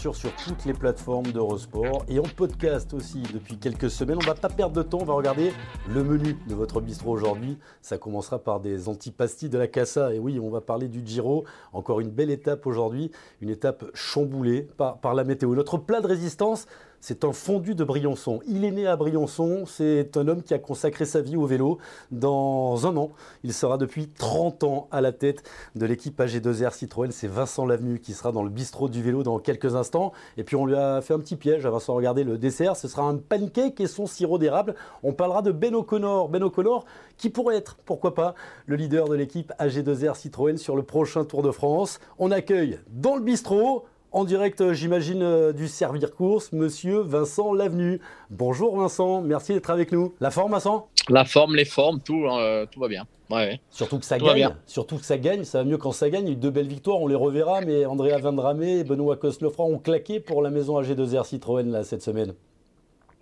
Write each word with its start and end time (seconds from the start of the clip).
sur 0.00 0.32
toutes 0.46 0.64
les 0.64 0.72
plateformes 0.72 1.30
d'Eurosport 1.30 2.06
et 2.08 2.18
en 2.18 2.22
podcast 2.22 2.94
aussi 2.94 3.22
depuis 3.34 3.58
quelques 3.58 3.90
semaines. 3.90 4.16
On 4.16 4.26
va 4.26 4.34
pas 4.34 4.48
perdre 4.48 4.74
de 4.74 4.82
temps, 4.82 5.00
on 5.02 5.04
va 5.04 5.12
regarder 5.12 5.52
le 5.92 6.02
menu 6.02 6.38
de 6.48 6.54
votre 6.54 6.80
bistrot 6.80 7.12
aujourd'hui. 7.12 7.58
Ça 7.82 7.98
commencera 7.98 8.38
par 8.38 8.60
des 8.60 8.88
antipastilles 8.88 9.50
de 9.50 9.58
la 9.58 9.66
Cassa. 9.66 10.14
Et 10.14 10.18
oui, 10.18 10.40
on 10.40 10.48
va 10.48 10.62
parler 10.62 10.88
du 10.88 11.02
Giro. 11.04 11.44
Encore 11.74 12.00
une 12.00 12.08
belle 12.08 12.30
étape 12.30 12.66
aujourd'hui, 12.66 13.10
une 13.42 13.50
étape 13.50 13.84
chamboulée 13.92 14.66
par 14.78 15.14
la 15.14 15.22
météo. 15.22 15.54
Notre 15.54 15.76
plat 15.76 16.00
de 16.00 16.06
résistance, 16.06 16.66
c'est 17.00 17.24
un 17.24 17.32
fondu 17.32 17.74
de 17.74 17.82
Briançon. 17.82 18.40
Il 18.46 18.64
est 18.64 18.70
né 18.70 18.86
à 18.86 18.96
Briançon, 18.96 19.64
c'est 19.66 20.16
un 20.16 20.28
homme 20.28 20.42
qui 20.42 20.52
a 20.52 20.58
consacré 20.58 21.06
sa 21.06 21.22
vie 21.22 21.36
au 21.36 21.46
vélo. 21.46 21.78
Dans 22.10 22.86
un 22.86 22.96
an, 22.96 23.10
il 23.42 23.54
sera 23.54 23.78
depuis 23.78 24.08
30 24.08 24.64
ans 24.64 24.88
à 24.90 25.00
la 25.00 25.12
tête 25.12 25.42
de 25.74 25.86
l'équipe 25.86 26.18
AG2R 26.20 26.74
Citroën. 26.74 27.10
C'est 27.10 27.26
Vincent 27.26 27.64
Lavenu 27.64 28.00
qui 28.00 28.12
sera 28.12 28.32
dans 28.32 28.42
le 28.42 28.50
bistrot 28.50 28.88
du 28.88 29.02
vélo 29.02 29.22
dans 29.22 29.38
quelques 29.38 29.74
instants. 29.74 30.12
Et 30.36 30.44
puis 30.44 30.56
on 30.56 30.66
lui 30.66 30.76
a 30.76 31.00
fait 31.00 31.14
un 31.14 31.18
petit 31.18 31.36
piège 31.36 31.64
à 31.64 31.70
Vincent, 31.70 31.94
regardez 31.94 32.22
le 32.22 32.36
dessert, 32.36 32.76
ce 32.76 32.86
sera 32.86 33.02
un 33.04 33.16
pancake 33.16 33.80
et 33.80 33.86
son 33.86 34.06
sirop 34.06 34.38
d'érable. 34.38 34.74
On 35.02 35.12
parlera 35.12 35.40
de 35.42 35.52
Ben 35.52 35.74
O'Connor. 35.74 36.28
Ben 36.28 36.42
O'Connor 36.42 36.84
qui 37.16 37.30
pourrait 37.30 37.56
être, 37.56 37.76
pourquoi 37.84 38.14
pas, 38.14 38.34
le 38.66 38.76
leader 38.76 39.08
de 39.08 39.14
l'équipe 39.14 39.52
AG2R 39.58 40.16
Citroën 40.16 40.56
sur 40.56 40.76
le 40.76 40.82
prochain 40.82 41.24
Tour 41.24 41.42
de 41.42 41.50
France. 41.50 41.98
On 42.18 42.30
accueille 42.30 42.78
dans 42.88 43.16
le 43.16 43.22
bistrot 43.22 43.84
en 44.12 44.24
direct, 44.24 44.60
euh, 44.60 44.74
j'imagine, 44.74 45.22
euh, 45.22 45.52
du 45.52 45.68
Servir 45.68 46.12
Course, 46.12 46.52
monsieur 46.52 46.98
Vincent 46.98 47.54
Lavenu. 47.54 48.00
Bonjour 48.30 48.76
Vincent, 48.76 49.20
merci 49.22 49.52
d'être 49.52 49.70
avec 49.70 49.92
nous. 49.92 50.14
La 50.20 50.30
forme, 50.30 50.52
Vincent? 50.52 50.88
La 51.08 51.24
forme, 51.24 51.54
les 51.54 51.64
formes, 51.64 52.00
tout, 52.00 52.24
euh, 52.26 52.66
tout 52.66 52.80
va 52.80 52.88
bien. 52.88 53.06
Ouais. 53.30 53.60
Surtout 53.70 54.00
que 54.00 54.04
ça 54.04 54.18
gagne. 54.18 54.48
Surtout 54.66 54.98
que 54.98 55.04
ça 55.04 55.16
gagne. 55.16 55.44
Ça 55.44 55.58
va 55.58 55.64
mieux 55.64 55.78
quand 55.78 55.92
ça 55.92 56.10
gagne. 56.10 56.24
Il 56.24 56.28
y 56.28 56.30
a 56.30 56.32
eu 56.32 56.36
deux 56.36 56.50
belles 56.50 56.66
victoires, 56.66 57.00
on 57.00 57.06
les 57.06 57.14
reverra. 57.14 57.60
Mais 57.60 57.86
Andrea 57.86 58.18
Vendramé 58.18 58.78
et 58.78 58.84
Benoît 58.84 59.16
Cosnefroy 59.16 59.66
ont 59.66 59.78
claqué 59.78 60.18
pour 60.18 60.42
la 60.42 60.50
maison 60.50 60.80
AG2R 60.80 61.24
Citroën 61.24 61.70
là, 61.70 61.84
cette 61.84 62.02
semaine. 62.02 62.34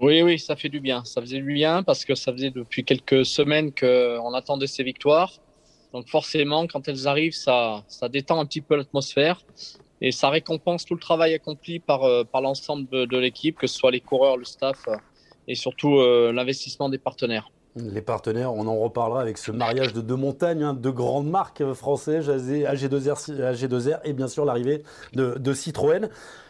Oui, 0.01 0.23
oui, 0.23 0.39
ça 0.39 0.57
fait 0.57 0.71
du 0.71 0.81
bien. 0.81 1.05
Ça 1.05 1.21
faisait 1.21 1.41
du 1.41 1.53
bien 1.53 1.83
parce 1.83 2.07
que 2.07 2.15
ça 2.15 2.33
faisait 2.33 2.51
depuis 2.51 2.85
quelques 2.85 3.27
semaines 3.27 3.73
qu'on 3.75 4.33
attendait 4.33 4.67
ces 4.67 4.83
victoires. 4.83 5.33
Donc 5.93 6.09
forcément, 6.09 6.67
quand 6.67 6.89
elles 6.89 7.07
arrivent, 7.07 7.35
ça, 7.35 7.85
ça 7.89 8.09
détend 8.09 8.41
un 8.41 8.47
petit 8.47 8.61
peu 8.63 8.77
l'atmosphère 8.77 9.43
et 10.01 10.13
ça 10.13 10.31
récompense 10.31 10.85
tout 10.85 10.95
le 10.95 11.01
travail 11.01 11.35
accompli 11.35 11.81
par, 11.81 12.05
euh, 12.05 12.25
l'ensemble 12.35 12.89
de, 12.89 13.19
l'équipe, 13.19 13.59
que 13.59 13.67
ce 13.67 13.77
soit 13.77 13.91
les 13.91 14.01
coureurs, 14.01 14.37
le 14.37 14.45
staff 14.45 14.87
euh, 14.89 14.97
et 15.47 15.55
surtout 15.55 15.99
euh, 15.99 16.33
l'investissement 16.33 16.89
des 16.89 16.99
partenaires. 16.99 17.51
Les 17.77 18.03
partenaires, 18.03 18.53
on 18.55 18.67
en 18.67 18.77
reparlera 18.77 19.21
avec 19.21 19.39
ce 19.39 19.53
mariage 19.53 19.93
de 19.93 20.01
deux 20.01 20.17
montagnes, 20.17 20.63
hein, 20.63 20.75
de 20.75 20.91
grandes 20.91 21.29
marques 21.29 21.73
françaises, 21.75 22.29
AG2R, 22.29 23.55
AG2R 23.55 24.01
et 24.05 24.13
bien 24.15 24.27
sûr 24.27 24.45
l'arrivée 24.45 24.83
de 25.15 25.53
Citroën. 25.53 26.09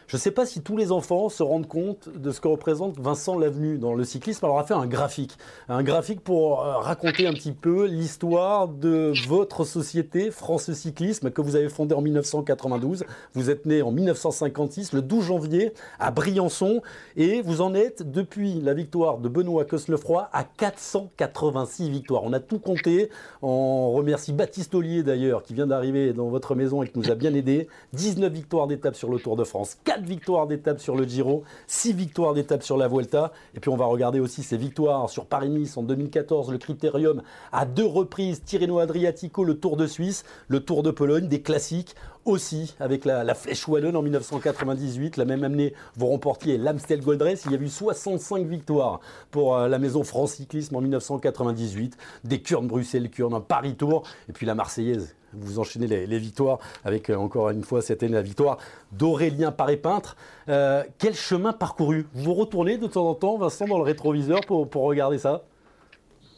Je 0.09 0.17
ne 0.17 0.21
sais 0.21 0.31
pas 0.31 0.47
si 0.47 0.63
tous 0.63 0.79
les 0.79 0.91
enfants 0.91 1.29
se 1.29 1.43
rendent 1.43 1.69
compte 1.69 2.09
de 2.09 2.31
ce 2.31 2.41
que 2.41 2.49
représente 2.49 2.99
Vincent 2.99 3.39
Lavenu 3.39 3.77
dans 3.77 3.93
le 3.93 4.05
cyclisme. 4.05 4.43
Alors, 4.47 4.57
on 4.57 4.61
a 4.61 4.65
fait 4.65 4.73
un 4.73 4.87
graphique. 4.87 5.37
Un 5.69 5.83
graphique 5.83 6.23
pour 6.23 6.63
euh, 6.63 6.79
raconter 6.79 7.27
un 7.27 7.35
petit 7.35 7.53
peu 7.53 7.85
l'histoire 7.85 8.69
de 8.69 9.13
votre 9.27 9.65
société, 9.65 10.31
France 10.31 10.73
Cyclisme, 10.73 11.31
que 11.31 11.43
vous 11.43 11.57
avez 11.57 11.69
fondée 11.69 11.95
en 11.95 12.01
1992. 12.01 13.05
Vous 13.35 13.51
êtes 13.51 13.67
né 13.67 13.83
en 13.83 13.93
1956, 13.93 14.95
le 14.95 15.03
12 15.03 15.27
janvier, 15.27 15.75
à 15.99 16.11
Briançon. 16.11 16.81
Et 17.19 17.43
vous 17.43 17.61
en 17.61 17.75
êtes, 17.75 18.11
depuis 18.11 18.63
la 18.63 18.73
victoire 18.73 19.19
de 19.19 19.29
Benoît 19.29 19.67
Cosnefroy, 19.67 20.31
à 20.33 20.43
486 20.43 21.91
victoires. 21.91 22.23
On 22.25 22.33
a 22.33 22.41
tout 22.41 22.61
compté. 22.61 23.11
On 23.43 23.93
remercie 23.93 24.33
Baptiste 24.33 24.75
Ollier, 24.75 25.03
d'ailleurs, 25.03 25.43
qui 25.43 25.53
vient 25.53 25.67
d'arriver 25.67 26.15
dans 26.15 26.31
votre 26.31 26.55
maison 26.55 26.83
et 26.83 26.89
qui 26.89 26.99
nous 26.99 27.11
a 27.11 27.15
bien 27.15 27.35
aidé. 27.35 27.69
19 27.93 28.33
victoires 28.33 28.69
d'étape 28.69 28.97
sur 28.97 29.11
le 29.11 29.19
Tour 29.19 29.37
de 29.37 29.45
France. 29.45 29.77
4 29.85 29.98
victoires 30.05 30.47
d'étape 30.47 30.81
sur 30.81 30.97
le 30.97 31.05
Giro, 31.05 31.45
6 31.67 31.93
victoires 31.93 32.35
d'étape 32.35 32.63
sur 32.63 32.77
la 32.77 32.89
Vuelta. 32.89 33.33
Et 33.55 33.61
puis 33.61 33.71
on 33.71 33.77
va 33.77 33.87
regarder 33.87 34.21
aussi 34.21 34.43
ses 34.43 34.57
victoires 34.57 35.09
sur 35.11 35.27
Paris-Nice 35.27 35.77
en 35.77 35.83
2014, 35.83 36.51
le 36.51 36.59
Critérium 36.59 37.23
à 37.53 37.67
deux 37.67 37.87
reprises, 37.87 38.43
Tirreno 38.43 38.79
Adriatico, 38.79 39.45
le 39.45 39.59
Tour 39.59 39.77
de 39.77 39.87
Suisse, 39.87 40.25
le 40.49 40.61
Tour 40.61 40.83
de 40.83 40.91
Pologne, 40.91 41.29
des 41.29 41.43
classiques 41.43 41.95
aussi 42.25 42.75
avec 42.79 43.05
la, 43.05 43.35
Flèche 43.35 43.67
Wallonne 43.67 43.97
en 43.97 44.03
1998. 44.03 45.17
La 45.17 45.25
même 45.25 45.45
année, 45.45 45.75
vous 45.97 46.07
remportiez 46.07 46.59
l'Amstel 46.59 47.01
Gold. 47.01 47.25
Il 47.47 47.53
y 47.53 47.55
a 47.55 47.59
eu 47.59 47.69
65 47.69 48.47
victoires 48.47 49.01
pour 49.31 49.57
euh, 49.57 49.69
la 49.69 49.79
maison 49.79 50.05
France 50.05 50.33
Cyclisme 50.35 50.77
en 50.77 50.81
1998. 50.81 51.97
Des 52.25 52.41
Kurn 52.41 52.67
Bruxelles, 52.67 53.11
Kurn, 53.11 53.35
un 53.35 53.41
Paris 53.41 53.75
Tour. 53.75 54.05
Et 54.29 54.33
puis 54.33 54.47
la 54.47 54.55
Marseillaise 54.55 55.15
vous 55.33 55.59
enchaînez 55.59 55.87
les, 55.87 56.19
victoires 56.19 56.59
avec 56.85 57.11
euh, 57.11 57.17
encore 57.17 57.51
une 57.51 57.63
fois 57.63 57.83
cette 57.83 58.03
année 58.03 58.15
la 58.15 58.23
victoire 58.23 58.59
d'Aurélien 58.93 59.53
Paré-Peintre. 59.53 60.17
Euh, 60.49 60.83
quel 60.99 61.15
chemin 61.15 61.53
parcouru? 61.53 62.07
Vous 62.15 62.35
retournez 62.35 62.79
de 62.79 62.87
temps 62.87 63.09
en 63.09 63.15
temps, 63.15 63.37
Vincent, 63.39 63.67
dans 63.67 63.79
le 63.79 63.85
rétroviseur 63.85 64.41
pour, 64.41 64.69
regarder 64.83 65.19
ça? 65.19 65.45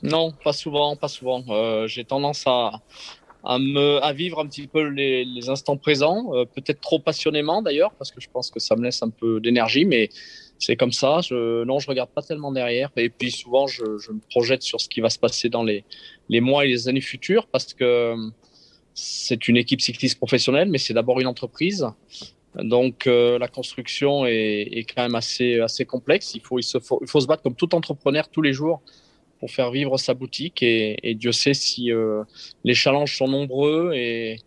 Non, 0.02 0.32
pas 0.44 0.52
souvent, 0.52 0.96
pas 0.96 1.08
souvent. 1.08 1.44
Euh, 1.50 1.86
j'ai 1.86 2.04
tendance 2.04 2.44
à, 2.46 2.80
à, 3.44 4.12
vivre 4.12 4.40
un 4.40 4.46
petit 4.46 4.66
peu 4.66 4.82
les, 4.82 5.48
instants 5.48 5.76
présents, 5.76 6.30
peut-être 6.54 6.80
trop 6.80 6.98
passionnément 6.98 7.62
d'ailleurs, 7.62 7.92
parce 7.92 8.10
que 8.10 8.20
je 8.20 8.28
pense 8.32 8.50
que 8.50 8.60
ça 8.60 8.76
me 8.76 8.82
laisse 8.82 9.02
un 9.02 9.10
peu 9.10 9.40
d'énergie, 9.40 9.84
mais 9.84 10.08
c'est 10.58 10.76
comme 10.76 10.92
ça. 10.92 11.20
Non, 11.30 11.78
je 11.78 11.86
regarde 11.86 12.10
pas 12.10 12.22
tellement 12.22 12.50
derrière. 12.50 12.90
Et 12.96 13.10
puis 13.10 13.30
souvent, 13.30 13.66
je, 13.66 13.98
je, 13.98 14.12
me 14.12 14.20
projette 14.30 14.62
sur 14.62 14.80
ce 14.80 14.88
qui 14.88 15.00
va 15.00 15.10
se 15.10 15.18
passer 15.18 15.48
dans 15.48 15.62
les, 15.62 15.84
les 16.28 16.40
mois 16.40 16.64
et 16.64 16.68
les 16.68 16.88
années 16.88 17.00
futures, 17.00 17.46
parce 17.46 17.74
que 17.74 18.16
c'est 19.00 19.48
une 19.48 19.56
équipe 19.56 19.80
cycliste 19.80 20.18
professionnelle, 20.18 20.68
mais 20.68 20.78
c'est 20.78 20.94
d'abord 20.94 21.20
une 21.20 21.26
entreprise. 21.26 21.86
Donc 22.56 23.06
euh, 23.06 23.38
la 23.38 23.48
construction 23.48 24.26
est, 24.26 24.84
quand 24.94 25.02
même 25.02 25.14
assez, 25.14 25.60
complexe. 25.86 26.34
Il 26.34 26.42
faut 26.42 26.60
se 26.60 27.26
battre 27.26 27.42
comme 27.42 27.54
tout 27.54 27.74
entrepreneur 27.74 28.28
tous 28.28 28.42
les 28.42 28.52
jours 28.52 28.82
pour 29.38 29.50
faire 29.50 29.70
vivre 29.70 29.96
sa 29.96 30.14
boutique. 30.14 30.62
Et, 30.62 31.14
Dieu 31.14 31.32
sait 31.32 31.54
si 31.54 31.92
euh, 31.92 32.22
les 32.64 32.74
challenges 32.74 33.16
sont 33.16 33.28
nombreux 33.28 33.92
et, 33.94 34.38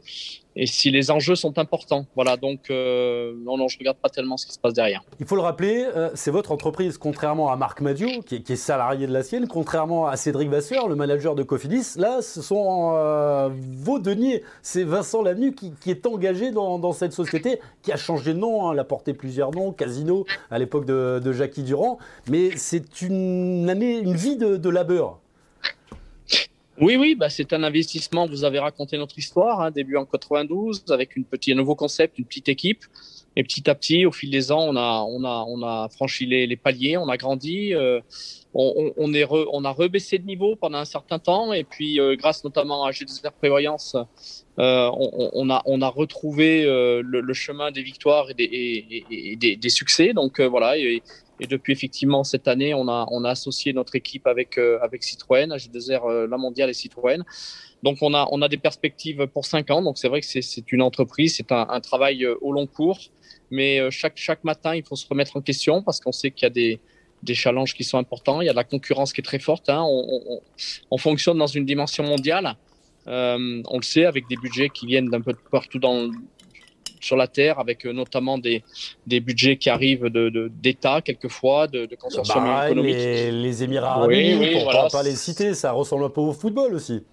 et 0.56 0.66
si 0.66 0.92
les 0.92 1.12
enjeux 1.12 1.36
sont 1.36 1.58
importants. 1.58 2.06
Voilà, 2.16 2.38
donc 2.38 2.70
euh, 2.70 3.34
non, 3.44 3.58
non, 3.58 3.68
je 3.68 3.78
regarde 3.78 3.98
pas 3.98 4.10
tellement 4.10 4.38
ce 4.38 4.46
qui 4.46 4.54
se 4.54 4.60
passe 4.60 4.74
derrière. 4.74 5.04
Il 5.20 5.26
faut 5.26 5.36
le 5.36 5.42
rappeler, 5.42 5.86
euh, 5.96 6.10
c'est 6.14 6.32
votre 6.32 6.52
entreprise, 6.52 6.98
contrairement 6.98 7.52
à 7.52 7.56
Marc 7.56 7.82
Madio, 7.82 8.08
qui 8.26 8.36
est, 8.36 8.56
salarié 8.56 9.08
de 9.08 9.14
la 9.14 9.24
sienne, 9.24 9.48
contrairement 9.48 10.08
à 10.08 10.16
Cédric 10.16 10.50
Vasseur, 10.50 10.88
le 10.88 10.96
manager 10.96 11.36
de 11.36 11.44
Cofidis. 11.44 11.98
Là, 11.98 12.22
ce 12.22 12.42
sont 12.42 12.94
euh, 12.96 13.50
vos 13.78 14.00
deniers. 14.00 14.44
C'est 14.62 14.84
Vincent 14.84 15.22
Lavenu 15.22 15.54
qui, 15.54 15.74
est 15.88 16.06
engagé 16.06 16.52
dans, 16.52 16.94
cette 16.94 17.14
société, 17.14 17.60
qui 17.82 17.92
a 17.92 17.98
changé 17.98 18.34
de 18.34 18.40
nom, 18.40 18.68
hein, 18.68 18.74
elle 18.74 18.80
a 18.80 18.84
porté 18.84 19.14
plusieurs 19.14 19.52
noms, 19.52 19.72
Casino 19.72 20.26
à 20.52 20.60
l'époque 20.60 20.86
de, 20.86 21.34
Jackie 21.34 21.64
Durand. 21.64 21.98
Mais 22.30 22.52
c'est 22.56 23.02
une 23.02 23.70
année, 23.70 23.98
une 23.98 24.16
vie 24.16 24.38
de 24.38 24.70
labeur. 24.70 25.23
Oui, 26.82 26.96
oui, 26.96 27.14
bah 27.16 27.30
c'est 27.30 27.54
un 27.54 27.64
investissement. 27.64 28.26
Vous 28.26 28.44
avez 28.44 28.58
raconté 28.60 28.98
notre 28.98 29.18
histoire, 29.18 29.62
hein, 29.62 29.70
début 29.70 29.96
en 29.96 30.06
92, 30.06 30.86
avec 30.90 31.16
une 31.16 31.24
petite, 31.24 31.54
un 31.54 31.58
nouveau 31.58 31.76
concept, 31.76 32.18
une 32.18 32.26
petite 32.26 32.50
équipe. 32.50 32.84
Et 33.36 33.44
petit 33.44 33.68
à 33.68 33.74
petit, 33.74 34.06
au 34.06 34.12
fil 34.12 34.30
des 34.30 34.52
ans, 34.52 34.62
on 34.62 34.76
a, 34.76 35.04
on 35.08 35.24
a, 35.24 35.46
on 35.48 35.64
a 35.64 35.90
franchi 35.90 36.28
les, 36.28 36.46
les 36.46 36.56
paliers, 36.56 36.98
on 36.98 37.10
a 37.10 37.18
grandi, 37.18 37.74
euh, 37.74 38.00
on, 38.54 38.94
on, 38.96 39.12
est 39.14 39.26
on 39.30 39.66
a 39.66 39.72
rebaissé 39.72 40.20
de 40.20 40.26
niveau 40.26 40.56
pendant 40.56 40.78
un 40.78 40.86
certain 40.86 41.18
temps, 41.18 41.52
et 41.52 41.64
puis 41.64 42.00
euh, 42.00 42.16
grâce 42.16 42.44
notamment 42.44 42.86
à 42.86 42.92
G2R 42.92 43.32
Prévoyance, 43.32 43.96
euh, 44.60 44.92
on, 44.94 45.32
on, 45.34 45.50
a, 45.50 45.64
on 45.66 45.82
a 45.82 45.88
retrouvé 45.88 46.64
euh, 46.64 47.02
le, 47.04 47.22
le, 47.22 47.34
chemin 47.34 47.72
des 47.72 47.82
victoires 47.82 48.30
et 48.30 48.36
des, 48.36 48.44
et, 48.44 49.42
et 49.42 49.56
des, 49.56 49.70
succès. 49.70 50.14
Donc 50.14 50.40
voilà, 50.40 50.78
et, 50.78 51.02
et 51.40 51.48
depuis 51.48 51.74
effectivement 51.74 52.24
cette 52.24 52.48
année, 52.48 52.74
on 52.74 52.88
a, 52.88 53.08
on 53.12 53.24
a 53.24 53.30
associé 53.30 53.74
notre 53.74 53.96
équipe 53.96 54.28
avec, 54.28 54.58
euh, 54.58 54.80
avec 54.82 55.04
Citroën, 55.04 55.50
AG2R, 55.50 56.10
euh, 56.10 56.28
la 56.28 56.38
mondiale 56.38 56.70
et 56.70 56.74
Citroën. 56.74 57.24
Donc 57.82 57.98
on 58.02 58.14
a, 58.14 58.28
on 58.32 58.42
a 58.42 58.48
des 58.48 58.58
perspectives 58.58 59.28
pour 59.28 59.46
cinq 59.46 59.72
ans. 59.72 59.82
Donc 59.82 59.98
c'est 59.98 60.08
vrai 60.08 60.22
que 60.22 60.28
c'est 60.28 60.72
une 60.72 60.82
entreprise, 60.82 61.36
c'est 61.36 61.52
un, 61.52 61.80
travail 61.82 62.24
euh, 62.24 62.36
au 62.42 62.52
long 62.52 62.68
cours. 62.68 63.00
Mais 63.52 63.92
chaque, 63.92 64.18
chaque 64.18 64.44
matin, 64.44 64.76
il 64.76 64.84
faut 64.84 64.96
se 64.96 65.08
remettre 65.08 65.38
en 65.38 65.42
question 65.42 65.84
parce 65.84 66.00
qu'on 66.00 66.12
sait 66.12 66.32
qu'il 66.32 66.44
y 66.44 66.48
a 66.48 66.50
des, 66.50 66.80
des 67.22 67.36
challenges 67.36 67.76
qui 67.76 67.84
sont 67.84 67.98
importants. 67.98 68.42
Il 68.42 68.46
y 68.46 68.50
a 68.50 68.54
de 68.54 68.58
la 68.58 68.64
concurrence 68.64 69.14
qui 69.14 69.22
est 69.22 69.24
très 69.24 69.38
forte. 69.38 69.70
Hein. 69.70 69.84
On, 69.84 70.22
on, 70.28 70.42
on, 70.90 70.98
fonctionne 70.98 71.38
dans 71.38 71.48
une 71.48 71.66
dimension 71.66 72.04
mondiale. 72.04 72.56
On 73.06 73.78
le 73.78 73.84
sait, 73.84 74.06
avec 74.06 74.28
des 74.28 74.38
budgets 74.38 74.70
qui 74.70 74.88
viennent 74.88 75.10
d'un 75.10 75.22
peu 75.22 75.34
partout 75.52 75.78
dans, 75.78 76.10
sur 77.04 77.16
la 77.16 77.28
Terre, 77.28 77.60
avec 77.60 77.86
euh, 77.86 77.94
notamment 77.94 78.38
des, 78.38 78.64
des 79.06 79.20
budgets 79.20 79.58
qui 79.58 79.70
arrivent 79.70 80.10
d'État, 80.10 81.00
de, 81.00 81.04
quelquefois, 81.04 81.68
de, 81.68 81.86
de 81.86 81.96
consortiums 81.96 82.46
économiques. 82.66 82.96
Les, 82.96 83.32
les 83.32 83.64
Émirats 83.64 83.94
arabes 83.94 84.12
unis, 84.12 84.52
pour 84.54 84.72
ne 84.72 84.92
pas 84.92 85.04
les 85.04 85.16
citer, 85.16 85.54
ça 85.54 85.72
ressemble 85.72 86.06
un 86.06 86.10
peu 86.10 86.22
au 86.22 86.34
football 86.34 86.74
aussi. 86.74 87.04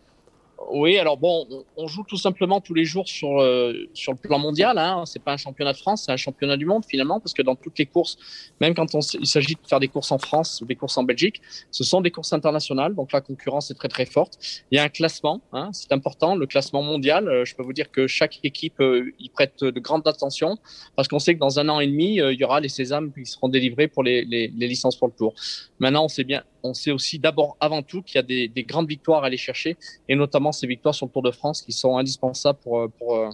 Oui, 0.69 0.99
alors 0.99 1.17
bon, 1.17 1.47
on, 1.77 1.87
joue 1.87 2.05
tout 2.05 2.19
simplement 2.19 2.61
tous 2.61 2.75
les 2.75 2.85
jours 2.85 3.09
sur, 3.09 3.41
euh, 3.41 3.89
sur 3.95 4.13
le 4.13 4.19
plan 4.19 4.39
mondial. 4.39 4.77
Hein. 4.79 5.05
C'est 5.07 5.23
pas 5.23 5.33
un 5.33 5.37
championnat 5.39 5.73
de 5.73 5.79
France, 5.79 6.05
c'est 6.05 6.13
un 6.13 6.17
championnat 6.17 6.57
du 6.57 6.67
monde 6.67 6.85
finalement, 6.85 7.19
parce 7.19 7.33
que 7.33 7.43
dans 7.43 7.57
toutes 7.57 7.79
les 7.79 7.87
courses, 7.87 8.19
même 8.61 8.75
quand 8.75 8.93
il 8.95 9.27
s'agit 9.27 9.55
de 9.55 9.67
faire 9.67 9.81
des 9.81 9.89
courses 9.89 10.13
en 10.13 10.19
France 10.19 10.61
ou 10.61 10.67
des 10.67 10.77
courses 10.77 10.99
en 10.99 11.03
Belgique, 11.03 11.41
ce 11.71 11.83
sont 11.83 12.01
des 12.03 12.11
courses 12.11 12.33
internationales, 12.33 12.95
donc 12.95 13.13
la 13.13 13.21
concurrence 13.21 13.71
est 13.71 13.75
très 13.75 13.89
très 13.89 14.05
forte. 14.05 14.39
Il 14.71 14.77
y 14.77 14.79
a 14.79 14.85
un 14.85 14.89
classement, 14.91 15.41
hein, 15.53 15.71
c'est 15.73 15.93
important, 15.93 16.37
le 16.37 16.47
classement 16.47 16.83
mondial. 16.83 17.29
Euh, 17.29 17.45
je 17.45 17.55
peux 17.55 17.63
vous 17.63 17.73
dire 17.73 17.91
que 17.91 18.07
chaque 18.07 18.39
équipe 18.45 18.81
euh, 18.81 19.13
y 19.19 19.31
prête 19.31 19.65
de 19.65 19.81
grande 19.81 20.07
attention, 20.07 20.59
parce 20.95 21.09
qu'on 21.09 21.19
sait 21.19 21.35
que 21.35 21.41
dans 21.41 21.59
un 21.59 21.69
an 21.71 21.81
et 21.81 21.87
demi, 21.87 22.17
il 22.17 22.39
y 22.39 22.45
aura 22.45 22.61
les 22.61 22.69
sésames 22.69 23.13
qui 23.13 23.25
seront 23.25 23.49
délivrés 23.49 23.89
pour 23.89 24.03
les, 24.03 24.25
les, 24.25 24.49
licences 24.69 24.97
pour 24.97 25.09
le 25.09 25.15
Tour. 25.15 25.35
Maintenant, 25.79 26.05
on 26.05 26.09
sait 26.09 26.25
bien, 26.25 26.45
on 26.63 26.75
sait 26.75 26.91
aussi 26.91 27.19
d'abord, 27.19 27.57
avant 27.61 27.83
tout, 27.83 28.03
qu'il 28.03 28.17
y 28.17 28.19
a 28.19 28.23
des, 28.23 28.65
grandes 28.65 28.89
victoires 28.89 29.25
à 29.25 29.27
aller 29.27 29.37
chercher, 29.37 29.77
et 30.09 30.15
notamment 30.15 30.50
ces 30.53 30.67
victoires 30.67 30.95
sur 30.95 31.07
le 31.07 31.13
Tour 31.13 31.23
de 31.23 31.31
France 31.31 31.63
qui 31.63 31.73
sont 31.73 31.97
indispensables 31.97 32.59
pour, 32.63 32.91
pour, 32.99 33.17
euh, 33.17 33.31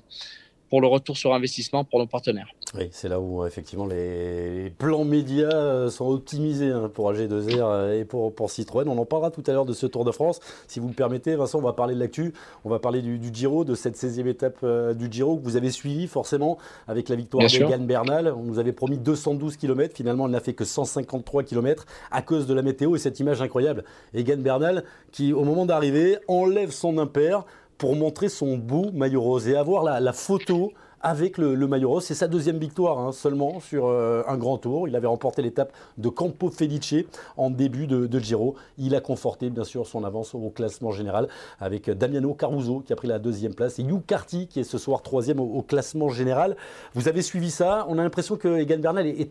pour 0.68 0.80
le 0.80 0.86
retour 0.86 1.16
sur 1.16 1.34
investissement 1.34 1.84
pour 1.84 1.98
nos 1.98 2.06
partenaires. 2.06 2.48
Oui, 2.74 2.88
c'est 2.90 3.08
là 3.08 3.20
où 3.20 3.46
effectivement 3.46 3.86
les 3.86 4.72
plans 4.78 5.04
médias 5.04 5.54
euh, 5.54 5.90
sont 5.90 6.08
optimisés 6.08 6.70
hein, 6.70 6.90
pour 6.92 7.12
AG2R 7.12 7.60
euh, 7.60 8.00
et 8.00 8.04
pour, 8.04 8.34
pour 8.34 8.50
Citroën. 8.50 8.88
On 8.88 8.98
en 8.98 9.04
parlera 9.04 9.30
tout 9.30 9.44
à 9.46 9.52
l'heure 9.52 9.66
de 9.66 9.72
ce 9.72 9.86
Tour 9.86 10.04
de 10.04 10.10
France. 10.10 10.40
Si 10.66 10.80
vous 10.80 10.88
le 10.88 10.94
permettez, 10.94 11.36
Vincent, 11.36 11.58
on 11.58 11.62
va 11.62 11.72
parler 11.72 11.94
de 11.94 12.00
l'actu. 12.00 12.34
On 12.64 12.70
va 12.70 12.78
parler 12.78 13.02
du, 13.02 13.20
Giro, 13.32 13.64
de 13.64 13.74
cette 13.74 13.96
16e 13.96 14.26
étape 14.26 14.64
du 14.94 15.10
Giro 15.10 15.36
que 15.36 15.44
vous 15.44 15.56
avez 15.56 15.70
suivi 15.70 16.06
forcément 16.06 16.58
avec 16.88 17.08
la 17.08 17.16
victoire 17.16 17.46
d'Egan 17.46 17.84
Bernal. 17.84 18.34
On 18.36 18.42
nous 18.42 18.58
avait 18.58 18.72
promis 18.72 18.98
212 18.98 19.56
km. 19.56 19.94
Finalement, 19.94 20.26
elle 20.26 20.32
n'a 20.32 20.40
fait 20.40 20.54
que 20.54 20.64
153 20.64 21.44
km 21.44 21.86
à 22.10 22.22
cause 22.22 22.46
de 22.46 22.54
la 22.54 22.62
météo 22.62 22.96
et 22.96 22.98
cette 22.98 23.20
image 23.20 23.40
incroyable. 23.42 23.84
Egan 24.14 24.38
Bernal 24.38 24.84
qui, 25.12 25.32
au 25.32 25.44
moment 25.44 25.66
d'arriver, 25.66 26.18
enlève 26.28 26.70
son 26.70 26.98
impair 26.98 27.44
pour 27.78 27.96
montrer 27.96 28.28
son 28.28 28.56
beau 28.56 28.90
maillot 28.92 29.20
rose 29.20 29.48
et 29.48 29.56
avoir 29.56 29.82
la, 29.82 30.12
photo 30.12 30.72
avec 31.00 31.38
le, 31.38 31.54
maillot 31.66 31.90
rose. 31.90 32.04
C'est 32.04 32.14
sa 32.14 32.28
deuxième 32.28 32.58
victoire 32.58 32.98
hein, 32.98 33.12
seulement 33.12 33.60
sur 33.60 33.86
euh, 33.86 34.22
un 34.26 34.36
grand 34.36 34.58
tour. 34.58 34.88
Il 34.88 34.96
avait 34.96 35.06
remporté 35.06 35.42
l'étape 35.42 35.72
de 35.98 36.08
Campo 36.08 36.50
Felice 36.50 36.94
en 37.36 37.50
début 37.50 37.86
de, 37.86 38.18
Giro. 38.18 38.54
Il 38.78 38.94
a 38.94 39.00
conforté 39.00 39.50
bien 39.50 39.64
sûr 39.64 39.86
son 39.86 40.04
avance 40.04 40.34
au 40.34 40.50
classement 40.50 40.90
général 40.90 41.28
avec 41.60 41.90
Damiano 41.90 42.32
Caruso 42.34 42.80
qui 42.80 42.92
a 42.92 42.96
pris 42.96 43.08
la 43.08 43.18
deuxième 43.18 43.54
place 43.54 43.78
et 43.78 43.82
Hugh 43.82 44.04
Carty 44.06 44.46
qui 44.46 44.60
est 44.60 44.64
ce 44.64 44.78
soir 44.78 45.02
troisième 45.02 45.40
au, 45.40 45.62
classement 45.62 46.08
général. 46.08 46.56
Vous 46.94 47.08
avez 47.08 47.22
suivi 47.22 47.50
ça. 47.50 47.86
On 47.88 47.98
a 47.98 48.02
l'impression 48.02 48.36
que 48.36 48.58
Egan 48.58 48.78
Bernal 48.78 49.06
est, 49.06 49.30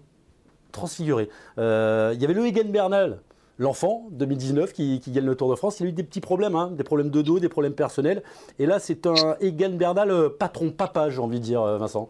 transfiguré. 0.72 1.30
Euh, 1.58 2.12
il 2.14 2.22
y 2.22 2.26
avait 2.26 2.34
le 2.34 2.46
Egan 2.46 2.70
Bernal 2.70 3.20
l'enfant 3.58 4.08
2019 4.12 4.74
qui, 4.74 5.02
gagne 5.08 5.26
le 5.26 5.36
Tour 5.36 5.50
de 5.50 5.56
France. 5.56 5.80
Il 5.80 5.86
a 5.86 5.90
eu 5.90 5.94
des 5.94 6.04
petits 6.04 6.22
problèmes, 6.22 6.56
hein, 6.56 6.72
des 6.72 6.84
problèmes 6.84 7.10
de 7.10 7.22
dos, 7.22 7.40
des 7.40 7.50
problèmes 7.50 7.74
personnels. 7.74 8.24
Et 8.60 8.66
là, 8.66 8.80
c'est 8.80 9.06
un 9.06 9.38
Egan 9.40 9.72
Bernal 9.72 10.12
euh, 10.12 10.30
patron 10.30 10.72
papa, 10.72 11.10
j'ai 11.10 11.20
envie 11.20 11.40
de 11.40 11.46
dire, 11.46 11.62
euh, 11.62 11.78
Vincent. 11.78 12.10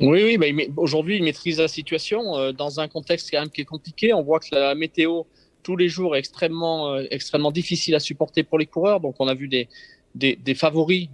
Oui, 0.00 0.22
oui, 0.22 0.38
bah, 0.38 0.46
aujourd'hui, 0.76 1.16
il 1.16 1.24
maîtrise 1.24 1.58
la 1.58 1.66
situation 1.66 2.36
euh, 2.36 2.52
dans 2.52 2.78
un 2.78 2.86
contexte 2.86 3.30
quand 3.32 3.40
même 3.40 3.50
qui 3.50 3.62
est 3.62 3.66
compliqué. 3.66 4.12
On 4.12 4.22
voit 4.22 4.38
que 4.38 4.54
la 4.54 4.74
météo 4.74 5.24
tous 5.64 5.76
les 5.76 5.88
jours 5.88 6.14
est 6.14 6.20
extrêmement, 6.20 6.96
extrêmement 6.98 7.50
difficile 7.50 7.94
à 7.94 8.00
supporter 8.00 8.42
pour 8.42 8.58
les 8.58 8.64
coureurs. 8.64 9.00
Donc, 9.00 9.16
on 9.18 9.26
a 9.28 9.34
vu 9.34 9.48
des, 9.48 9.68
des, 10.14 10.54
favoris 10.54 11.08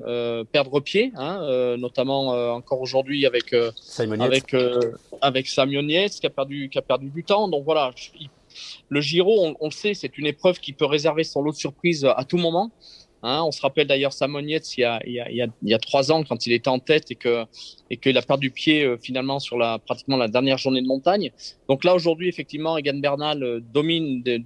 perdre 0.53 0.79
pied, 0.79 1.11
hein, 1.17 1.77
notamment 1.77 2.29
encore 2.55 2.81
aujourd'hui 2.81 3.27
avec 3.27 3.53
avec 4.21 4.55
avec 5.21 5.49
Sam 5.49 5.71
qui 5.71 6.27
a 6.27 6.31
perdu 6.31 6.69
qui 6.69 6.79
a 6.79 6.83
perdu 6.83 7.09
du 7.09 7.25
temps. 7.25 7.49
Donc 7.49 7.65
voilà, 7.65 7.91
il 8.21 8.29
le 8.89 9.01
Giro, 9.01 9.55
on, 9.61 9.67
le 9.67 9.73
sait, 9.73 9.95
c'est 9.95 10.19
une 10.19 10.27
épreuve 10.27 10.61
qui 10.61 10.73
peut 10.73 10.87
réserver 10.87 11.25
son 11.25 11.43
lot 11.43 11.53
de 11.53 11.57
surprises 11.57 12.05
à 12.05 12.25
tout 12.25 12.39
moment. 12.39 12.71
Hein. 13.27 13.43
on 13.43 13.53
se 13.53 13.63
rappelle 13.63 13.87
d'ailleurs 13.87 14.13
Samonietz 14.13 14.77
il 14.77 14.83
y, 14.83 14.85
a, 14.85 15.01
il, 15.07 15.51
y 15.63 15.75
a, 15.75 15.79
trois 15.79 16.13
ans 16.13 16.25
quand 16.25 16.47
il 16.47 16.53
était 16.53 16.69
en 16.69 16.79
tête 16.79 17.11
et 17.11 17.97
qu'il 17.97 18.19
a 18.19 18.23
perdu 18.23 18.51
pied 18.51 18.85
euh, 18.85 18.99
finalement 18.99 19.39
sur 19.39 19.57
la 19.57 19.79
pratiquement 19.79 20.19
la 20.19 20.29
dernière 20.29 20.59
journée 20.59 20.83
de 20.83 20.87
montagne. 20.87 21.33
Donc 21.67 21.85
là 21.85 21.95
aujourd'hui 21.95 22.29
effectivement 22.29 22.77
Egan 22.77 22.99
Bernal 22.99 23.43
euh, 23.43 23.61
domine 23.61 24.23
des, 24.23 24.45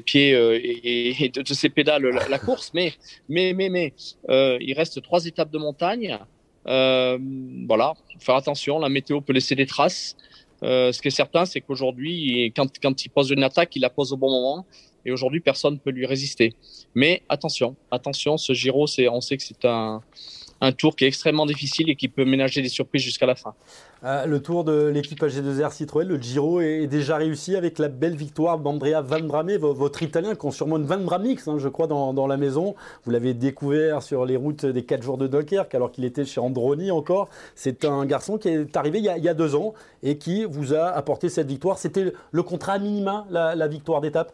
pieds, 0.00 0.34
euh, 0.34 0.58
et, 0.62 1.28
de, 1.28 1.54
ses 1.54 1.68
pédales 1.68 2.08
la, 2.30 2.38
course, 2.38 2.70
mais 2.72 2.94
mais 3.28 3.52
mais 3.52 3.68
mais 3.68 3.92
il 4.28 4.72
reste 4.74 5.02
trois 5.02 5.26
étapes 5.26 5.50
de 5.50 5.58
montagne. 5.58 6.18
voilà, 6.64 7.92
faire 8.18 8.36
attention, 8.36 8.78
la 8.78 8.88
météo 8.88 9.20
peut 9.20 9.34
laisser 9.34 9.56
des 9.56 9.66
traces. 9.66 10.16
Euh, 10.62 10.92
ce 10.92 11.00
qui 11.00 11.08
est 11.08 11.12
certain, 11.12 11.44
c'est 11.44 11.60
qu'aujourd'hui, 11.60 12.52
quand, 12.56 12.68
quand 12.80 13.04
il 13.04 13.08
pose 13.10 13.30
une 13.30 13.42
attaque, 13.42 13.76
il 13.76 13.80
la 13.80 13.90
pose 13.90 14.12
au 14.12 14.16
bon 14.16 14.30
moment. 14.30 14.66
Et 15.04 15.12
aujourd'hui, 15.12 15.40
personne 15.40 15.74
ne 15.74 15.78
peut 15.78 15.90
lui 15.90 16.06
résister. 16.06 16.54
Mais 16.94 17.22
attention, 17.28 17.76
attention, 17.90 18.36
ce 18.36 18.52
Giro, 18.52 18.86
c'est, 18.86 19.08
on 19.08 19.20
sait 19.20 19.36
que 19.36 19.42
c'est 19.42 19.64
un, 19.64 20.02
un 20.60 20.72
tour 20.72 20.96
qui 20.96 21.04
est 21.04 21.08
extrêmement 21.08 21.46
difficile 21.46 21.88
et 21.90 21.96
qui 21.96 22.08
peut 22.08 22.24
ménager 22.24 22.62
des 22.62 22.68
surprises 22.68 23.02
jusqu'à 23.02 23.26
la 23.26 23.34
fin. 23.34 23.54
Ah, 24.02 24.26
le 24.26 24.40
tour 24.40 24.64
de 24.64 24.86
l'équipe 24.86 25.20
AG2R 25.20 25.72
Citroën, 25.72 26.06
le 26.06 26.20
Giro 26.20 26.60
est 26.60 26.86
déjà 26.86 27.16
réussi 27.16 27.56
avec 27.56 27.78
la 27.78 27.88
belle 27.88 28.14
victoire 28.14 28.58
d'Andrea 28.58 29.00
Van 29.02 29.20
Bramé, 29.20 29.56
votre 29.56 30.02
Italien 30.02 30.34
qui 30.34 30.52
sûrement 30.52 30.76
une 30.76 30.84
Van 30.84 30.98
Bramix, 30.98 31.46
hein, 31.48 31.56
je 31.58 31.68
crois, 31.68 31.86
dans, 31.86 32.12
dans, 32.14 32.26
la 32.26 32.36
maison. 32.36 32.74
Vous 33.04 33.10
l'avez 33.10 33.34
découvert 33.34 34.02
sur 34.02 34.24
les 34.24 34.36
routes 34.36 34.66
des 34.66 34.84
4 34.84 35.02
jours 35.02 35.18
de 35.18 35.26
Dunkerque 35.26 35.74
alors 35.74 35.90
qu'il 35.90 36.04
était 36.04 36.24
chez 36.24 36.40
Androni 36.40 36.90
encore. 36.90 37.28
C'est 37.54 37.84
un 37.84 38.06
garçon 38.06 38.38
qui 38.38 38.48
est 38.48 38.76
arrivé 38.76 38.98
il 38.98 39.04
y, 39.04 39.08
a, 39.08 39.18
il 39.18 39.24
y, 39.24 39.28
a, 39.28 39.34
deux 39.34 39.54
ans 39.54 39.74
et 40.02 40.16
qui 40.16 40.44
vous 40.44 40.74
a 40.74 40.86
apporté 40.86 41.28
cette 41.28 41.48
victoire. 41.48 41.78
C'était 41.78 42.12
le 42.30 42.42
contrat 42.42 42.78
minima, 42.78 43.26
la, 43.30 43.54
la 43.54 43.68
victoire 43.68 44.00
d'étape? 44.00 44.32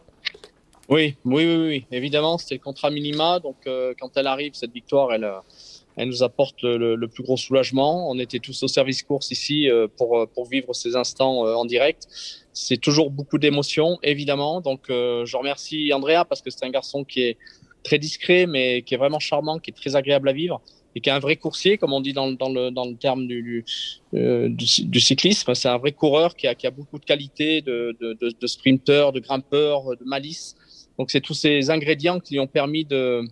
Oui, 0.87 1.15
oui, 1.25 1.45
oui, 1.45 1.67
oui, 1.67 1.85
évidemment, 1.91 2.37
c'était 2.37 2.55
le 2.55 2.61
contrat 2.61 2.91
minima. 2.91 3.39
Donc, 3.39 3.55
euh, 3.65 3.93
quand 3.99 4.15
elle 4.17 4.27
arrive, 4.27 4.53
cette 4.53 4.71
victoire, 4.71 5.11
elle, 5.13 5.23
euh, 5.23 5.39
elle 5.97 6.09
nous 6.09 6.23
apporte 6.23 6.61
le, 6.63 7.07
plus 7.07 7.23
gros 7.23 7.37
soulagement. 7.37 8.09
On 8.09 8.19
était 8.19 8.39
tous 8.39 8.63
au 8.63 8.67
service 8.67 9.03
course 9.03 9.31
ici 9.31 9.69
euh, 9.69 9.87
pour, 9.97 10.19
euh, 10.19 10.25
pour 10.25 10.45
vivre 10.45 10.73
ces 10.73 10.95
instants 10.95 11.45
euh, 11.45 11.53
en 11.53 11.65
direct. 11.65 12.07
C'est 12.53 12.77
toujours 12.77 13.11
beaucoup 13.11 13.37
d'émotions, 13.37 13.97
évidemment. 14.03 14.61
Donc, 14.61 14.85
je 14.87 15.37
remercie 15.37 15.91
Andrea 15.91 16.23
parce 16.27 16.41
que 16.41 16.49
c'est 16.49 16.63
un 16.63 16.69
garçon 16.69 17.03
qui 17.03 17.21
est 17.21 17.37
très 17.83 17.99
discret, 17.99 18.45
mais 18.45 18.81
qui 18.81 18.93
est 18.93 18.97
vraiment 18.97 19.19
charmant, 19.19 19.59
qui 19.59 19.71
est 19.71 19.73
très 19.73 19.97
agréable 19.97 20.29
à 20.29 20.33
vivre 20.33 20.61
et 20.95 21.01
qui 21.01 21.09
est 21.09 21.11
un 21.11 21.19
vrai 21.19 21.35
coursier, 21.35 21.77
comme 21.77 21.91
on 21.91 21.99
dit 21.99 22.13
dans, 22.13 22.31
dans, 22.31 22.47
le, 22.47 22.71
dans 22.71 22.85
le 22.85 22.95
terme 22.95 23.27
du, 23.27 23.65
du, 24.13 24.99
cyclisme. 25.01 25.53
C'est 25.53 25.67
un 25.67 25.77
vrai 25.77 25.91
coureur 25.91 26.37
qui 26.37 26.47
a, 26.47 26.55
qui 26.55 26.65
a 26.65 26.71
beaucoup 26.71 26.97
de 26.97 27.03
qualités 27.03 27.61
de, 27.61 27.97
de, 27.99 28.13
de, 28.13 28.29
de 28.29 29.11
de 29.11 29.19
grimpeur, 29.19 29.97
de 29.97 30.05
malice. 30.05 30.55
Donc, 30.97 31.11
c'est 31.11 31.19
tous 31.19 31.33
ces 31.33 31.69
ingrédients 31.69 32.21
qui 32.21 32.35
lui 32.35 32.39
ont 32.39 32.47
permis 32.47 32.85
de, 32.85 33.25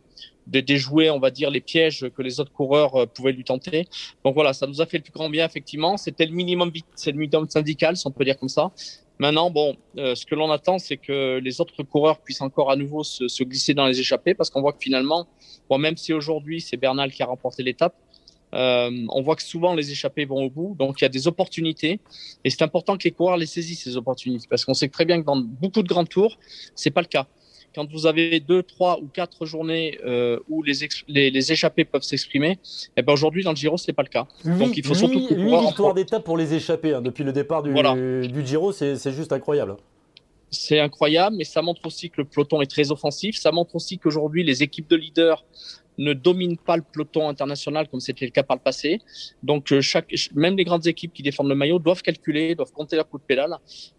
de 0.48 0.60
déjouer, 0.60 1.10
on 1.10 1.20
va 1.20 1.32
dire, 1.32 1.50
les 1.50 1.62
pièges 1.62 2.08
que 2.16 2.22
les 2.22 2.40
autres 2.40 2.52
coureurs 2.52 2.96
euh, 2.96 3.06
pouvaient 3.06 3.32
lui 3.32 3.44
tenter. 3.44 3.88
Donc 4.24 4.34
voilà, 4.34 4.54
ça 4.54 4.68
nous 4.68 4.82
a 4.82 4.86
fait 4.86 4.98
le 4.98 5.04
plus 5.04 5.14
grand 5.14 5.30
bien, 5.30 5.46
effectivement. 5.46 5.98
C'était 5.98 6.26
le 6.26 6.34
minimum, 6.34 6.72
c'est 6.96 7.12
le 7.12 7.18
minimum 7.18 7.50
syndical, 7.50 7.98
si 7.98 8.06
on 8.08 8.12
peut 8.12 8.26
dire 8.26 8.38
comme 8.38 8.50
ça. 8.50 8.72
Maintenant, 9.20 9.52
bon, 9.52 9.78
euh, 9.98 10.16
ce 10.16 10.26
que 10.26 10.36
l'on 10.36 10.52
attend, 10.52 10.80
c'est 10.80 10.98
que 10.98 11.38
les 11.38 11.62
autres 11.62 11.84
coureurs 11.84 12.20
puissent 12.20 12.42
encore 12.42 12.72
à 12.72 12.76
nouveau 12.76 13.04
se, 13.04 13.28
se 13.28 13.44
glisser 13.44 13.74
dans 13.74 13.86
les 13.86 14.00
échappées, 14.00 14.34
parce 14.34 14.50
qu'on 14.50 14.62
voit 14.62 14.74
que 14.74 14.82
finalement, 14.82 15.28
bon, 15.70 15.78
même 15.78 15.98
si 15.98 16.14
aujourd'hui 16.14 16.62
c'est 16.62 16.78
Bernal 16.78 17.12
qui 17.12 17.22
a 17.22 17.28
remporté 17.28 17.64
l'étape, 17.64 17.96
euh, 18.54 18.92
on 19.10 19.22
voit 19.22 19.36
que 19.36 19.44
souvent 19.44 19.74
les 19.74 19.92
échappées 19.92 20.26
vont 20.26 20.44
au 20.44 20.50
bout, 20.50 20.76
donc 20.78 21.02
il 21.02 21.04
y 21.04 21.06
a 21.06 21.10
des 21.10 21.28
opportunités, 21.28 22.00
et 22.44 22.50
c'est 22.50 22.62
important 22.62 22.98
que 22.98 23.04
les 23.04 23.12
coureurs 23.12 23.38
les 23.38 23.46
saisissent 23.46 23.84
ces 23.84 23.98
opportunités, 23.98 24.48
parce 24.50 24.66
qu'on 24.66 24.76
sait 24.76 24.90
très 24.90 25.06
bien 25.06 25.20
que 25.22 25.26
dans 25.26 25.38
beaucoup 25.38 25.82
de 25.84 25.88
grands 25.88 26.06
tours, 26.06 26.38
c'est 26.76 26.92
pas 26.92 27.02
le 27.02 27.08
cas 27.08 27.28
quand 27.74 27.90
vous 27.92 28.06
avez 28.06 28.40
deux, 28.40 28.64
trois 28.64 29.00
ou 29.00 29.08
quatre 29.08 29.46
journées 29.46 30.00
euh, 30.06 30.40
où 30.50 30.64
les, 30.64 30.74
les, 31.08 31.52
échappés 31.52 31.86
peuvent 31.86 32.04
s'exprimer, 32.04 32.60
eh 32.98 33.02
ben 33.02 33.14
aujourd'hui 33.14 33.44
dans 33.44 33.52
le 33.52 33.56
Giro 33.56 33.78
c'est 33.78 33.94
pas 33.94 34.04
le 34.04 34.10
cas. 34.10 34.28
Donc 34.46 34.78
il 34.78 34.86
faut 34.86 34.94
surtout 34.94 35.28
que 35.28 35.34
huit 35.34 35.60
victoires 35.60 35.94
d'étape 35.94 36.24
pour 36.24 36.38
les 36.38 36.54
échappés 36.54 36.94
hein, 36.94 37.02
depuis 37.02 37.24
le 37.24 37.34
départ 37.34 37.64
du, 37.64 37.74
du 38.28 38.46
Giro, 38.46 38.72
c'est 38.72 39.12
juste 39.12 39.34
incroyable. 39.34 39.78
C'est 40.52 40.80
incroyable, 40.80 41.36
mais 41.38 41.46
ça 41.46 41.64
montre 41.64 41.82
aussi 41.86 42.12
que 42.12 42.22
le 42.22 42.26
peloton 42.26 42.62
est 42.62 42.70
très 42.70 42.92
offensif. 42.92 43.38
Ça 43.38 43.52
montre 43.52 43.76
aussi 43.76 43.98
qu'aujourd'hui 43.98 44.44
les 44.44 44.62
équipes 44.62 44.88
de 44.88 44.96
leaders 44.96 45.44
ne 45.98 46.14
dominent 46.14 46.58
pas 46.58 46.78
le 46.78 46.84
peloton 46.84 47.28
international 47.30 47.88
comme 47.88 48.00
c'était 48.00 48.26
le 48.26 48.32
cas 48.32 48.44
par 48.44 48.58
le 48.58 48.62
passé. 48.62 49.02
Donc 49.42 49.72
euh, 49.72 49.82
chaque, 49.82 50.14
même 50.34 50.56
les 50.58 50.64
grandes 50.64 50.88
équipes 50.88 51.14
qui 51.14 51.24
défendent 51.24 51.50
le 51.50 51.56
maillot 51.56 51.80
doivent 51.80 52.02
calculer, 52.02 52.56
doivent 52.56 52.72
compter 52.72 52.96
leur 52.96 53.10
coup 53.10 53.18
de 53.18 53.24
pédale. 53.24 53.58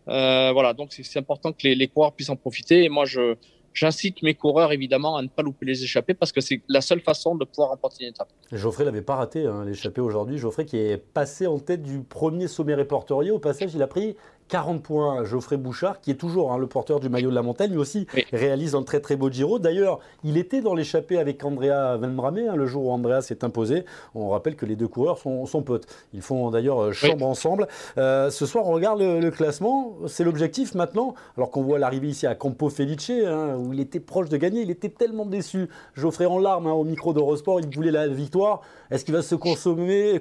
Euh, 0.08 0.52
voilà, 0.52 0.72
donc 0.72 0.92
c'est 0.92 1.18
important 1.18 1.52
que 1.52 1.62
les, 1.64 1.74
les 1.74 1.88
coureurs 1.88 2.12
puissent 2.12 2.30
en 2.30 2.36
profiter. 2.36 2.84
Et 2.84 2.88
moi 2.88 3.04
je 3.04 3.36
J'incite 3.74 4.22
mes 4.22 4.34
coureurs 4.34 4.72
évidemment 4.72 5.16
à 5.16 5.22
ne 5.22 5.26
pas 5.26 5.42
louper 5.42 5.66
les 5.66 5.82
échappées 5.82 6.14
parce 6.14 6.30
que 6.30 6.40
c'est 6.40 6.62
la 6.68 6.80
seule 6.80 7.00
façon 7.00 7.34
de 7.34 7.44
pouvoir 7.44 7.70
remporter 7.70 8.04
une 8.04 8.10
étape. 8.10 8.28
Geoffrey 8.52 8.84
l'avait 8.84 9.02
pas 9.02 9.16
raté 9.16 9.46
hein, 9.46 9.64
l'échappée 9.64 10.00
aujourd'hui. 10.00 10.38
Geoffrey 10.38 10.64
qui 10.64 10.78
est 10.78 10.96
passé 10.96 11.48
en 11.48 11.58
tête 11.58 11.82
du 11.82 12.00
premier 12.00 12.46
sommet 12.46 12.74
répertorié. 12.74 13.32
Au 13.32 13.40
passage, 13.40 13.74
il 13.74 13.82
a 13.82 13.88
pris 13.88 14.16
40 14.48 14.82
points 14.82 15.24
Geoffrey 15.24 15.56
Bouchard, 15.56 16.00
qui 16.00 16.10
est 16.10 16.16
toujours 16.16 16.52
hein, 16.52 16.58
le 16.58 16.66
porteur 16.66 17.00
du 17.00 17.08
maillot 17.08 17.30
de 17.30 17.34
la 17.34 17.42
montagne, 17.42 17.70
lui 17.70 17.78
aussi 17.78 18.06
réalise 18.32 18.74
un 18.74 18.82
très 18.82 19.00
très 19.00 19.16
beau 19.16 19.30
Giro. 19.30 19.58
D'ailleurs, 19.58 20.00
il 20.22 20.36
était 20.36 20.60
dans 20.60 20.74
l'échappée 20.74 21.18
avec 21.18 21.44
Andrea 21.44 21.96
Venbrame 21.96 22.38
hein, 22.50 22.56
le 22.56 22.66
jour 22.66 22.86
où 22.86 22.90
Andrea 22.90 23.22
s'est 23.22 23.44
imposé. 23.44 23.84
On 24.14 24.28
rappelle 24.28 24.56
que 24.56 24.66
les 24.66 24.76
deux 24.76 24.88
coureurs 24.88 25.18
sont, 25.18 25.62
potes. 25.62 25.86
Ils 26.12 26.22
font 26.22 26.50
d'ailleurs 26.50 26.82
euh, 26.82 26.92
chambre 26.92 27.26
ensemble. 27.26 27.68
Euh, 27.98 28.30
ce 28.30 28.46
soir, 28.46 28.66
on 28.66 28.72
regarde 28.72 29.00
le, 29.00 29.30
classement. 29.30 29.96
C'est 30.06 30.24
l'objectif 30.24 30.74
maintenant. 30.74 31.14
Alors 31.36 31.50
qu'on 31.50 31.62
voit 31.62 31.78
l'arrivée 31.78 32.08
ici 32.08 32.26
à 32.26 32.34
Campo 32.34 32.68
Felice, 32.68 33.10
hein, 33.10 33.56
où 33.58 33.72
il 33.72 33.80
était 33.80 34.00
proche 34.00 34.28
de 34.28 34.36
gagner. 34.36 34.62
Il 34.62 34.70
était 34.70 34.88
tellement 34.88 35.26
déçu. 35.26 35.68
Geoffrey 35.94 36.26
en 36.26 36.38
larmes 36.38 36.66
au 36.66 36.84
micro 36.84 37.12
d'Eurosport. 37.12 37.60
Il 37.60 37.74
voulait 37.74 37.90
la 37.90 38.08
victoire. 38.08 38.60
Est-ce 38.94 39.04
qu'il 39.04 39.14
va 39.14 39.22
se 39.22 39.34
consoler 39.34 40.20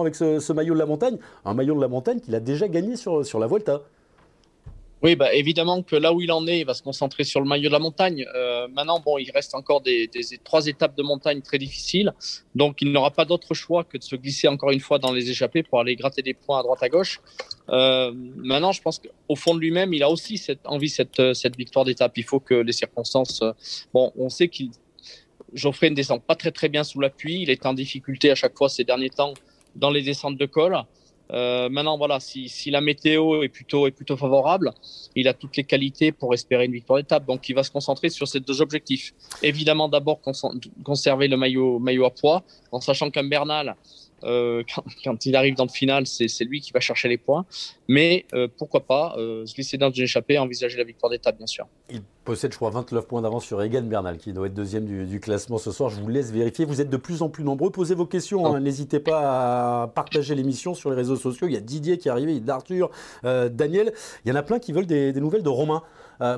avec 0.00 0.14
ce, 0.14 0.52
maillot 0.54 0.72
de 0.72 0.78
la 0.78 0.86
montagne? 0.86 1.18
Un 1.44 1.52
maillot 1.52 1.74
de 1.74 1.80
la 1.82 1.88
montagne 1.88 2.20
qu'il 2.20 2.34
a 2.34 2.40
déjà 2.40 2.66
gagné 2.66 2.96
sur, 2.96 3.38
la 3.38 3.46
Volta. 3.46 3.82
Oui, 5.02 5.14
bah, 5.14 5.34
évidemment 5.34 5.82
que 5.82 5.94
là 5.94 6.14
où 6.14 6.22
il 6.22 6.32
en 6.32 6.46
est, 6.46 6.60
il 6.60 6.64
va 6.64 6.72
se 6.72 6.82
concentrer 6.82 7.24
sur 7.24 7.42
le 7.42 7.46
maillot 7.46 7.68
de 7.68 7.74
la 7.74 7.78
montagne. 7.78 8.24
Euh, 8.34 8.66
maintenant, 8.68 8.98
bon, 8.98 9.18
il 9.18 9.30
reste 9.30 9.54
encore 9.54 9.82
des, 9.82 10.06
des, 10.06 10.22
trois 10.42 10.66
étapes 10.68 10.96
de 10.96 11.02
montagne 11.02 11.42
très 11.42 11.58
difficiles, 11.58 12.14
donc 12.54 12.80
il 12.80 12.92
n'aura 12.92 13.10
pas 13.10 13.26
d'autre 13.26 13.52
choix 13.52 13.84
que 13.84 13.98
de 13.98 14.02
se 14.02 14.16
glisser 14.16 14.48
encore 14.48 14.70
une 14.70 14.80
fois 14.80 14.98
dans 14.98 15.12
les 15.12 15.30
échappées 15.30 15.62
pour 15.62 15.78
aller 15.78 15.94
gratter 15.94 16.22
des 16.22 16.32
points 16.32 16.60
à 16.60 16.62
droite 16.62 16.82
à 16.82 16.88
gauche. 16.88 17.20
Euh, 17.68 18.10
maintenant, 18.36 18.72
je 18.72 18.80
pense 18.80 19.00
qu'au 19.00 19.36
fond 19.36 19.54
de 19.54 19.60
lui-même, 19.60 19.92
il 19.92 20.02
a 20.02 20.08
aussi 20.08 20.38
cette 20.38 20.66
envie 20.66 20.88
cette, 20.88 21.34
cette 21.34 21.56
victoire 21.58 21.84
d'étape. 21.84 22.16
Il 22.16 22.24
faut 22.24 22.40
que 22.40 22.54
les 22.54 22.72
circonstances. 22.72 23.42
Euh, 23.42 23.52
bon, 23.92 24.12
on 24.16 24.30
sait 24.30 24.48
qu'il 24.48 24.70
Geoffrey 25.54 25.90
ne 25.90 25.94
descend 25.94 26.22
pas 26.22 26.34
très 26.34 26.50
très 26.50 26.68
bien 26.68 26.84
sous 26.84 27.00
l'appui. 27.00 27.42
Il 27.42 27.50
est 27.50 27.66
en 27.66 27.74
difficulté 27.74 28.30
à 28.30 28.34
chaque 28.34 28.56
fois 28.56 28.68
ces 28.68 28.84
derniers 28.84 29.10
temps 29.10 29.34
dans 29.76 29.90
les 29.90 30.02
descentes 30.02 30.36
de 30.36 30.46
col. 30.46 30.76
Euh, 31.30 31.68
maintenant, 31.68 31.98
voilà, 31.98 32.20
si, 32.20 32.48
si, 32.48 32.70
la 32.70 32.80
météo 32.80 33.42
est 33.42 33.48
plutôt, 33.48 33.86
est 33.86 33.90
plutôt 33.90 34.16
favorable, 34.16 34.72
il 35.14 35.28
a 35.28 35.34
toutes 35.34 35.56
les 35.56 35.64
qualités 35.64 36.10
pour 36.10 36.32
espérer 36.32 36.64
une 36.64 36.72
victoire 36.72 36.98
d'étape. 36.98 37.26
Donc, 37.26 37.48
il 37.48 37.54
va 37.54 37.62
se 37.62 37.70
concentrer 37.70 38.08
sur 38.08 38.26
ces 38.26 38.40
deux 38.40 38.62
objectifs. 38.62 39.12
Évidemment, 39.42 39.88
d'abord 39.88 40.20
conserver 40.82 41.28
le 41.28 41.36
maillot, 41.36 41.78
maillot 41.78 42.06
à 42.06 42.10
poids, 42.10 42.44
en 42.72 42.80
sachant 42.80 43.10
qu'un 43.10 43.24
Bernal, 43.24 43.76
euh, 44.24 44.62
quand, 45.04 45.26
il 45.26 45.36
arrive 45.36 45.54
dans 45.54 45.64
le 45.64 45.70
final, 45.70 46.06
c'est 46.06 46.44
lui 46.44 46.60
qui 46.60 46.72
va 46.72 46.80
chercher 46.80 47.08
les 47.08 47.18
points. 47.18 47.44
Mais 47.88 48.26
euh, 48.34 48.48
pourquoi 48.56 48.80
pas 48.80 49.14
euh, 49.16 49.46
se 49.46 49.54
glisser 49.54 49.78
dans 49.78 49.90
une 49.90 50.04
échappée 50.04 50.38
envisager 50.38 50.76
la 50.76 50.84
victoire 50.84 51.10
d'étape, 51.10 51.38
bien 51.38 51.46
sûr. 51.46 51.66
Il 51.90 52.02
possède, 52.24 52.52
je 52.52 52.56
crois, 52.56 52.70
29 52.70 53.06
points 53.06 53.22
d'avance 53.22 53.46
sur 53.46 53.62
Egan 53.62 53.82
Bernal, 53.82 54.18
qui 54.18 54.32
doit 54.32 54.46
être 54.46 54.54
deuxième 54.54 54.84
du, 54.84 55.20
classement 55.20 55.58
ce 55.58 55.70
soir. 55.70 55.88
Je 55.88 56.00
vous 56.00 56.08
laisse 56.08 56.30
vérifier. 56.30 56.64
Vous 56.64 56.80
êtes 56.80 56.90
de 56.90 56.96
plus 56.96 57.22
en 57.22 57.30
plus 57.30 57.44
nombreux. 57.44 57.70
Posez 57.70 57.94
vos 57.94 58.06
questions. 58.06 58.44
Hein. 58.46 58.60
N'hésitez 58.60 59.00
pas 59.00 59.82
à 59.82 59.86
partager 59.88 60.34
l'émission 60.34 60.74
sur 60.74 60.90
les 60.90 60.96
réseaux 60.96 61.16
sociaux. 61.16 61.46
Il 61.48 61.54
y 61.54 61.56
a 61.56 61.60
Didier 61.60 61.98
qui 61.98 62.08
est 62.08 62.10
arrivé, 62.10 62.36
il 62.36 62.44
y 62.44 62.50
a 62.50 62.54
Arthur, 62.54 62.90
Daniel. 63.22 63.92
Il 64.24 64.28
y 64.28 64.32
en 64.32 64.36
a 64.36 64.42
plein 64.42 64.58
qui 64.58 64.72
veulent 64.72 64.86
des, 64.86 65.12
nouvelles 65.14 65.42
de 65.42 65.48
Romain. 65.48 65.82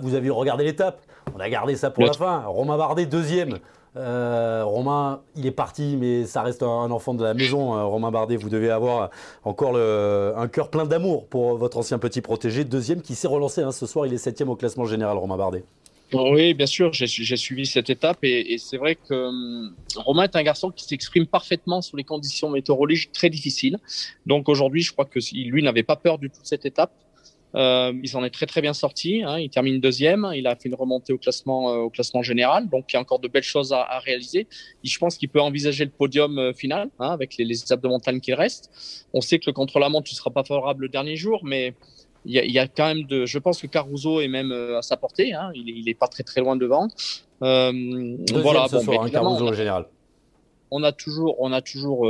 vous 0.02 0.14
avez 0.14 0.30
regardé 0.30 0.64
l'étape. 0.64 1.04
On 1.34 1.40
a 1.40 1.48
gardé 1.48 1.76
ça 1.76 1.90
pour 1.90 2.04
la 2.04 2.12
fin. 2.12 2.44
Romain 2.44 2.76
Bardet, 2.76 3.06
deuxième. 3.06 3.58
Euh, 3.96 4.62
Romain, 4.64 5.20
il 5.36 5.46
est 5.46 5.50
parti, 5.50 5.96
mais 5.98 6.24
ça 6.24 6.42
reste 6.42 6.62
un, 6.62 6.90
enfant 6.90 7.14
de 7.14 7.24
la 7.24 7.34
maison. 7.34 7.76
Euh, 7.76 7.84
Romain 7.84 8.10
Bardet, 8.10 8.36
vous 8.36 8.48
devez 8.48 8.70
avoir 8.70 9.10
encore 9.44 9.76
un 9.76 10.48
cœur 10.48 10.70
plein 10.70 10.86
d'amour 10.86 11.26
pour 11.26 11.56
votre 11.56 11.78
ancien 11.78 11.98
petit 11.98 12.20
protégé. 12.20 12.64
Deuxième 12.64 13.02
qui 13.02 13.14
s'est 13.14 13.28
relancé 13.28 13.62
hein. 13.62 13.72
ce 13.72 13.86
soir, 13.86 14.06
il 14.06 14.12
est 14.12 14.18
septième 14.18 14.48
au 14.48 14.56
classement 14.56 14.84
général, 14.84 15.18
Romain 15.18 15.36
Bardet. 15.36 15.64
Oui, 16.12 16.54
bien 16.54 16.66
sûr, 16.66 16.92
j'ai 16.92 17.36
suivi 17.36 17.66
cette 17.66 17.88
étape 17.88 18.18
et, 18.22 18.58
c'est 18.58 18.78
vrai 18.78 18.96
que 18.96 19.14
hum, 19.14 19.72
Romain 19.96 20.24
est 20.24 20.34
un 20.34 20.42
garçon 20.42 20.70
qui 20.70 20.84
s'exprime 20.84 21.26
parfaitement 21.26 21.82
sur 21.82 21.96
les 21.96 22.02
conditions 22.02 22.50
météorologiques 22.50 23.12
très 23.12 23.30
difficiles. 23.30 23.78
Donc 24.26 24.48
aujourd'hui, 24.48 24.82
je 24.82 24.92
crois 24.92 25.04
que 25.04 25.20
lui 25.32 25.62
n'avait 25.62 25.84
pas 25.84 25.96
peur 25.96 26.18
du 26.18 26.28
tout 26.28 26.40
de 26.40 26.46
cette 26.46 26.66
étape. 26.66 26.92
Euh, 27.56 27.92
il 28.02 28.08
s'en 28.08 28.22
est 28.24 28.30
très 28.30 28.46
très 28.46 28.60
bien 28.60 28.72
sorti. 28.72 29.22
Hein. 29.22 29.38
Il 29.38 29.50
termine 29.50 29.80
deuxième. 29.80 30.30
Il 30.34 30.46
a 30.46 30.54
fait 30.54 30.68
une 30.68 30.74
remontée 30.74 31.12
au 31.12 31.18
classement 31.18 31.72
euh, 31.72 31.76
au 31.78 31.90
classement 31.90 32.22
général. 32.22 32.68
Donc 32.68 32.86
il 32.92 32.94
y 32.94 32.96
a 32.96 33.00
encore 33.00 33.18
de 33.18 33.28
belles 33.28 33.42
choses 33.42 33.72
à, 33.72 33.82
à 33.82 33.98
réaliser. 33.98 34.46
Et 34.84 34.88
je 34.88 34.98
pense 34.98 35.16
qu'il 35.16 35.28
peut 35.28 35.40
envisager 35.40 35.84
le 35.84 35.90
podium 35.90 36.38
euh, 36.38 36.52
final 36.52 36.90
hein, 36.98 37.10
avec 37.10 37.36
les, 37.36 37.44
les, 37.44 37.62
étapes 37.62 37.82
de 37.82 37.88
montagne 37.88 38.20
qui 38.20 38.34
restent. 38.34 38.70
On 39.12 39.20
sait 39.20 39.38
que 39.38 39.46
le 39.46 39.52
contre-la-montre 39.52 40.10
ne 40.10 40.14
sera 40.14 40.30
pas 40.30 40.44
favorable 40.44 40.82
le 40.82 40.88
dernier 40.88 41.16
jour, 41.16 41.40
mais 41.44 41.74
il 42.24 42.32
y, 42.32 42.38
a, 42.38 42.44
il 42.44 42.52
y, 42.52 42.58
a, 42.58 42.68
quand 42.68 42.86
même 42.86 43.04
de. 43.04 43.26
Je 43.26 43.38
pense 43.38 43.60
que 43.60 43.66
Caruso 43.66 44.20
est 44.20 44.28
même 44.28 44.52
euh, 44.52 44.78
à 44.78 44.82
sa 44.82 44.96
portée. 44.96 45.32
Hein. 45.32 45.50
Il, 45.54 45.68
il 45.70 45.88
est 45.88 45.94
pas 45.94 46.08
très 46.08 46.22
très 46.22 46.40
loin 46.40 46.56
devant. 46.56 46.88
Euh, 47.42 48.16
voilà. 48.32 48.66
Bon, 48.70 48.80
soir, 48.80 49.04
hein, 49.04 49.10
Caruso 49.10 49.48
au 49.48 49.54
général. 49.54 49.86
On 50.70 50.82
a 50.82 50.92
toujours 50.92 51.36
on 51.40 51.52
a 51.52 51.62
toujours 51.62 52.06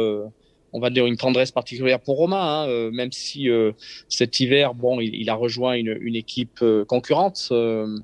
on 0.72 0.80
va 0.80 0.90
dire 0.90 1.06
une 1.06 1.16
tendresse 1.16 1.50
particulière 1.50 2.00
pour 2.00 2.16
Romain, 2.16 2.62
hein, 2.62 2.68
euh, 2.68 2.90
même 2.90 3.12
si 3.12 3.48
euh, 3.48 3.72
cet 4.08 4.40
hiver, 4.40 4.74
bon, 4.74 5.00
il, 5.00 5.28
a 5.28 5.34
rejoint 5.34 5.74
une, 5.74 6.14
équipe 6.14 6.58
euh, 6.62 6.84
concurrente. 6.84 7.52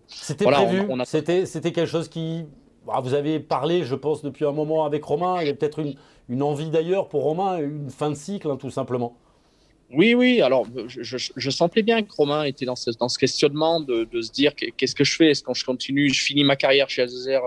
c'était 0.08 0.44
prévu. 0.44 0.82
C'était, 1.04 1.46
c'était 1.46 1.72
quelque 1.72 1.90
chose 1.90 2.08
qui, 2.08 2.44
bah, 2.86 3.00
vous 3.02 3.14
avez 3.14 3.40
parlé, 3.40 3.84
je 3.84 3.94
pense, 3.94 4.22
depuis 4.22 4.44
un 4.44 4.52
moment 4.52 4.84
avec 4.84 5.04
Romain. 5.04 5.40
Il 5.40 5.46
y 5.46 5.50
a 5.50 5.54
peut-être 5.54 5.78
une, 5.78 5.94
une 6.28 6.42
envie 6.42 6.70
d'ailleurs 6.70 7.08
pour 7.08 7.22
Romain, 7.22 7.58
une 7.58 7.90
fin 7.90 8.10
de 8.10 8.16
cycle, 8.16 8.50
hein, 8.50 8.56
tout 8.56 8.70
simplement. 8.70 9.16
Oui, 9.92 10.14
oui. 10.14 10.40
Alors, 10.40 10.66
je, 10.88 11.16
je, 11.36 11.50
sentais 11.50 11.82
bien 11.82 12.02
que 12.02 12.12
Romain 12.12 12.42
était 12.42 12.64
dans 12.64 12.74
ce, 12.74 12.90
dans 12.98 13.08
ce 13.08 13.18
questionnement 13.18 13.78
de, 13.78 14.02
de 14.10 14.20
se 14.20 14.32
dire 14.32 14.52
qu'est-ce 14.56 14.96
que 14.96 15.04
je 15.04 15.14
fais? 15.14 15.30
Est-ce 15.30 15.44
que 15.44 15.54
je 15.54 15.64
continue, 15.64 16.12
je 16.12 16.24
finis 16.24 16.42
ma 16.42 16.56
carrière 16.56 16.90
chez 16.90 17.02
Azer 17.02 17.40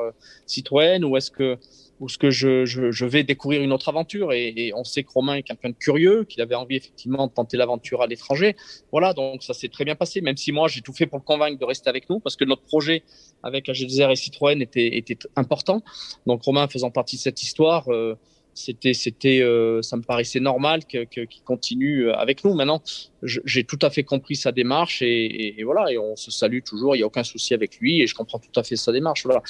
Citroën 0.46 1.04
ou 1.04 1.18
est-ce 1.18 1.32
que 1.32 1.58
ou 2.00 2.08
ce 2.08 2.18
que 2.18 2.30
je, 2.30 2.66
je, 2.66 2.92
je, 2.92 3.06
vais 3.06 3.24
découvrir 3.24 3.62
une 3.62 3.74
autre 3.74 3.90
aventure. 3.90 4.32
Et, 4.34 4.54
et 4.56 4.74
on 4.74 4.84
sait 4.84 5.04
que 5.04 5.12
Romain 5.12 5.36
est 5.36 5.44
quelqu'un 5.44 5.70
de 5.70 5.76
curieux, 5.76 6.24
qu'il 6.24 6.42
avait 6.42 6.56
envie 6.56 6.76
effectivement 6.76 7.28
de 7.28 7.32
tenter 7.32 7.58
l'aventure 7.58 8.02
à 8.02 8.08
l'étranger. 8.08 8.56
Voilà, 8.92 9.14
donc 9.14 9.44
ça 9.44 9.54
s'est 9.54 9.70
très 9.70 9.86
bien 9.86 9.96
passé, 9.96 10.22
même 10.22 10.38
si 10.38 10.52
moi 10.52 10.68
j'ai 10.68 10.82
tout 10.82 10.94
fait 10.94 11.08
pour 11.08 11.20
le 11.20 11.24
convaincre 11.24 11.60
de 11.60 11.66
rester 11.66 11.90
avec 11.90 12.10
nous, 12.10 12.20
parce 12.20 12.36
que 12.36 12.46
notre 12.46 12.64
projet 12.64 13.04
avec 13.44 13.68
AG2R 13.68 14.12
et 14.12 14.16
Citroën 14.16 14.62
était, 14.62 14.98
était 14.98 15.18
important. 15.36 15.82
Donc 16.26 16.44
Romain 16.44 16.68
faisant 16.68 16.92
partie 16.92 17.18
de 17.18 17.22
cette 17.22 17.44
histoire, 17.44 17.92
euh, 17.92 18.16
c'était, 18.54 18.94
c'était, 18.94 19.42
euh, 19.42 19.82
ça 19.82 19.96
me 19.96 20.02
paraissait 20.02 20.40
normal 20.40 20.86
que, 20.86 21.04
qu'il 21.06 21.44
continue 21.44 22.08
euh, 22.08 22.16
avec 22.16 22.44
nous. 22.44 22.54
Maintenant, 22.54 22.82
j'ai 23.24 23.64
tout 23.64 23.80
à 23.82 23.90
fait 23.90 24.04
compris 24.04 24.36
sa 24.36 24.52
démarche 24.52 25.02
et, 25.02 25.60
et, 25.60 25.64
voilà, 25.64 25.92
et 25.92 25.98
on 25.98 26.16
se 26.16 26.32
salue 26.32 26.60
toujours. 26.66 26.96
Il 26.96 27.00
y 27.00 27.04
a 27.04 27.06
aucun 27.06 27.24
souci 27.24 27.54
avec 27.54 27.78
lui 27.78 28.02
et 28.02 28.08
je 28.08 28.16
comprends 28.16 28.40
tout 28.40 28.58
à 28.60 28.64
fait 28.64 28.76
sa 28.76 28.92
démarche. 28.92 29.24
Voilà. 29.24 29.42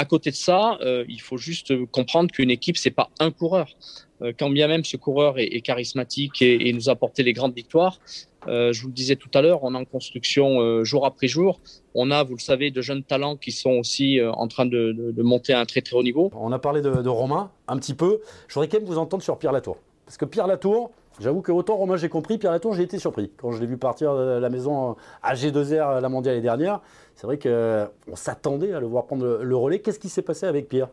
À 0.00 0.06
côté 0.06 0.30
de 0.30 0.34
ça, 0.34 0.78
euh, 0.80 1.04
il 1.10 1.20
faut 1.20 1.36
juste 1.36 1.74
comprendre 1.90 2.30
qu'une 2.30 2.50
équipe, 2.50 2.78
c'est 2.78 2.90
pas 2.90 3.10
un 3.18 3.30
coureur. 3.30 3.68
Euh, 4.22 4.32
quand 4.38 4.48
bien 4.48 4.66
même 4.66 4.82
ce 4.82 4.96
coureur 4.96 5.38
est, 5.38 5.60
charismatique 5.60 6.40
et, 6.40 6.72
nous 6.72 6.88
apporter 6.88 7.22
les 7.22 7.34
grandes 7.34 7.54
victoires, 7.54 8.00
euh, 8.48 8.72
je 8.72 8.80
vous 8.80 8.88
le 8.88 8.94
disais 8.94 9.16
tout 9.16 9.28
à 9.34 9.42
l'heure, 9.42 9.62
on 9.62 9.74
est 9.74 9.76
en 9.76 9.84
construction 9.84 10.82
jour 10.84 11.04
après 11.04 11.28
jour. 11.28 11.60
On 11.94 12.10
a, 12.10 12.22
vous 12.22 12.36
le 12.36 12.40
savez, 12.40 12.70
de 12.70 12.80
jeunes 12.80 13.02
talents 13.02 13.36
qui 13.36 13.52
sont 13.52 13.72
aussi 13.72 14.18
en 14.22 14.48
train 14.48 14.64
de, 14.64 15.12
monter 15.18 15.52
à 15.52 15.60
un 15.60 15.66
très 15.66 15.82
très 15.82 15.94
haut 15.94 16.02
niveau. 16.02 16.30
On 16.34 16.50
a 16.50 16.58
parlé 16.58 16.80
de, 16.80 17.02
de 17.02 17.08
Romain 17.10 17.50
un 17.68 17.76
petit 17.76 17.92
peu. 17.92 18.22
Je 18.48 18.54
voudrais 18.54 18.68
quand 18.68 18.78
même 18.78 18.88
vous 18.88 18.96
entendre 18.96 19.22
sur 19.22 19.38
Pierre 19.38 19.52
Latour. 19.52 19.76
Parce 20.06 20.16
que 20.16 20.24
Pierre 20.24 20.46
Latour, 20.46 20.92
J'avoue 21.20 21.42
que 21.42 21.52
autant 21.52 21.76
Romain 21.76 21.96
j'ai 21.96 22.08
compris, 22.08 22.38
Pierre 22.38 22.52
Latour 22.52 22.72
j'ai 22.72 22.82
été 22.82 22.98
surpris. 22.98 23.30
Quand 23.36 23.52
je 23.52 23.60
l'ai 23.60 23.66
vu 23.66 23.76
partir 23.76 24.16
de 24.16 24.40
la 24.40 24.48
maison 24.48 24.96
à 25.22 25.34
G2R 25.34 26.00
la 26.00 26.08
mondiale 26.08 26.36
les 26.36 26.40
dernière, 26.40 26.80
c'est 27.14 27.26
vrai 27.26 27.38
qu'on 27.38 28.16
s'attendait 28.16 28.72
à 28.72 28.80
le 28.80 28.86
voir 28.86 29.04
prendre 29.04 29.38
le, 29.42 29.56
relais. 29.56 29.80
Qu'est-ce 29.80 29.98
qui 29.98 30.08
s'est 30.08 30.22
passé 30.22 30.46
avec 30.46 30.68
Pierre? 30.68 30.88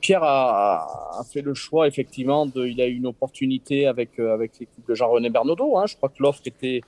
Pierre 0.00 0.24
a, 0.24 1.22
fait 1.32 1.42
le 1.42 1.54
choix, 1.54 1.86
effectivement, 1.86 2.48
il 2.56 2.80
a 2.80 2.88
eu 2.88 2.96
une 2.96 3.06
opportunité 3.06 3.86
avec, 3.86 4.18
euh, 4.18 4.34
avec 4.34 4.58
l'équipe 4.58 4.84
de 4.88 4.94
Jean-René 4.96 5.30
Bernaudot. 5.30 5.78
Hein. 5.78 5.86
Je 5.86 5.94
crois 5.94 6.08
que 6.08 6.20
l'offre 6.20 6.40
était, 6.44 6.80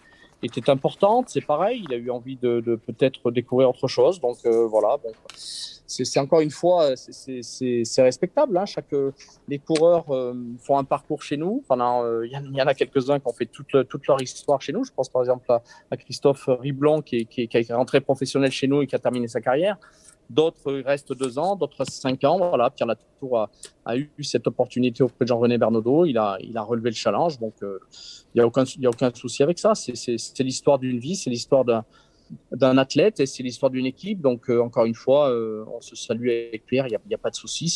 était 0.42 0.68
importante, 0.68 1.28
c'est 1.28 1.44
pareil. 1.46 1.84
Il 1.88 1.94
a 1.94 1.96
eu 1.96 2.10
envie 2.10 2.34
de, 2.34 2.60
peut-être 2.86 3.30
découvrir 3.30 3.70
autre 3.70 3.86
chose. 3.86 4.20
Donc 4.20 4.38
euh, 4.46 4.66
voilà, 4.66 4.96
bon, 4.96 5.12
c'est 5.88 6.20
encore 6.20 6.40
une 6.40 6.50
fois, 6.50 6.94
c'est 6.96 8.02
respectable. 8.02 8.56
Hein. 8.58 8.66
Chaque, 8.66 8.94
les 9.48 9.58
coureurs 9.58 10.10
euh, 10.10 10.34
font 10.60 10.76
un 10.76 10.84
parcours 10.84 11.22
chez 11.22 11.38
nous. 11.38 11.64
Euh, 11.70 12.26
il 12.26 12.32
y, 12.32 12.62
en 12.62 12.66
a 12.66 12.74
quelques-uns 12.74 13.18
qui 13.18 13.26
ont 13.26 13.32
fait 13.32 13.46
toute, 13.46 13.88
toute, 13.88 14.06
leur 14.06 14.20
histoire 14.20 14.60
chez 14.60 14.72
nous. 14.72 14.84
Je 14.84 14.92
pense 14.92 15.08
par 15.08 15.22
exemple 15.22 15.50
à, 15.50 15.96
Christophe 15.96 16.48
Riblon 16.60 17.00
qui, 17.00 17.24
qui, 17.26 17.48
qui 17.48 17.56
est 17.56 17.72
rentré 17.72 18.00
professionnel 18.00 18.50
chez 18.50 18.66
nous 18.66 18.82
et 18.82 18.86
qui 18.86 18.94
a 18.94 18.98
terminé 18.98 19.28
sa 19.28 19.40
carrière. 19.40 19.78
D'autres 20.28 20.72
restent 20.84 21.14
deux 21.14 21.38
ans, 21.38 21.56
d'autres 21.56 21.84
cinq 21.84 22.22
ans. 22.24 22.36
Voilà, 22.36 22.68
Pierre 22.68 22.86
Latour 22.86 23.48
a, 23.86 23.96
eu 23.96 24.10
cette 24.22 24.46
opportunité 24.46 25.02
auprès 25.02 25.24
de 25.24 25.28
Jean-René 25.28 25.56
Bernaudot. 25.56 26.04
Il 26.04 26.18
a, 26.18 26.36
il 26.40 26.56
a 26.58 26.62
relevé 26.62 26.90
le 26.90 26.96
challenge. 26.96 27.38
Donc, 27.38 27.54
euh, 27.62 27.78
il 28.34 28.38
n'y 28.38 28.40
a, 28.42 28.46
aucun, 28.46 28.64
y 28.78 28.84
a 28.84 28.90
aucun 28.90 29.10
souci 29.14 29.42
avec 29.42 29.58
ça. 29.58 29.74
C'est 29.74 30.40
l'histoire 30.40 30.78
d'une 30.78 30.98
vie, 30.98 31.16
c'est 31.16 31.30
l'histoire 31.30 31.64
d'un 31.64 31.82
d'un 32.52 32.78
athlète 32.78 33.20
et 33.20 33.26
c'est 33.26 33.42
l'histoire 33.42 33.70
d'une 33.70 33.86
équipe. 33.86 34.20
Donc, 34.20 34.50
euh, 34.50 34.60
encore 34.60 34.84
une 34.84 34.94
fois, 34.94 35.30
euh, 35.30 35.64
on 35.74 35.80
se 35.80 35.96
salue 35.96 36.28
avec 36.28 36.66
Pierre, 36.66 36.86
il 36.86 36.96
n'y 37.08 37.14
a, 37.14 37.18
pas 37.18 37.30
de 37.30 37.34
souci. 37.34 37.68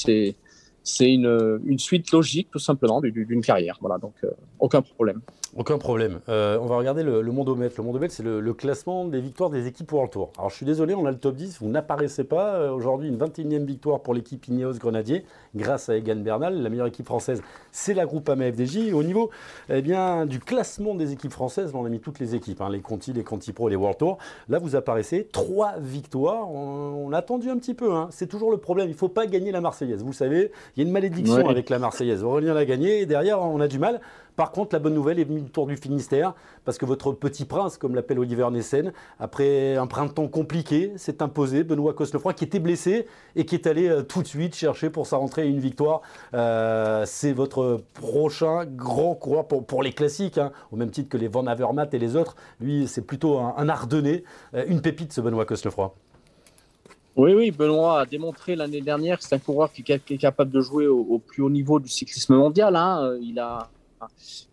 C'est 0.85 1.13
une, 1.13 1.79
suite 1.79 2.11
logique, 2.13 2.49
tout 2.51 2.59
simplement, 2.59 3.01
d'une 3.01 3.43
carrière. 3.43 3.79
Voilà, 3.81 3.99
donc 3.99 4.15
euh, 4.25 4.31
aucun 4.59 4.83
problème. 4.83 5.21
Aucun 5.55 5.79
problème. 5.79 6.21
On 6.29 6.67
va 6.67 6.77
regarder 6.77 7.03
le, 7.03 7.23
le 7.23 7.33
Mondomètre. 7.33 7.75
Le 7.79 7.85
Mondomètre, 7.85 8.15
c'est 8.15 8.23
le, 8.23 8.55
classement 8.55 9.07
des 9.07 9.21
victoires 9.21 9.51
des 9.51 9.67
équipes 9.67 9.93
World 9.93 10.11
Tour. 10.11 10.33
Alors, 10.39 10.51
je 10.51 10.57
suis 10.57 10.67
désolé, 10.67 10.95
on 10.95 11.07
a 11.07 11.11
le 11.11 11.19
top 11.19 11.37
10, 11.37 11.59
vous 11.61 11.69
n'apparaissez 11.69 12.25
pas. 12.25 12.73
Aujourd'hui, 12.73 13.09
une 13.09 13.19
21e 13.19 13.65
victoire 13.65 14.01
pour 14.01 14.15
l'équipe 14.15 14.47
Ineos 14.49 14.75
Grenadier, 14.75 15.25
grâce 15.55 15.89
à 15.89 15.97
Egan 15.97 16.17
Bernal. 16.17 16.63
La 16.63 16.69
meilleure 16.69 16.87
équipe 16.87 17.07
française, 17.07 17.43
c'est 17.71 17.95
la 17.95 18.07
groupe 18.07 18.31
FDJ. 18.31 18.93
au 18.93 19.03
niveau 19.03 19.31
eh 19.69 19.83
bien, 19.83 20.27
du 20.27 20.39
classement 20.39 20.95
des 20.95 21.13
équipes 21.13 21.33
françaises, 21.33 21.73
on 21.75 21.85
a 21.85 21.89
mis 21.89 22.01
toutes 22.01 22.19
les 22.19 22.35
équipes, 22.35 22.61
hein, 22.61 22.71
les 22.71 22.81
Conti, 22.81 23.13
les 23.13 23.25
Conti 23.25 23.53
Pro, 23.53 23.69
les 23.69 23.77
World 23.77 23.99
Tour. 23.99 24.19
Là, 24.49 24.59
vous 24.59 24.77
apparaissez, 24.77 25.29
trois 25.31 25.75
victoires. 25.79 26.51
On, 26.51 27.13
a 27.13 27.19
attendu 27.19 27.51
un 27.51 27.59
petit 27.59 27.75
peu. 27.75 27.93
Hein. 27.95 28.09
C'est 28.11 28.27
toujours 28.27 28.51
le 28.51 28.57
problème. 28.57 28.89
Il 28.89 28.93
ne 28.93 28.97
faut 28.97 29.09
pas 29.09 29.27
gagner 29.27 29.53
la 29.53 29.61
Marseillaise. 29.61 30.03
Vous 30.03 30.13
savez, 30.13 30.51
il 30.77 30.83
y 30.83 30.85
a 30.85 30.87
une 30.87 30.93
malédiction 30.93 31.49
avec 31.49 31.71
la 31.71 31.79
Marseillaise. 31.79 32.25
Aurélien 32.25 32.55
l'a 32.55 32.65
gagné 32.65 33.01
et 33.01 33.07
derrière, 33.07 33.41
on 33.41 33.61
a 33.61 33.69
du 33.69 33.79
mal. 33.79 34.01
Par 34.37 34.51
contre, 34.51 34.75
la 34.75 34.79
bonne 34.79 34.95
nouvelle 34.95 35.19
est 35.19 35.25
venue 35.25 35.43
du 35.43 35.51
Tour 35.51 35.67
du 35.67 35.77
Finistère, 35.77 36.35
parce 36.65 36.79
que 36.79 36.87
votre 36.87 37.13
petit 37.13 37.45
prince, 37.45 37.77
comme 37.77 37.95
l'appelle 37.95 38.19
Oliver 38.19 38.49
Nessen, 38.51 38.93
après 39.19 39.77
un 39.77 39.87
printemps 39.87 40.29
compliqué, 40.29 40.93
s'est 40.97 41.23
imposé, 41.23 41.65
Benoît 41.65 41.95
Cosnefroy, 41.95 42.35
qui 42.35 42.45
était 42.45 42.61
blessé 42.61 43.07
et 43.37 43.45
qui 43.45 43.55
est 43.55 43.67
allé 43.67 43.89
euh, 43.89 44.03
tout 44.03 44.23
de 44.23 44.29
suite 44.29 44.55
chercher 44.55 44.91
pour 44.91 45.07
sa 45.07 45.17
rentrée 45.17 45.49
une 45.49 45.61
victoire. 45.61 46.03
Euh, 46.35 47.05
c'est 47.07 47.33
votre 47.33 47.83
prochain 47.95 48.65
grand 48.65 49.15
coureur 49.15 49.47
pour, 49.47 49.83
les 49.83 49.93
classiques, 49.93 50.39
hein, 50.39 50.53
au 50.71 50.77
même 50.77 50.91
titre 50.91 51.09
que 51.09 51.17
les 51.17 51.29
Van 51.29 51.47
Avermaet 51.47 51.89
et 51.93 51.99
les 51.99 52.17
autres. 52.17 52.37
Lui, 52.61 52.87
c'est 52.87 53.07
plutôt 53.07 53.39
un, 53.39 53.55
un 53.57 53.69
Ardennais, 53.69 54.25
euh, 54.55 54.65
une 54.69 54.81
pépite, 54.81 55.13
ce 55.13 55.21
Benoît 55.21 55.45
Cosnefroy. 55.45 55.95
Oui, 57.15 57.35
oui, 57.35 57.51
Benoît 57.51 58.01
a 58.01 58.07
démontré 58.07 58.57
l'année 58.57 58.81
dernière 58.81 59.19
que 59.19 59.25
c'est 59.25 59.35
un 59.35 59.39
coureur 59.39 59.71
qui, 59.71 59.85
est 59.87 60.19
capable 60.19 60.51
de 60.51 60.61
jouer 60.61 60.87
au, 60.87 61.19
plus 61.19 61.43
haut 61.43 61.51
niveau 61.51 61.79
du 61.79 61.89
cyclisme 61.89 62.35
mondial. 62.37 62.75
Hein. 62.75 63.19
Il, 63.21 63.39
a, 63.39 63.69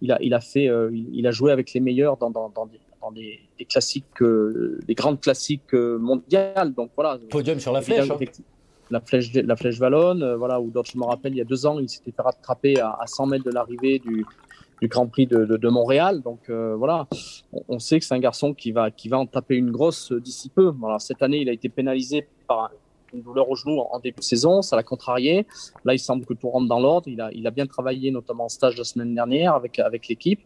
il, 0.02 0.12
a, 0.12 0.18
il, 0.22 0.34
a 0.34 0.40
fait, 0.40 0.68
euh, 0.68 0.90
il 0.92 1.26
a 1.28 1.32
joué 1.32 1.52
avec 1.52 1.74
les 1.74 1.80
meilleurs 1.80 2.18
dans, 2.18 2.30
dans, 2.30 2.50
dans, 2.50 2.66
des, 2.66 2.80
dans 3.02 3.12
des, 3.12 3.40
classiques, 3.66 4.22
euh, 4.22 4.80
des 4.88 4.96
grandes 4.96 5.22
classiques 5.22 5.74
euh, 5.74 5.98
mondiales. 5.98 6.74
Donc 6.74 6.92
voilà. 6.96 7.18
Podium 7.30 7.60
sur 7.60 7.72
la 7.72 7.82
flèche. 7.82 8.10
Hein. 8.10 8.18
La 8.92 9.02
flèche, 9.02 9.32
la 9.34 9.56
flèche 9.56 9.78
Vallonne, 9.78 10.34
voilà, 10.36 10.60
où 10.60 10.72
je 10.84 10.98
me 10.98 11.06
rappelle, 11.06 11.34
il 11.34 11.38
y 11.38 11.42
a 11.42 11.46
deux 11.46 11.68
ans, 11.68 11.78
il 11.78 11.88
s'était 11.88 12.12
fait 12.12 12.24
rattraper 12.24 12.80
à, 12.80 12.98
à 13.00 13.06
100 13.06 13.28
mètres 13.28 13.46
de 13.46 13.52
l'arrivée 13.52 14.00
du, 14.00 14.26
du 14.82 14.88
Grand 14.88 15.06
Prix 15.06 15.28
de, 15.28 15.46
de, 15.46 15.58
de 15.58 15.70
Montréal. 15.70 16.24
Donc 16.24 16.50
voilà, 16.50 17.08
on, 17.54 17.62
on, 17.68 17.78
sait 17.78 18.00
que 18.00 18.06
c'est 18.06 18.16
un 18.16 18.20
garçon 18.20 18.56
qui 18.56 18.72
va, 18.72 18.90
qui 18.90 19.08
va 19.08 19.20
en 19.20 19.28
taper 19.28 19.58
une 19.58 19.70
grosse 19.70 20.12
d'ici 20.12 20.50
peu. 20.50 20.74
Voilà, 20.80 20.98
cette 20.98 21.22
année, 21.22 21.38
il 21.38 21.50
a 21.50 21.52
été 21.52 21.70
pénalisé 21.70 22.28
par 22.48 22.72
une 23.14 23.22
douleur 23.22 23.50
au 23.50 23.56
genou 23.56 23.80
en 23.80 24.00
début 24.00 24.20
de 24.20 24.24
saison, 24.24 24.62
ça 24.62 24.76
l'a 24.76 24.84
contrarié. 24.84 25.46
Là, 25.86 25.94
il 25.94 26.00
semble 26.00 26.26
que 26.26 26.34
tout 26.34 26.50
rentre 26.50 26.68
dans 26.68 26.80
l'ordre. 26.80 27.08
Il 27.08 27.22
a, 27.22 27.30
il 27.34 27.46
a 27.48 27.52
bien 27.52 27.66
travaillé, 27.66 28.12
notamment 28.12 28.46
en 28.46 28.50
stage 28.50 28.78
la 28.78 28.84
semaine 28.84 29.14
dernière 29.14 29.54
avec, 29.54 29.80
avec 29.80 30.08
l'équipe. 30.08 30.42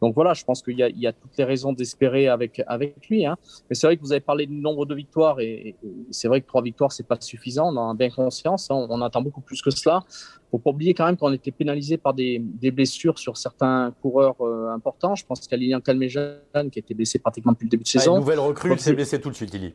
Donc 0.00 0.14
voilà, 0.14 0.34
je 0.34 0.44
pense 0.44 0.62
qu'il 0.62 0.78
y 0.78 0.82
a, 0.82 0.88
il 0.88 0.98
y 0.98 1.06
a 1.06 1.12
toutes 1.12 1.36
les 1.38 1.44
raisons 1.44 1.72
d'espérer 1.72 2.28
avec, 2.28 2.60
avec 2.66 3.08
lui. 3.08 3.24
Hein. 3.24 3.36
Mais 3.70 3.76
c'est 3.76 3.86
vrai 3.86 3.96
que 3.96 4.02
vous 4.02 4.12
avez 4.12 4.20
parlé 4.20 4.46
du 4.46 4.54
nombre 4.54 4.84
de 4.84 4.94
victoires 4.94 5.40
et, 5.40 5.76
c'est 6.10 6.28
vrai 6.28 6.40
que 6.40 6.46
trois 6.46 6.62
victoires, 6.62 6.92
c'est 6.92 7.06
pas 7.06 7.16
suffisant. 7.20 7.72
On 7.72 7.76
en 7.76 7.90
a 7.90 7.94
bien 7.94 8.10
conscience. 8.10 8.70
Hein. 8.70 8.86
On, 8.90 9.00
attend 9.00 9.22
beaucoup 9.22 9.40
plus 9.40 9.62
que 9.62 9.70
cela. 9.70 10.02
Faut 10.50 10.58
pas 10.58 10.70
oublier 10.70 10.92
quand 10.92 11.06
même 11.06 11.16
qu'on 11.16 11.32
était 11.32 11.50
pénalisé 11.50 11.96
par 11.96 12.14
des, 12.14 12.38
des, 12.40 12.70
blessures 12.70 13.18
sur 13.18 13.36
certains 13.36 13.94
coureurs 14.02 14.36
euh, 14.40 14.70
importants. 14.70 15.14
Je 15.14 15.24
pense 15.24 15.46
qu'à 15.46 15.56
Lilian 15.56 15.80
Calmejean, 15.80 16.68
qui 16.70 16.78
a 16.78 16.80
été 16.80 16.94
blessé 16.94 17.18
pratiquement 17.18 17.52
depuis 17.52 17.66
le 17.66 17.70
début 17.70 17.84
de 17.84 17.88
ah, 17.88 17.98
saison. 17.98 18.14
une 18.14 18.20
nouvelle 18.20 18.38
recrue, 18.40 18.76
s'est 18.78 18.92
blessé 18.92 19.20
tout 19.20 19.30
de 19.30 19.34
suite, 19.34 19.54
il 19.54 19.72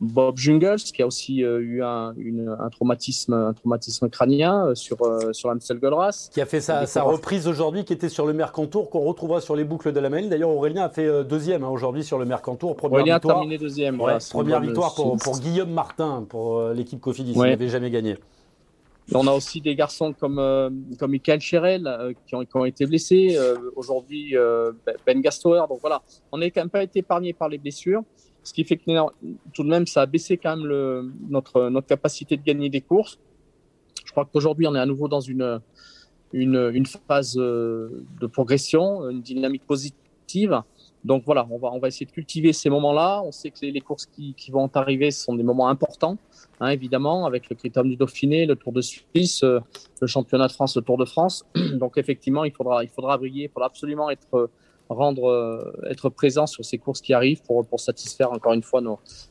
Bob 0.00 0.36
Jungels, 0.36 0.76
qui 0.76 1.02
a 1.02 1.06
aussi 1.06 1.42
euh, 1.42 1.60
eu 1.60 1.82
un, 1.82 2.12
une, 2.18 2.54
un, 2.58 2.68
traumatisme, 2.68 3.32
un 3.32 3.54
traumatisme 3.54 4.10
crânien 4.10 4.66
euh, 4.66 4.74
sur, 4.74 5.02
euh, 5.02 5.32
sur 5.32 5.50
Amstel 5.50 5.80
Qui 6.32 6.40
a 6.40 6.46
fait 6.46 6.60
sa, 6.60 6.86
sa 6.86 7.02
reprise 7.02 7.48
aujourd'hui, 7.48 7.84
qui 7.84 7.94
était 7.94 8.10
sur 8.10 8.26
le 8.26 8.34
Mercantour, 8.34 8.90
qu'on 8.90 9.00
retrouvera 9.00 9.40
sur 9.40 9.56
les 9.56 9.64
boucles 9.64 9.92
de 9.92 10.00
la 10.00 10.10
Mail. 10.10 10.28
D'ailleurs, 10.28 10.50
Aurélien 10.50 10.84
a 10.84 10.90
fait 10.90 11.24
deuxième 11.24 11.64
hein, 11.64 11.68
aujourd'hui 11.68 12.04
sur 12.04 12.18
le 12.18 12.26
Mercantour. 12.26 12.76
Première 12.76 13.00
Aurélien 13.00 13.14
victoire, 13.14 13.36
a 13.36 13.40
terminé 13.40 13.58
deuxième. 13.58 13.98
première 14.30 14.60
victoire 14.60 14.94
pour, 14.94 15.16
pour, 15.16 15.38
Guillaume 15.38 15.70
Martin, 15.70 16.26
pour 16.28 16.62
l'équipe 16.70 17.00
Cofidis. 17.00 17.32
Il 17.32 17.40
n'avait 17.40 17.68
jamais 17.68 17.90
gagné. 17.90 18.16
On 19.12 19.26
a 19.26 19.32
aussi 19.32 19.60
des 19.60 19.74
garçons 19.74 20.12
comme, 20.12 20.36
comme 20.98 21.10
Michael 21.10 21.40
Cherel 21.40 22.14
qui, 22.26 22.34
ont, 22.34 22.44
qui, 22.44 22.56
ont, 22.56 22.64
été 22.64 22.86
blessés. 22.86 23.38
aujourd'hui, 23.74 24.34
Ben 25.06 25.20
Gastower. 25.20 25.64
Donc 25.68 25.80
voilà, 25.80 26.02
on 26.32 26.38
n'est 26.38 26.50
quand 26.50 26.60
même 26.60 26.70
pas 26.70 26.82
été 26.82 26.98
épargné 26.98 27.32
par 27.32 27.48
les 27.48 27.58
blessures. 27.58 28.02
Ce 28.42 28.52
qui 28.52 28.64
fait 28.64 28.76
que 28.76 28.82
tout 29.52 29.62
de 29.62 29.68
même, 29.68 29.86
ça 29.86 30.02
a 30.02 30.06
baissé 30.06 30.36
quand 30.38 30.56
même 30.56 31.12
notre, 31.28 31.68
notre 31.68 31.86
capacité 31.86 32.36
de 32.36 32.42
gagner 32.42 32.70
des 32.70 32.80
courses. 32.80 33.18
Je 34.04 34.12
crois 34.12 34.24
qu'aujourd'hui, 34.24 34.66
on 34.66 34.74
est 34.74 34.80
à 34.80 34.86
nouveau 34.86 35.08
dans 35.08 35.20
une, 35.20 35.60
une, 36.32 36.86
phase 36.86 37.36
euh, 37.38 38.04
de 38.20 38.26
progression, 38.26 39.08
une 39.08 39.22
dynamique 39.22 39.64
positive. 39.66 40.62
Donc 41.04 41.22
voilà, 41.24 41.46
on 41.50 41.58
va, 41.58 41.70
on 41.72 41.78
va 41.78 41.88
essayer 41.88 42.06
de 42.06 42.10
cultiver 42.10 42.52
ces 42.52 42.68
moments-là. 42.70 43.22
On 43.24 43.32
sait 43.32 43.50
que 43.50 43.64
les, 43.64 43.80
courses 43.80 44.06
qui, 44.06 44.34
qui, 44.34 44.50
vont 44.50 44.68
arriver 44.74 45.10
sont 45.10 45.34
des 45.34 45.42
moments 45.42 45.68
importants, 45.68 46.18
hein, 46.60 46.68
évidemment, 46.68 47.24
avec 47.26 47.48
le 47.48 47.56
Critérium 47.56 47.88
du 47.88 47.96
Dauphiné, 47.96 48.46
le 48.46 48.56
Tour 48.56 48.72
de 48.72 48.80
Suisse, 48.80 49.42
euh, 49.42 49.60
le 50.00 50.06
Championnat 50.06 50.46
de 50.46 50.52
France, 50.52 50.76
le 50.76 50.82
Tour 50.82 50.98
de 50.98 51.04
France. 51.04 51.44
Donc 51.74 51.96
effectivement, 51.96 52.44
il 52.44 52.52
faudra, 52.52 52.84
il 52.84 52.90
faudra 52.90 53.16
briller, 53.16 53.44
il 53.44 53.48
faudra 53.48 53.66
absolument 53.66 54.10
être 54.10 54.50
rendre, 54.94 55.28
euh, 55.28 55.72
être 55.90 56.08
présent 56.08 56.46
sur 56.46 56.64
ces 56.64 56.78
courses 56.78 57.00
qui 57.00 57.12
arrivent 57.12 57.42
pour, 57.42 57.64
pour 57.66 57.80
satisfaire 57.80 58.32
encore 58.32 58.52
une 58.52 58.62
fois 58.62 58.80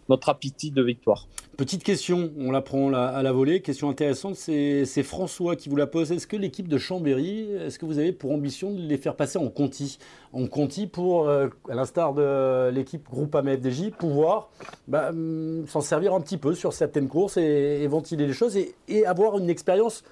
notre 0.09 0.29
appétit 0.29 0.71
de 0.71 0.81
victoire. 0.81 1.27
Petite 1.57 1.83
question, 1.83 2.31
on 2.39 2.51
la 2.51 2.61
prend 2.61 2.93
à 2.93 3.21
la 3.21 3.31
volée. 3.33 3.61
Question 3.61 3.89
intéressante, 3.89 4.35
c'est 4.35 5.03
François 5.03 5.57
qui 5.57 5.67
vous 5.67 5.75
la 5.75 5.87
pose. 5.87 6.11
Est-ce 6.11 6.25
que 6.25 6.37
l'équipe 6.37 6.69
de 6.69 6.77
Chambéry, 6.77 7.51
est-ce 7.51 7.77
que 7.77 7.85
vous 7.85 7.99
avez 7.99 8.13
pour 8.13 8.31
ambition 8.31 8.71
de 8.71 8.79
les 8.79 8.97
faire 8.97 9.15
passer 9.15 9.37
en 9.37 9.49
Conti? 9.49 9.99
En 10.31 10.47
Conti 10.47 10.87
pour, 10.87 11.27
euh, 11.27 11.49
à 11.69 11.75
l'instar 11.75 12.13
de 12.13 12.69
l'équipe 12.69 13.09
groupe 13.09 13.35
FDJ, 13.35 13.91
pouvoir 13.91 14.49
bah, 14.87 15.09
hum, 15.09 15.65
s'en 15.67 15.81
servir 15.81 16.13
un 16.13 16.21
petit 16.21 16.37
peu 16.37 16.53
sur 16.55 16.71
certaines 16.71 17.09
courses 17.09 17.35
et, 17.35 17.85
ventiler 17.87 18.25
les 18.25 18.33
choses 18.33 18.57
et 18.87 19.05
avoir 19.05 19.37
une 19.37 19.49
expérience 19.49 20.03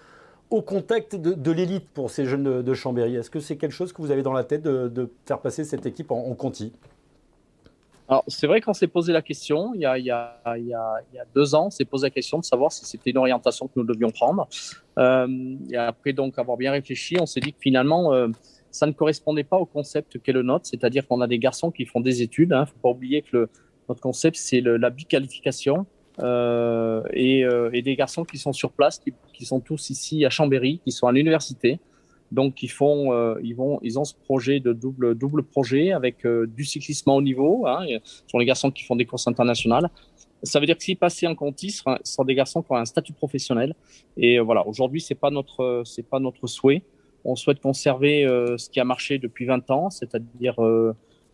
au 0.49 0.61
contact 0.61 1.15
de, 1.15 1.51
l'élite 1.51 1.87
pour 1.93 2.09
ces 2.09 2.25
jeunes 2.25 2.61
de, 2.61 2.73
Chambéry 2.73 3.15
Est-ce 3.15 3.29
que 3.29 3.39
c'est 3.39 3.57
quelque 3.57 3.73
chose 3.73 3.91
que 3.91 4.01
vous 4.01 4.11
avez 4.11 4.23
dans 4.23 4.33
la 4.33 4.43
tête 4.43 4.63
de, 4.63 5.09
faire 5.25 5.39
passer 5.39 5.63
cette 5.63 5.85
équipe 5.85 6.11
en, 6.11 6.33
Conti? 6.35 6.71
Alors, 8.09 8.23
c'est 8.27 8.47
vrai 8.47 8.61
qu'on 8.61 8.73
s'est 8.73 8.87
posé 8.87 9.11
la 9.11 9.21
question 9.21 9.73
il 9.73 9.81
y 9.81 9.85
a, 9.85 11.23
deux 11.35 11.55
ans, 11.55 11.67
on 11.67 11.69
s'est 11.69 11.83
posé 11.83 12.05
la 12.05 12.11
question 12.11 12.39
de 12.39 12.45
savoir 12.45 12.71
si 12.71 12.85
c'était 12.85 13.09
une 13.09 13.17
orientation 13.17 13.67
que 13.67 13.73
nous 13.75 13.83
devions 13.83 14.11
prendre. 14.11 14.47
Euh, 14.97 15.27
et 15.69 15.75
après 15.75 16.13
donc 16.13 16.39
avoir 16.39 16.55
bien 16.55 16.71
réfléchi, 16.71 17.17
on 17.19 17.25
s'est 17.25 17.41
dit 17.41 17.51
que 17.51 17.59
finalement, 17.59 18.13
euh, 18.13 18.29
ça 18.71 18.87
ne 18.87 18.93
correspondait 18.93 19.43
pas 19.43 19.57
au 19.57 19.65
concept 19.65 20.21
qu'est 20.21 20.31
le 20.31 20.43
nôtre, 20.43 20.65
c'est-à-dire 20.67 21.05
qu'on 21.05 21.19
a 21.19 21.27
des 21.27 21.39
garçons 21.39 21.71
qui 21.71 21.85
font 21.85 21.99
des 21.99 22.21
études. 22.21 22.49
Il 22.51 22.53
hein, 22.53 22.61
ne 22.61 22.65
faut 22.65 22.79
pas 22.81 22.89
oublier 22.89 23.21
que 23.23 23.49
notre 23.89 24.01
concept, 24.01 24.37
c'est 24.37 24.61
la 24.61 24.89
biqualification. 24.89 25.85
Euh, 26.19 27.03
et, 27.13 27.45
euh, 27.45 27.69
et, 27.73 27.81
des 27.81 27.95
garçons 27.95 28.23
qui 28.23 28.37
sont 28.37 28.53
sur 28.53 28.71
place, 28.71 28.97
qui, 28.97 29.13
qui, 29.33 29.45
sont 29.45 29.59
tous 29.59 29.91
ici 29.91 30.25
à 30.25 30.29
Chambéry, 30.29 30.81
qui 30.83 30.91
sont 30.91 31.07
à 31.07 31.11
l'université. 31.11 31.79
Donc 32.31 32.63
ils 32.63 32.71
font, 32.71 33.13
euh, 33.13 33.35
ils 33.43 33.55
vont, 33.55 33.79
ils 33.83 33.99
ont 33.99 34.03
ce 34.03 34.13
projet 34.15 34.59
de 34.59 34.73
double 34.73 35.15
double 35.15 35.43
projet 35.43 35.91
avec 35.91 36.25
euh, 36.25 36.47
du 36.47 36.65
cyclisme 36.65 37.09
au 37.11 37.21
niveau. 37.21 37.67
Hein, 37.67 37.85
ce 38.03 38.23
sont 38.27 38.39
les 38.39 38.45
garçons 38.45 38.71
qui 38.71 38.83
font 38.83 38.95
des 38.95 39.05
courses 39.05 39.27
internationales. 39.27 39.89
Ça 40.43 40.59
veut 40.59 40.65
dire 40.65 40.77
que 40.77 40.83
s'ils 40.83 40.97
passaient 40.97 41.27
en 41.27 41.35
Conti, 41.35 41.71
ce 41.71 41.83
sont 42.03 42.23
des 42.23 42.35
garçons 42.35 42.61
qui 42.61 42.71
ont 42.71 42.75
un 42.75 42.85
statut 42.85 43.13
professionnel. 43.13 43.75
Et 44.17 44.39
voilà, 44.39 44.67
aujourd'hui 44.67 45.01
c'est 45.01 45.15
pas 45.15 45.29
notre 45.29 45.83
c'est 45.85 46.07
pas 46.07 46.19
notre 46.19 46.47
souhait. 46.47 46.83
On 47.23 47.35
souhaite 47.35 47.59
conserver 47.59 48.25
ce 48.57 48.69
qui 48.69 48.79
a 48.79 48.85
marché 48.85 49.19
depuis 49.19 49.45
20 49.45 49.69
ans, 49.71 49.89
c'est-à-dire 49.89 50.55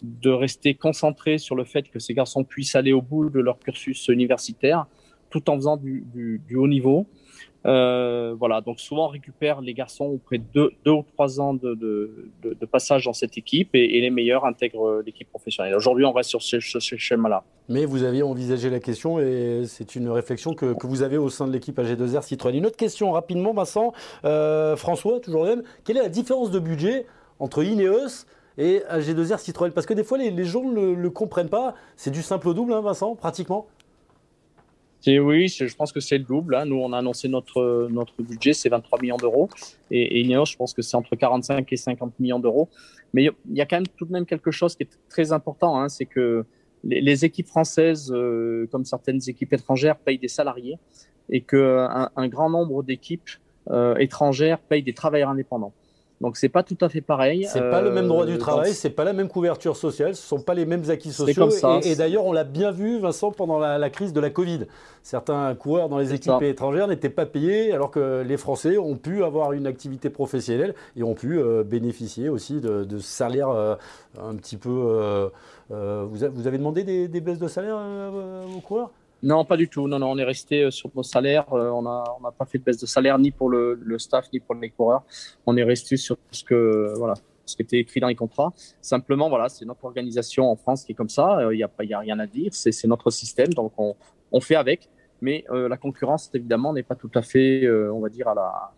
de 0.04 0.30
rester 0.30 0.76
concentré 0.76 1.38
sur 1.38 1.56
le 1.56 1.64
fait 1.64 1.90
que 1.90 2.00
ces 2.00 2.14
garçons 2.14 2.44
puissent 2.44 2.76
aller 2.76 2.94
au 2.94 3.02
bout 3.02 3.30
de 3.30 3.40
leur 3.40 3.58
cursus 3.60 4.08
universitaire 4.10 4.86
tout 5.34 5.50
en 5.50 5.56
faisant 5.56 5.78
du, 5.78 6.42
haut 6.56 6.68
niveau. 6.68 7.08
Euh, 7.66 8.36
voilà, 8.38 8.60
donc 8.62 8.80
souvent 8.80 9.06
on 9.06 9.08
récupère 9.08 9.62
les 9.62 9.74
garçons 9.74 10.04
auprès 10.04 10.38
de 10.38 10.44
deux, 10.54 10.72
deux 10.84 10.92
ou 10.92 11.06
trois 11.14 11.40
ans 11.40 11.54
de, 11.54 11.74
de, 11.74 12.66
passage 12.66 13.06
dans 13.06 13.14
cette 13.14 13.38
équipe 13.38 13.70
et, 13.74 14.02
les 14.02 14.10
meilleurs 14.10 14.46
intègrent 14.46 15.02
l'équipe 15.06 15.30
professionnelle. 15.30 15.74
Aujourd'hui, 15.74 16.06
on 16.06 16.12
reste 16.12 16.30
sur 16.30 16.42
ce, 16.42 16.60
schéma-là. 16.60 17.44
Mais 17.70 17.86
vous 17.86 18.04
aviez 18.04 18.22
envisagé 18.22 18.70
la 18.70 18.80
question 18.80 19.20
et 19.20 19.64
c'est 19.66 19.96
une 19.96 20.10
réflexion 20.10 20.54
que, 20.54 20.74
que, 20.74 20.86
vous 20.86 21.02
avez 21.02 21.18
au 21.18 21.30
sein 21.30 21.48
de 21.48 21.54
l'équipe 21.54 21.78
AG2R 21.80 22.22
Citroën. 22.22 22.54
Une 22.54 22.66
autre 22.66 22.78
question 22.78 23.12
rapidement, 23.12 23.54
Vincent. 23.54 23.94
Euh, 24.26 24.76
François, 24.76 25.20
toujours 25.20 25.46
même. 25.46 25.64
Quelle 25.86 25.98
est 25.98 26.04
la 26.04 26.10
différence 26.10 26.52
de 26.52 26.60
budget 26.60 27.06
entre 27.40 27.64
Ineos 27.64 28.26
et 28.58 28.84
G2R 28.90 29.40
Citroën 29.40 29.72
Parce 29.72 29.86
que 29.86 29.94
des 29.94 30.04
fois, 30.04 30.18
les, 30.18 30.44
gens 30.44 30.64
ne 30.64 30.94
le, 30.94 31.10
comprennent 31.10 31.50
pas. 31.50 31.76
C'est 31.96 32.12
du 32.12 32.22
simple 32.22 32.50
au 32.50 32.54
double, 32.54 32.74
hein, 32.74 32.82
Vincent, 32.82 33.16
pratiquement 33.16 33.68
oui, 35.08 35.48
je 35.50 35.76
pense 35.76 35.92
que 35.92 36.00
c'est 36.00 36.18
le 36.18 36.24
double. 36.24 36.56
Hein. 36.56 36.66
Nous, 36.66 36.78
on 36.78 36.94
a 36.94 37.00
annoncé 37.00 37.28
notre, 37.28 37.90
budget, 38.20 38.54
c'est 38.54 38.70
23 38.70 39.02
millions 39.02 39.18
d'euros. 39.18 39.50
Et, 39.92 40.22
Ineos, 40.22 40.46
je 40.46 40.56
pense 40.56 40.74
que 40.74 40.82
c'est 40.82 40.96
entre 40.96 41.16
45 41.16 41.72
et 41.72 41.76
50 41.78 42.20
millions 42.20 42.40
d'euros. 42.40 42.70
Mais 43.14 43.24
il 43.24 43.58
y 43.58 43.62
a 43.62 43.66
quand 43.66 43.76
même 43.76 43.88
tout 43.98 44.06
de 44.06 44.12
même 44.12 44.26
quelque 44.26 44.52
chose 44.52 44.76
qui 44.76 44.84
est 44.84 44.90
très 45.10 45.34
important, 45.34 45.80
hein, 45.80 45.90
c'est 45.90 46.06
que 46.06 46.46
les, 46.84 47.26
équipes 47.26 47.48
françaises, 47.48 48.12
euh, 48.12 48.68
comme 48.72 48.86
certaines 48.86 49.20
équipes 49.28 49.54
étrangères, 49.54 49.98
payent 49.98 50.18
des 50.18 50.28
salariés 50.28 50.78
et 51.30 51.42
qu'un 51.42 52.10
un 52.16 52.28
grand 52.28 52.50
nombre 52.50 52.84
d'équipes 52.84 53.30
étrangères 53.98 54.60
payent 54.60 54.84
des 54.84 54.94
travailleurs 54.94 55.30
indépendants. 55.30 55.74
Donc 56.24 56.38
c'est 56.38 56.50
pas 56.50 56.64
tout 56.64 56.78
à 56.82 56.90
fait 56.90 57.02
pareil. 57.02 57.46
C'est 57.52 57.70
pas 57.70 57.82
le 57.82 57.92
même 57.92 58.08
droit 58.08 58.26
du 58.26 58.38
travail, 58.38 58.74
c'est 58.74 58.90
pas 58.90 59.04
la 59.04 59.14
même 59.14 59.28
couverture 59.28 59.78
sociale, 59.78 60.16
ce 60.16 60.26
sont 60.26 60.42
pas 60.42 60.54
les 60.54 60.66
mêmes 60.66 60.90
acquis 60.90 61.12
sociaux. 61.12 61.50
et, 61.84 61.96
d'ailleurs, 61.96 62.26
on 62.26 62.34
l'a 62.34 62.44
bien 62.44 62.72
vu, 62.72 63.00
Vincent, 63.00 63.32
pendant 63.32 63.60
la, 63.60 63.90
crise 63.90 64.14
de 64.14 64.20
la 64.20 64.30
Covid. 64.30 64.66
Certains 65.04 65.54
coureurs 65.54 65.90
dans 65.90 65.98
les 65.98 66.14
équipes 66.14 66.42
étrangères 66.42 66.88
n'étaient 66.88 67.10
pas 67.10 67.26
payés, 67.26 67.74
alors 67.74 67.92
que 67.92 68.24
les 68.26 68.38
Français 68.38 68.78
ont 68.78 68.96
pu 68.96 69.24
avoir 69.24 69.54
une 69.54 69.68
activité 69.68 70.10
professionnelle 70.10 70.74
et 70.96 71.04
ont 71.04 71.14
pu 71.14 71.40
bénéficier 71.66 72.30
aussi 72.30 72.62
de, 72.62 72.84
de 72.84 73.00
salaires 73.00 73.50
un 73.50 74.36
petit 74.36 74.58
peu 74.58 75.30
euh, 75.72 76.06
vous, 76.08 76.24
avez 76.48 76.58
demandé 76.58 76.84
des, 76.84 77.22
baisses 77.22 77.40
de 77.40 77.48
salaire 77.48 77.78
euh, 77.78 78.44
aux 78.56 78.60
coureurs? 78.60 78.92
Non, 79.24 79.46
pas 79.46 79.56
du 79.56 79.70
tout. 79.70 79.88
Non, 79.88 80.00
non, 80.00 80.12
on 80.12 80.18
est 80.18 80.24
resté 80.26 80.64
euh, 80.64 80.72
sur 80.72 80.92
nos 80.94 81.02
salaires. 81.02 81.46
on 81.52 81.82
n'a 81.82 82.04
on 82.22 82.32
pas 82.32 82.46
fait 82.46 82.58
de 82.58 82.64
baisse 82.64 82.78
de 82.78 82.86
salaire 82.86 83.18
ni 83.18 83.32
pour 83.32 83.50
le, 83.50 83.98
staff 83.98 84.28
ni 84.34 84.40
pour 84.42 84.56
les 84.56 84.70
coureurs. 84.70 85.04
On 85.46 85.56
est 85.56 85.64
resté 85.64 85.96
sur 85.96 86.18
ce 86.32 86.44
que 86.44 86.94
voilà, 86.98 87.14
ce 87.46 87.56
qui 87.56 87.62
était 87.62 87.80
écrit 87.80 88.02
dans 88.02 88.10
les 88.10 88.16
contrats. 88.16 88.52
Simplement, 88.82 89.30
voilà, 89.30 89.48
c'est 89.48 89.64
notre 89.66 89.86
organisation 89.86 90.52
en 90.52 90.58
France 90.58 90.84
qui 90.84 90.92
est 90.92 90.96
comme 90.96 91.10
ça. 91.10 91.40
Il 91.52 91.56
n'y 91.56 91.64
a, 91.64 91.70
a 91.98 92.00
rien 92.00 92.20
à 92.20 92.28
dire. 92.28 92.54
C'est 92.54 92.88
notre 92.88 93.10
système, 93.12 93.54
donc 93.54 93.72
on, 93.78 93.96
on 94.34 94.42
fait 94.42 94.56
avec. 94.56 94.90
Mais 95.22 95.46
la 95.50 95.78
concurrence, 95.78 96.30
évidemment, 96.34 96.74
n'est 96.74 96.84
pas 96.84 96.96
tout 96.96 97.12
à 97.16 97.22
fait, 97.22 97.66
on 97.70 98.02
va 98.02 98.10
dire, 98.10 98.28
à 98.28 98.36
la, 98.36 98.74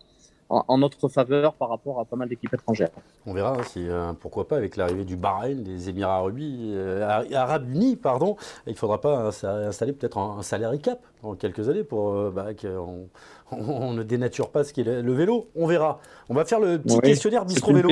en, 0.48 0.78
notre 0.78 1.08
faveur 1.08 1.54
par 1.54 1.68
rapport 1.68 2.00
à 2.00 2.04
pas 2.04 2.16
mal 2.16 2.28
d'équipes 2.28 2.54
étrangères. 2.54 2.90
On 3.26 3.32
verra 3.32 3.62
si, 3.64 3.88
euh, 3.88 4.12
pourquoi 4.12 4.46
pas, 4.46 4.56
avec 4.56 4.76
l'arrivée 4.76 5.04
du 5.04 5.16
Bahreïn, 5.16 5.62
des 5.62 5.88
Émirats 5.88 6.24
euh, 6.26 7.24
Arabes, 7.34 7.68
Unis, 7.70 7.96
pardon, 7.96 8.36
il 8.66 8.72
ne 8.72 8.78
faudra 8.78 9.00
pas 9.00 9.30
installer 9.42 9.92
peut-être 9.92 10.18
un, 10.18 10.42
salaire 10.42 10.72
cap 10.80 11.00
en 11.22 11.34
quelques 11.34 11.68
années 11.68 11.84
pour 11.84 12.14
euh, 12.14 12.30
bah, 12.30 12.54
qu'on 12.54 13.08
on, 13.50 13.92
ne 13.92 14.02
dénature 14.02 14.50
pas 14.50 14.64
ce 14.64 14.72
qui 14.72 14.82
est 14.82 15.02
le, 15.02 15.12
vélo. 15.12 15.48
On 15.56 15.66
verra. 15.66 16.00
On 16.28 16.34
va 16.34 16.44
faire 16.44 16.60
le 16.60 16.78
petit 16.78 16.98
questionnaire 17.00 17.44
bistro 17.44 17.72
vélo. 17.72 17.90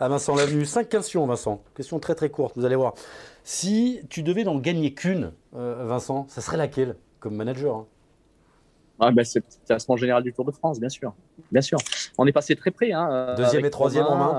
À 0.00 0.08
Vincent 0.08 0.34
Lavenu. 0.34 0.64
Cinq 0.64 0.88
questions, 0.88 1.24
Vincent. 1.26 1.62
Question 1.76 2.00
très 2.00 2.14
très 2.14 2.28
courte, 2.28 2.56
vous 2.56 2.64
allez 2.64 2.74
voir. 2.76 2.94
Si 3.44 4.00
tu 4.08 4.22
devais 4.22 4.42
n'en 4.42 4.58
gagner 4.58 4.92
qu'une, 4.92 5.32
Vincent, 5.52 6.26
ça 6.28 6.40
serait 6.40 6.56
laquelle 6.56 6.96
comme 7.20 7.36
manager 7.36 7.76
hein? 7.76 7.86
Ah, 9.00 9.10
ben, 9.10 9.24
c'est 9.24 9.40
le 9.40 9.44
classement 9.66 9.96
général 9.96 10.22
du 10.22 10.32
Tour 10.32 10.44
de 10.44 10.52
France, 10.52 10.78
bien 10.78 10.88
sûr. 10.88 11.12
Bien 11.50 11.62
sûr. 11.62 11.78
On 12.16 12.26
est 12.26 12.32
passé 12.32 12.54
très 12.54 12.70
près. 12.70 12.92
Hein, 12.92 13.08
euh, 13.10 13.36
deuxième 13.36 13.64
et 13.64 13.70
troisième 13.70 14.04
Romain. 14.04 14.32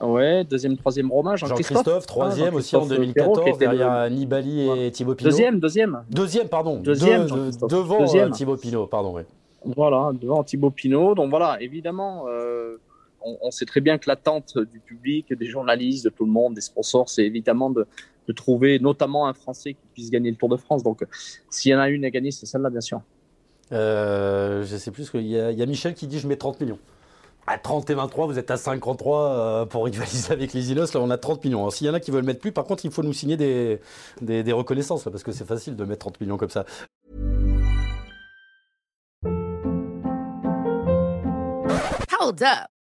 Euh, 0.00 0.06
ouais, 0.06 0.44
deuxième, 0.44 0.76
troisième 0.76 1.12
Romain. 1.12 1.36
Jean-Christophe, 1.36 2.02
Jean 2.02 2.06
troisième 2.06 2.54
aussi 2.54 2.74
en 2.74 2.86
2014, 2.86 3.58
derrière 3.58 4.10
Nibali 4.10 4.68
et 4.68 4.90
Thibaut 4.90 5.14
Pinot. 5.14 5.30
Deuxième, 5.30 5.60
deuxième. 5.60 6.02
Deuxième, 6.10 6.48
pardon. 6.48 6.80
Deuxième, 6.80 7.26
devant 7.68 8.00
deuxième. 8.00 8.28
Euh, 8.28 8.32
Thibaut 8.32 8.56
Pinot, 8.56 8.86
pardon. 8.86 9.14
Oui. 9.14 9.22
Voilà, 9.64 10.10
devant 10.20 10.42
Thibaut 10.42 10.70
Pinot. 10.70 11.14
Donc 11.14 11.30
voilà, 11.30 11.56
évidemment, 11.60 12.24
on, 13.24 13.50
sait 13.52 13.66
très 13.66 13.80
bien 13.80 13.96
que 13.98 14.10
l'attente 14.10 14.58
du 14.58 14.80
public, 14.80 15.32
des 15.32 15.46
journalistes, 15.46 16.04
de 16.04 16.10
tout 16.10 16.24
le 16.24 16.32
monde, 16.32 16.54
des 16.54 16.60
sponsors, 16.60 17.08
c'est 17.08 17.24
évidemment 17.24 17.70
de, 17.70 17.86
de 18.26 18.32
trouver 18.32 18.80
notamment 18.80 19.28
un 19.28 19.34
Français 19.34 19.74
qui 19.74 19.86
puisse 19.94 20.10
gagner 20.10 20.30
le 20.32 20.36
Tour 20.36 20.48
de 20.48 20.56
France. 20.56 20.82
Donc 20.82 21.06
s'il 21.48 21.70
y 21.70 21.74
en 21.76 21.78
a 21.78 21.88
une 21.88 22.04
à 22.04 22.10
gagner, 22.10 22.32
c'est 22.32 22.46
celle-là, 22.46 22.68
bien 22.68 22.80
sûr. 22.80 23.00
Euh, 23.72 24.64
je 24.64 24.76
sais 24.76 24.90
plus, 24.90 25.10
il 25.14 25.26
y, 25.26 25.38
a 25.38 25.66
Michel 25.66 25.94
qui 25.94 26.06
dit 26.06 26.18
je 26.18 26.28
mets 26.28 26.36
30 26.36 26.60
millions. 26.60 26.78
À 27.46 27.58
30 27.58 27.90
et 27.90 27.94
23, 27.94 28.26
vous 28.26 28.38
êtes 28.38 28.50
à 28.52 28.56
53 28.56 29.20
euh, 29.20 29.66
pour 29.66 29.84
rivaliser 29.86 30.32
avec 30.32 30.52
les 30.52 30.70
Ilos. 30.70 30.86
Là, 30.94 31.00
on 31.00 31.10
a 31.10 31.18
30 31.18 31.44
millions. 31.44 31.68
S'il 31.70 31.86
y 31.86 31.90
en 31.90 31.94
a 31.94 32.00
qui 32.00 32.10
veulent 32.10 32.24
mettre 32.24 32.40
plus, 32.40 32.52
par 32.52 32.64
contre, 32.64 32.84
il 32.84 32.92
faut 32.92 33.02
nous 33.02 33.12
signer 33.12 33.36
des 33.36 34.52
reconnaissances, 34.52 35.04
parce 35.04 35.22
que 35.22 35.32
c'est 35.32 35.46
facile 35.46 35.74
de 35.74 35.84
mettre 35.84 36.00
30 36.00 36.20
millions 36.20 36.36
comme 36.36 36.50
ça. 36.50 36.64
Hold 42.20 42.42
up. 42.44 42.81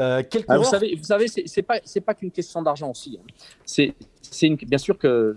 Euh, 0.00 0.22
ah, 0.48 0.58
vous 0.58 0.64
savez, 0.64 0.96
vous 0.96 1.04
savez, 1.04 1.26
c'est 1.28 1.62
pas 1.62 1.78
c'est 1.84 2.00
pas 2.00 2.14
qu'une 2.14 2.32
question 2.32 2.60
d'argent 2.62 2.90
aussi. 2.90 3.16
Hein. 3.20 3.26
C'est 3.64 3.94
c'est 4.22 4.48
bien 4.50 4.78
sûr 4.78 4.98
que 4.98 5.36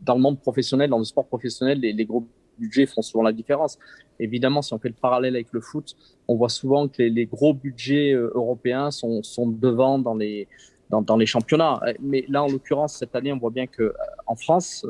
dans 0.00 0.14
le 0.14 0.20
monde 0.20 0.40
professionnel, 0.40 0.90
dans 0.90 0.98
le 0.98 1.04
sport 1.04 1.26
professionnel, 1.26 1.78
les, 1.78 2.04
gros 2.04 2.26
budgets 2.58 2.86
font 2.86 3.02
souvent 3.02 3.22
la 3.22 3.32
différence. 3.32 3.78
Évidemment, 4.18 4.60
si 4.60 4.74
on 4.74 4.80
fait 4.80 4.88
le 4.88 4.96
parallèle 5.00 5.36
avec 5.36 5.52
le 5.52 5.60
foot, 5.60 5.94
on 6.26 6.34
voit 6.34 6.48
souvent 6.48 6.88
que 6.88 7.00
les, 7.00 7.26
gros 7.26 7.54
budgets 7.54 8.12
euh, 8.12 8.32
européens 8.34 8.90
sont 8.90 9.22
sont 9.22 9.46
devant 9.46 10.00
dans 10.00 10.16
les 10.16 10.48
dans, 10.90 11.00
dans, 11.00 11.16
les 11.16 11.24
championnats. 11.24 11.80
Mais 12.00 12.24
là, 12.28 12.42
en 12.42 12.48
l'occurrence, 12.48 12.96
cette 12.98 13.14
année, 13.14 13.32
on 13.32 13.38
voit 13.38 13.50
bien 13.50 13.68
que 13.68 13.82
euh, 13.82 13.92
en 14.26 14.34
France, 14.34 14.84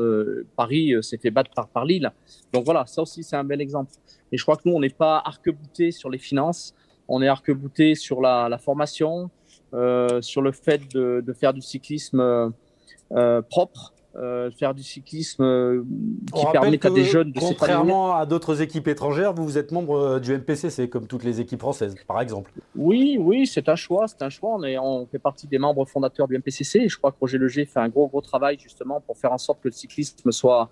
Paris 0.56 0.94
s'est 1.02 1.18
fait 1.18 1.30
battre 1.30 1.50
par, 1.54 1.68
par 1.68 1.84
Lille. 1.84 2.10
Donc 2.52 2.64
voilà, 2.64 2.86
ça 2.86 3.02
aussi, 3.02 3.22
c'est 3.22 3.36
un 3.36 3.44
bel 3.44 3.60
exemple. 3.60 3.92
Et 4.32 4.38
je 4.38 4.42
crois 4.42 4.56
que 4.56 4.62
nous, 4.64 4.74
on 4.74 4.80
n'est 4.80 4.88
pas 4.88 5.22
arc-bouté 5.24 5.90
sur 5.90 6.08
les 6.08 6.18
finances 6.18 6.74
on 7.12 7.20
est 7.20 7.28
arc-bouté 7.28 7.94
sur 7.94 8.22
la, 8.22 8.58
formation, 8.58 9.30
euh, 9.74 10.22
sur 10.22 10.40
le 10.40 10.50
fait 10.50 10.80
de, 10.92 11.32
faire 11.38 11.52
du 11.52 11.60
cyclisme 11.60 12.52
euh, 13.12 13.42
propre, 13.42 13.92
euh, 14.16 14.50
faire 14.50 14.74
du 14.74 14.82
cyclisme 14.82 15.84
qui 16.34 16.46
permet 16.52 16.86
à 16.86 16.90
des 16.90 17.04
jeunes 17.04 17.32
de 17.32 17.38
Contrairement 17.38 18.16
à 18.16 18.24
d'autres 18.24 18.62
équipes 18.62 18.88
étrangères, 18.88 19.34
vous, 19.34 19.44
vous 19.44 19.58
êtes 19.58 19.72
membre 19.72 20.20
du 20.20 20.32
MPCC, 20.32 20.88
comme 20.88 21.06
toutes 21.06 21.24
les 21.24 21.38
équipes 21.38 21.60
françaises, 21.60 21.94
par 22.08 22.18
exemple. 22.18 22.50
Oui, 22.76 23.18
oui, 23.20 23.46
c'est 23.46 23.68
un 23.68 23.76
choix, 23.76 24.08
c'est 24.08 24.22
un 24.22 24.30
choix. 24.30 24.56
On, 24.58 24.62
on 24.62 25.06
fait 25.06 25.18
partie 25.18 25.46
des 25.46 25.58
membres 25.58 25.84
fondateurs 25.84 26.28
du 26.28 26.38
MPCC. 26.38 26.78
Et 26.78 26.88
je 26.88 26.96
crois 26.96 27.12
que 27.12 27.18
Roger 27.20 27.36
Leger 27.36 27.66
fait 27.66 27.80
un 27.80 27.90
gros, 27.90 28.08
gros 28.08 28.22
travail 28.22 28.58
justement 28.58 29.02
pour 29.02 29.18
faire 29.18 29.32
en 29.32 29.38
sorte 29.38 29.60
que 29.60 29.68
le 29.68 29.72
cyclisme 29.72 30.32
soit 30.32 30.70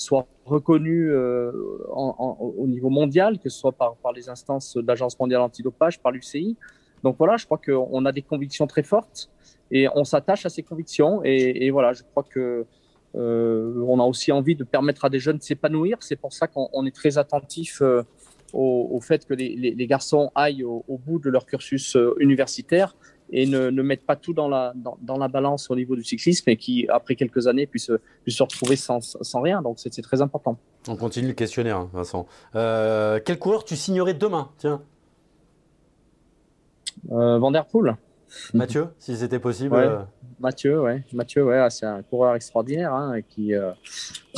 soit 0.00 0.26
reconnu 0.44 1.10
euh, 1.10 1.52
au 1.92 2.66
niveau 2.66 2.90
mondial, 2.90 3.38
que 3.38 3.48
ce 3.48 3.58
soit 3.58 3.72
par, 3.72 3.96
par 3.96 4.12
les 4.12 4.28
instances 4.28 4.76
de 4.76 4.86
l'Agence 4.86 5.18
mondiale 5.18 5.42
antidopage, 5.42 6.00
par 6.00 6.12
l'UCI. 6.12 6.56
Donc 7.02 7.16
voilà, 7.18 7.36
je 7.36 7.44
crois 7.46 7.58
qu'on 7.58 8.04
a 8.04 8.12
des 8.12 8.22
convictions 8.22 8.66
très 8.66 8.82
fortes 8.82 9.30
et 9.70 9.88
on 9.94 10.04
s'attache 10.04 10.46
à 10.46 10.48
ces 10.48 10.62
convictions. 10.62 11.22
Et, 11.24 11.70
voilà, 11.70 11.92
je 11.92 12.02
crois 12.02 12.22
que 12.22 12.66
euh, 13.16 13.96
a 13.98 14.04
aussi 14.04 14.32
envie 14.32 14.54
de 14.54 14.64
permettre 14.64 15.04
à 15.04 15.10
des 15.10 15.18
jeunes 15.18 15.38
de 15.38 15.42
s'épanouir. 15.42 15.98
C'est 16.00 16.16
pour 16.16 16.32
ça 16.32 16.46
qu'on 16.46 16.86
est 16.86 16.94
très 16.94 17.18
attentif 17.18 17.80
euh, 17.82 18.02
au, 18.52 18.98
fait 19.00 19.24
que 19.26 19.34
les, 19.34 19.54
les, 19.54 19.86
garçons 19.86 20.30
aillent 20.34 20.64
au, 20.64 20.84
au, 20.88 20.98
bout 20.98 21.18
de 21.20 21.30
leur 21.30 21.46
cursus 21.46 21.96
universitaire 22.18 22.96
et 23.32 23.46
ne, 23.46 23.70
ne, 23.70 23.82
mettent 23.82 24.04
pas 24.04 24.16
tout 24.16 24.32
dans 24.32 24.48
la, 24.48 24.72
dans, 24.74 24.98
dans, 25.00 25.16
la 25.16 25.28
balance 25.28 25.70
au 25.70 25.76
niveau 25.76 25.96
du 25.96 26.04
cyclisme 26.04 26.48
et 26.50 26.56
qui, 26.56 26.86
après 26.88 27.14
quelques 27.14 27.46
années, 27.46 27.66
puissent, 27.66 27.92
puissent 28.22 28.36
se 28.36 28.42
retrouver 28.42 28.76
sans, 28.76 29.00
sans 29.00 29.40
rien. 29.40 29.62
Donc, 29.62 29.78
c'est 29.78 30.02
très 30.02 30.20
important. 30.22 30.58
On 30.88 30.96
continue 30.96 31.28
le 31.28 31.34
questionnaire, 31.34 31.76
hein, 31.76 31.90
Vincent. 31.92 32.26
Euh, 32.54 33.20
quel 33.24 33.38
coureur 33.38 33.64
tu 33.64 33.76
signerais 33.76 34.14
demain? 34.14 34.50
Tiens. 34.58 34.82
Euh, 37.12 37.38
Vanderpool. 37.38 37.96
Mathieu, 38.54 38.88
si 38.98 39.16
c'était 39.16 39.38
possible. 39.38 39.74
Ouais. 39.74 39.84
Euh. 39.84 39.98
Mathieu, 40.38 40.80
ouais. 40.80 41.04
Mathieu, 41.12 41.44
ouais, 41.44 41.68
c'est 41.70 41.86
un 41.86 42.02
coureur 42.02 42.34
extraordinaire 42.34 42.94
hein, 42.94 43.20
qui 43.28 43.54
euh, 43.54 43.72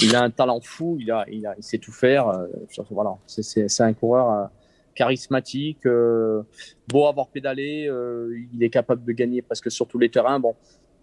il 0.01 0.17
a 0.17 0.23
un 0.23 0.31
talent 0.31 0.61
fou, 0.61 0.97
il 0.99 1.11
a, 1.11 1.25
il, 1.31 1.47
a, 1.47 1.55
il 1.57 1.63
sait 1.63 1.79
tout 1.79 1.93
faire. 1.93 2.29
Euh, 2.29 2.47
voilà, 2.91 3.17
c'est 3.27 3.81
un 3.81 3.93
coureur 3.93 4.51
charismatique, 4.95 5.87
euh, 5.87 6.43
beau 6.89 7.07
avoir 7.07 7.29
pédalé, 7.29 7.87
euh, 7.89 8.37
il 8.53 8.63
est 8.63 8.71
capable 8.71 9.05
de 9.05 9.13
gagner 9.13 9.43
presque 9.43 9.71
sur 9.71 9.87
tous 9.87 9.99
les 9.99 10.11
terrains. 10.11 10.41
Bon, 10.41 10.55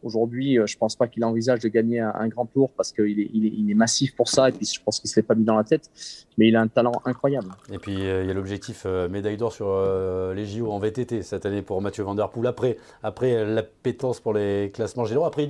aujourd'hui, 0.04 0.58
euh, 0.58 0.66
je 0.66 0.78
pense 0.78 0.96
pas 0.96 1.08
qu'il 1.08 1.24
envisage 1.26 1.60
de 1.60 1.68
gagner 1.68 2.00
un, 2.00 2.28
grand 2.28 2.46
tour 2.46 2.72
parce 2.72 2.92
qu'il 2.92 3.20
est, 3.20 3.74
massif 3.74 4.16
pour 4.16 4.28
ça 4.28 4.50
et 4.50 4.52
puis 4.52 4.66
je 4.66 4.82
pense 4.84 5.00
qu'il 5.00 5.10
se 5.10 5.16
l'est 5.16 5.26
pas 5.26 5.36
mis 5.36 5.44
dans 5.44 5.56
la 5.56 5.64
tête, 5.64 5.90
mais 6.38 6.48
il 6.48 6.56
a 6.56 6.62
un 6.62 6.68
talent 6.68 7.02
incroyable. 7.06 7.50
Et 7.72 7.78
puis 7.78 7.94
il 7.94 8.26
y 8.26 8.32
a 8.32 8.34
l'objectif 8.34 8.86
médaille 8.86 9.38
d'or 9.38 9.54
sur 9.54 10.34
les 10.34 10.46
JO 10.46 10.72
en 10.72 10.80
VTT 10.80 11.22
cette 11.22 11.46
année 11.46 11.62
pour 11.62 11.82
Mathieu 11.82 12.04
Van 12.04 12.16
Der 12.16 12.30
après, 12.46 12.78
après 13.04 13.46
la 13.46 13.64
pétence 13.64 14.20
pour 14.20 14.34
les 14.34 14.72
classements 14.74 15.06
généraux. 15.06 15.26
Après, 15.26 15.44
il 15.44 15.50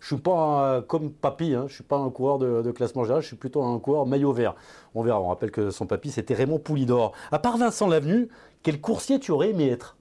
je 0.00 0.06
suis 0.06 0.16
pas 0.16 0.82
comme 0.88 1.12
Papy, 1.12 1.54
hein, 1.54 1.66
je 1.68 1.74
suis 1.74 1.84
pas 1.84 1.98
un 1.98 2.10
coureur 2.10 2.38
de, 2.38 2.70
classement 2.72 3.04
général, 3.04 3.22
je 3.22 3.28
suis 3.28 3.36
plutôt 3.36 3.62
un 3.62 3.78
coureur 3.78 4.06
maillot 4.06 4.32
vert. 4.32 4.54
On 4.94 5.02
verra, 5.02 5.20
on 5.20 5.28
rappelle 5.28 5.50
que 5.50 5.70
son 5.70 5.86
papy 5.86 6.10
c'était 6.10 6.34
Raymond 6.34 6.58
Poulidor. 6.58 7.12
À 7.30 7.38
part 7.38 7.58
Vincent 7.58 7.86
Lavenu, 7.86 8.28
quel 8.62 8.80
coursier 8.80 9.20
tu 9.20 9.30
aurais 9.30 9.50
aimé 9.50 9.68
être? 9.68 9.96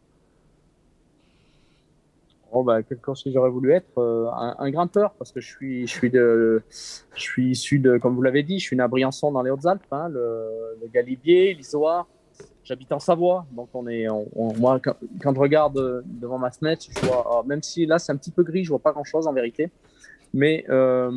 Oh 2.51 2.63
bah, 2.63 2.81
quel 2.81 2.97
coursier 2.97 3.31
j'aurais 3.31 3.51
voulu 3.51 3.73
être? 3.73 3.99
Euh, 3.99 4.27
un, 4.31 4.71
grimpeur 4.71 5.13
parce 5.19 5.31
que 5.31 5.39
je 5.39 5.47
suis 5.47 5.85
je 5.85 7.41
issu 7.41 7.79
de 7.79 7.97
comme 7.99 8.15
vous 8.15 8.23
l'avez 8.23 8.41
dit 8.41 8.57
je 8.57 8.65
suis 8.65 8.75
né 8.75 8.81
à 8.81 8.87
Briançon 8.87 9.31
dans 9.31 9.43
les 9.43 9.51
Hautes-Alpes 9.51 9.85
hein, 9.91 10.09
le, 10.09 10.87
Galibier 10.91 11.53
l'Isoire 11.53 12.07
j'habite 12.63 12.91
en 12.91 12.99
Savoie, 12.99 13.45
donc 13.51 13.69
on 13.73 13.87
est, 13.87 14.05
moi, 14.35 14.79
quand, 14.79 15.33
je 15.33 15.39
regarde 15.39 16.03
devant 16.05 16.37
ma 16.37 16.51
fenêtre, 16.51 16.85
vois, 17.01 17.43
même 17.47 17.63
si 17.63 17.87
là 17.87 17.97
c'est 17.97 18.11
un 18.11 18.15
petit 18.15 18.29
peu 18.29 18.43
gris, 18.43 18.63
je 18.63 18.69
vois 18.69 18.77
pas 18.77 18.91
grand 18.91 19.03
chose 19.03 19.25
en 19.25 19.33
vérité. 19.33 19.71
Mais 20.33 20.63
euh, 20.69 21.09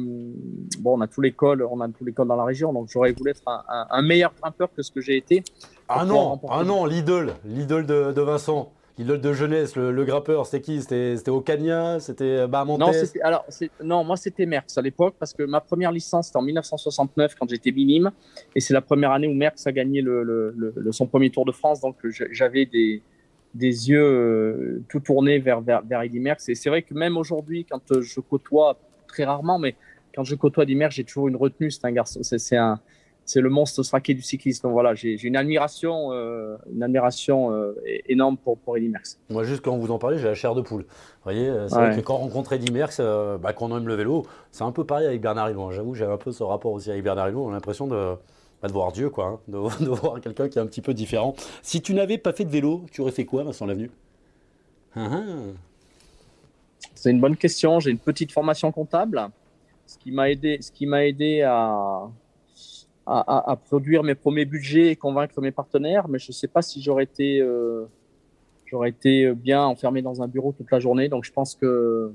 bon, 0.81 0.99
on 0.99 1.01
a 1.01 1.07
tous 1.07 1.21
les 1.21 1.33
cols, 1.33 1.67
on 1.71 1.81
a 1.81 1.89
tous 1.89 2.05
les 2.05 2.13
cols 2.13 2.29
dans 2.29 2.37
la 2.37 2.45
région, 2.45 2.73
donc 2.73 2.89
j'aurais 2.89 3.13
voulu 3.13 3.31
être 3.31 3.43
un, 3.47 4.03
meilleur 4.03 4.33
grimpeur 4.41 4.73
que 4.75 4.83
ce 4.83 4.91
que 4.91 5.01
j'ai 5.01 5.17
été. 5.17 5.43
Ah 5.89 6.05
non, 6.05 6.41
ah 6.49 6.65
non, 6.65 6.87
l'idole, 6.87 7.35
l'idole 7.45 7.87
de, 7.87 8.21
Vincent. 8.21 8.73
L'idole 8.99 9.21
de 9.23 9.33
jeunesse, 9.33 9.75
le, 9.75 10.05
grimpeur, 10.05 10.47
c'était 10.47 10.61
qui? 10.61 10.83
C'était 10.83 11.31
Ocania 11.31 11.99
C'était 11.99 12.47
Bahamontes? 12.47 12.81
Non, 12.81 12.91
alors, 13.23 13.45
non, 13.83 14.05
moi 14.05 14.17
c'était 14.17 14.47
Merckx 14.47 14.77
à 14.77 14.83
l'époque 14.83 15.15
parce 15.19 15.33
que 15.33 15.43
ma 15.43 15.61
première 15.61 15.93
licence 15.93 16.27
c'était 16.27 16.39
en 16.39 16.43
1969 16.43 17.35
quand 17.39 17.49
j'étais 17.49 17.73
minime 17.73 18.13
et 18.55 18.61
c'est 18.61 18.75
la 18.75 18.83
première 18.83 19.13
année 19.13 19.27
où 19.27 19.35
Merckx 19.35 19.67
a 19.67 19.73
gagné 19.73 20.03
le, 20.03 20.55
son 20.91 21.07
premier 21.07 21.31
Tour 21.31 21.47
de 21.47 21.53
France 21.53 21.81
donc 21.81 21.97
j'avais 22.31 22.67
des, 22.67 23.03
des 23.55 23.89
yeux 23.89 24.03
euh, 24.03 24.85
tout 24.91 25.01
tournés 25.01 25.39
vers, 25.39 25.63
vers, 25.63 25.83
vers 25.83 26.03
Eddy 26.03 26.21
Merckx 26.21 26.51
et 26.51 26.55
c'est 26.55 26.69
vrai 26.69 26.83
que 26.83 26.93
même 26.93 27.17
aujourd'hui 27.17 27.65
quand 27.65 27.99
je 27.99 28.21
côtoie 28.21 28.79
très 29.13 29.25
rarement, 29.25 29.59
mais 29.59 29.77
quand 30.15 30.25
je 30.25 30.35
côtoie 30.35 30.65
Dimer, 30.65 30.89
j'ai 30.91 31.05
toujours 31.05 31.29
une 31.29 31.37
retenue. 31.37 31.71
C'est 31.71 31.85
un 31.85 31.93
garçon, 31.93 32.21
c'est 32.23 32.57
un, 32.57 32.81
c'est 33.25 33.41
le 33.41 33.51
monstre 33.51 33.83
sraqué 33.83 34.15
du 34.15 34.23
cyclisme. 34.23 34.63
Donc 34.63 34.73
voilà, 34.73 34.95
j'ai 34.95 35.23
une 35.23 35.37
admiration, 35.37 36.13
euh, 36.13 36.57
une 36.73 36.83
admiration 36.83 37.53
euh, 37.53 37.75
énorme 38.07 38.37
pour, 38.37 38.59
pour 38.59 38.77
Eddy 38.77 38.89
Merckx. 38.89 39.19
Moi, 39.31 39.45
juste 39.45 39.63
quand 39.63 39.77
vous 39.77 39.91
en 39.91 39.99
parlez, 39.99 40.19
j'ai 40.19 40.29
la 40.29 40.35
chair 40.35 40.55
de 40.55 40.63
poule. 40.63 40.83
Vous 40.83 41.25
voyez, 41.25 41.49
euh, 41.49 41.69
c'est 41.69 41.77
vrai 41.77 41.97
que 41.97 42.01
quand 42.01 42.15
on 42.15 42.19
rencontre 42.19 42.53
Eddy 42.53 42.73
Merckx, 42.73 43.01
bah, 43.41 43.53
quand 43.53 43.71
on 43.71 43.77
aime 43.77 43.89
le 43.89 43.95
vélo, 43.95 44.27
c'est 44.51 44.65
un 44.65 44.73
peu 44.73 44.85
pareil 44.85 45.07
avec 45.07 45.21
Bernard 45.21 45.51
Hinault. 45.51 45.73
J'avoue, 45.73 45.95
j'ai 45.95 46.05
un 46.05 46.17
peu 46.17 46.33
ce 46.33 46.43
rapport 46.43 46.73
aussi 46.73 46.91
avec 46.91 47.03
Bernard 47.03 47.31
Hinault. 47.31 47.47
On 47.47 47.51
a 47.51 47.55
l'impression 47.55 47.87
de, 47.87 48.15
bah, 48.61 48.69
de 48.69 48.73
voir 48.73 48.93
Dieu, 48.93 49.11
quoi, 49.11 49.27
hein, 49.27 49.41
de, 49.49 49.89
voir 49.89 50.21
quelqu'un 50.21 50.49
qui 50.49 50.59
est 50.59 50.63
un 50.63 50.67
petit 50.67 50.83
peu 50.83 50.95
différent. 50.95 51.35
Si 51.63 51.81
tu 51.81 51.95
n'avais 51.95 52.19
pas 52.19 52.33
fait 52.33 52.45
de 52.45 52.51
vélo, 52.51 52.85
tu 52.91 53.01
aurais 53.01 53.13
fait 53.13 53.25
quoi, 53.25 53.45
Vincent 53.45 53.67
Lavenu? 53.67 53.91
Ah, 54.95 55.09
ah. 55.11 55.23
C'est 57.03 57.11
une 57.11 57.21
bonne 57.21 57.37
question. 57.37 57.81
J'ai 57.81 57.91
une 57.91 57.99
petite 57.99 58.31
formation 58.31 58.71
comptable, 58.71 59.29
ce 59.87 59.99
qui 59.99 60.13
m'a 60.13 60.31
aidé, 60.31 60.59
ce 60.61 60.71
qui 60.71 60.87
m'a 60.87 61.05
aidé 61.05 61.43
à, 61.43 62.09
produire 63.65 64.05
mes 64.05 64.15
premiers 64.15 64.45
budgets 64.45 64.93
et 64.93 64.95
convaincre 64.95 65.41
mes 65.41 65.51
partenaires. 65.51 66.07
Mais 66.07 66.21
je 66.21 66.29
ne 66.29 66.33
sais 66.33 66.47
pas 66.47 66.63
si 66.63 66.81
j'aurais 66.81 67.03
été, 67.03 67.41
euh, 67.41 67.87
j'aurais 68.67 68.91
été 68.91 69.33
bien 69.33 69.65
enfermé 69.65 70.01
dans 70.01 70.23
un 70.23 70.29
bureau 70.29 70.53
toute 70.53 70.71
la 70.71 70.79
journée. 70.79 71.09
Donc 71.09 71.25
je 71.25 71.33
pense 71.33 71.57
que 71.57 72.13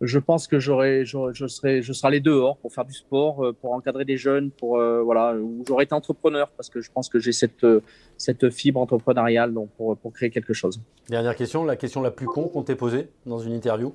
je 0.00 0.18
pense 0.18 0.46
que 0.46 0.58
j'aurais, 0.58 1.04
je, 1.04 1.46
serais, 1.46 1.82
je 1.82 1.92
serais 1.92 2.08
allé 2.08 2.20
dehors 2.20 2.56
pour 2.58 2.72
faire 2.72 2.84
du 2.84 2.94
sport, 2.94 3.44
euh, 3.44 3.52
pour 3.52 3.72
encadrer 3.72 4.04
des 4.04 4.16
jeunes, 4.16 4.50
pour 4.50 4.78
euh, 4.78 5.02
voilà, 5.02 5.34
où 5.34 5.64
j'aurais 5.66 5.84
été 5.84 5.94
entrepreneur 5.94 6.48
parce 6.56 6.68
que 6.68 6.80
je 6.80 6.90
pense 6.90 7.08
que 7.08 7.18
j'ai 7.18 7.32
cette 7.32 7.64
euh, 7.64 7.80
cette 8.16 8.50
fibre 8.50 8.80
entrepreneuriale 8.80 9.52
donc 9.52 9.70
pour, 9.76 9.96
pour 9.96 10.12
créer 10.12 10.30
quelque 10.30 10.52
chose. 10.52 10.80
Dernière 11.08 11.34
question, 11.34 11.64
la 11.64 11.76
question 11.76 12.02
la 12.02 12.10
plus 12.10 12.26
con 12.26 12.48
qu'on 12.48 12.62
t'ait 12.62 12.76
posée 12.76 13.08
dans 13.26 13.38
une 13.38 13.52
interview? 13.52 13.94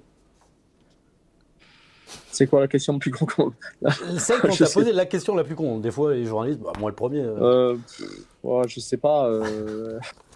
C'est 2.32 2.48
quoi 2.48 2.60
la 2.60 2.68
question 2.68 2.94
la 2.94 3.00
plus 3.00 3.12
con 3.12 3.54
Celle 4.18 4.40
qu'on 4.40 4.50
t'a 4.50 4.66
posée, 4.66 4.92
la 4.92 5.06
question 5.06 5.36
la 5.36 5.44
plus 5.44 5.56
con. 5.56 5.80
Des 5.80 5.92
fois, 5.92 6.14
les 6.14 6.26
journalistes, 6.26 6.60
bah, 6.60 6.74
moi 6.80 6.90
le 6.90 6.96
premier. 6.96 7.22
Euh... 7.22 7.76
je 8.68 8.80
sais 8.80 8.98
pas 8.98 9.30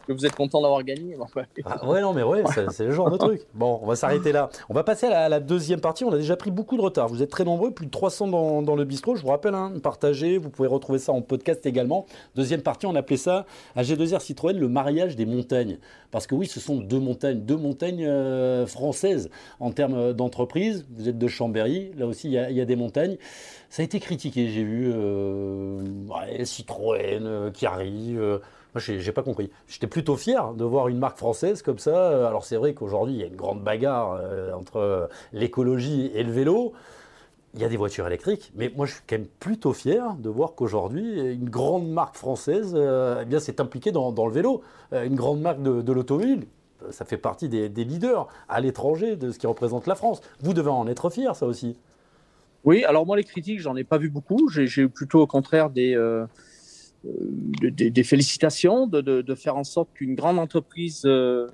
que 0.08 0.14
vous 0.14 0.26
êtes 0.26 0.36
content 0.36 0.62
d'avoir 0.62 0.84
gagné. 0.84 1.18
Ah, 1.66 1.86
ouais, 1.86 2.02
non, 2.02 2.14
mais 2.14 2.24
ouais, 2.24 2.44
c'est 2.72 2.86
le 2.86 2.92
genre 2.92 3.12
de 3.12 3.18
truc. 3.18 3.46
Bon, 3.54 3.80
on 3.82 3.86
va 3.86 3.96
s'arrêter 3.96 4.32
là. 4.32 4.50
On 4.70 4.74
va 4.74 4.84
passer 4.84 5.08
à 5.08 5.30
la, 5.30 5.40
deuxième 5.40 5.82
partie. 5.82 6.04
On 6.04 6.12
a 6.12 6.18
déjà 6.18 6.36
pris 6.36 6.50
beaucoup 6.50 6.78
de 6.78 6.82
retard. 6.82 7.08
Vous 7.08 7.22
êtes 7.22 7.30
très 7.30 7.44
nombreux, 7.44 7.72
plus 7.72 7.86
de 7.86 7.92
300 7.92 8.62
dans, 8.62 8.76
le 8.76 8.86
bistrot. 8.86 9.16
Je 9.16 9.22
vous 9.22 9.28
rappelle, 9.30 9.54
hein, 9.54 9.74
partagez. 9.84 10.38
Vous 10.38 10.50
pouvez 10.50 10.68
retrouver 10.68 11.00
ça 11.00 11.12
en 11.12 11.22
podcast 11.22 11.66
également. 11.66 12.06
Deuxième 12.36 12.62
partie, 12.62 12.86
on 12.86 12.96
appelait 12.96 13.18
ça 13.18 13.46
à 13.76 13.84
G2R 13.84 14.22
Citroën 14.22 14.58
le 14.58 14.68
mariage 14.68 15.16
des 15.16 15.26
montagnes. 15.26 15.78
Parce 16.12 16.26
que 16.26 16.36
oui, 16.36 16.48
ce 16.48 16.60
sont 16.60 16.78
deux 16.78 17.00
montagnes, 17.00 17.42
deux 17.42 17.58
montagnes 17.58 18.06
euh, 18.06 18.66
françaises 18.66 19.30
en 19.60 19.72
termes 19.72 20.14
d'entreprise. 20.14 20.86
Vous 20.96 21.10
êtes 21.10 21.18
de 21.18 21.28
Chambéry, 21.28 21.92
là 21.98 22.08
aussi, 22.08 22.28
il 22.28 22.34
y, 22.34 22.62
a 22.62 22.66
des 22.66 22.76
montagnes. 22.76 23.18
Ça 23.70 23.82
a 23.82 23.86
été 23.86 24.00
critiqué, 24.00 24.48
j'ai 24.50 24.64
vu 24.64 24.92
euh, 24.94 25.82
Citroën 26.46 27.26
euh, 27.26 27.52
qui 27.52 27.66
arrive. 27.66 28.40
Moi, 28.78 28.98
j'ai 29.00 29.12
pas 29.12 29.24
compris. 29.24 29.50
J'étais 29.68 29.88
plutôt 29.88 30.16
fier 30.18 30.54
de 30.54 30.64
voir 30.64 30.88
une 30.88 31.00
marque 31.00 31.18
française 31.18 31.64
comme 31.64 31.80
ça. 31.80 32.28
Alors, 32.28 32.46
c'est 32.46 32.58
vrai 32.58 32.76
qu'aujourd'hui, 32.76 33.16
il 33.16 33.20
y 33.20 33.24
a 33.24 33.26
une 33.26 33.36
grande 33.36 33.64
bagarre 33.64 34.20
euh, 34.22 34.54
entre 34.54 35.10
l'écologie 35.34 36.12
et 36.14 36.22
le 36.22 36.32
vélo. 36.32 36.74
Il 37.56 37.62
y 37.62 37.66
a 37.66 37.70
des 37.70 37.78
voitures 37.78 38.06
électriques, 38.06 38.52
mais 38.56 38.72
moi, 38.76 38.86
je 38.86 38.94
suis 38.94 39.02
quand 39.10 39.18
même 39.18 39.26
plutôt 39.40 39.74
fier 39.74 40.14
de 40.20 40.30
voir 40.30 40.54
qu'aujourd'hui, 40.54 41.20
une 41.34 41.50
grande 41.50 41.90
marque 41.90 42.16
française 42.16 42.74
euh, 42.76 43.26
eh 43.28 43.40
s'est 43.40 43.60
impliquée 43.60 43.92
dans, 43.92 44.12
le 44.12 44.32
vélo. 44.32 44.62
Euh, 44.94 45.06
une 45.06 45.16
grande 45.16 45.42
marque 45.42 45.64
de, 45.64 45.92
l'automobile, 45.92 46.46
ça 46.92 47.04
fait 47.04 47.18
partie 47.18 47.50
des, 47.50 47.70
leaders 47.70 48.28
à 48.48 48.62
l'étranger 48.62 49.16
de 49.16 49.32
ce 49.32 49.40
qui 49.40 49.48
représente 49.48 49.88
la 49.88 49.96
France. 49.96 50.22
Vous 50.42 50.54
devez 50.54 50.70
en 50.70 50.86
être 50.86 51.10
fier, 51.10 51.36
ça 51.36 51.48
aussi. 51.48 51.80
Oui, 52.64 52.84
alors 52.84 53.08
moi, 53.08 53.18
les 53.18 53.24
critiques, 53.24 53.60
j'en 53.60 53.76
ai 53.76 53.84
pas 53.84 53.98
vu 53.98 54.10
beaucoup. 54.10 54.50
J'ai 54.52 54.88
plutôt 54.88 55.22
au 55.22 55.28
contraire 55.28 55.72
des 55.72 55.96
des, 57.62 58.04
félicitations, 58.04 58.88
de, 58.88 59.36
faire 59.36 59.56
en 59.56 59.64
sorte 59.64 59.90
qu'une 59.94 60.16
grande 60.16 60.40
entreprise 60.40 61.04
euh, 61.06 61.48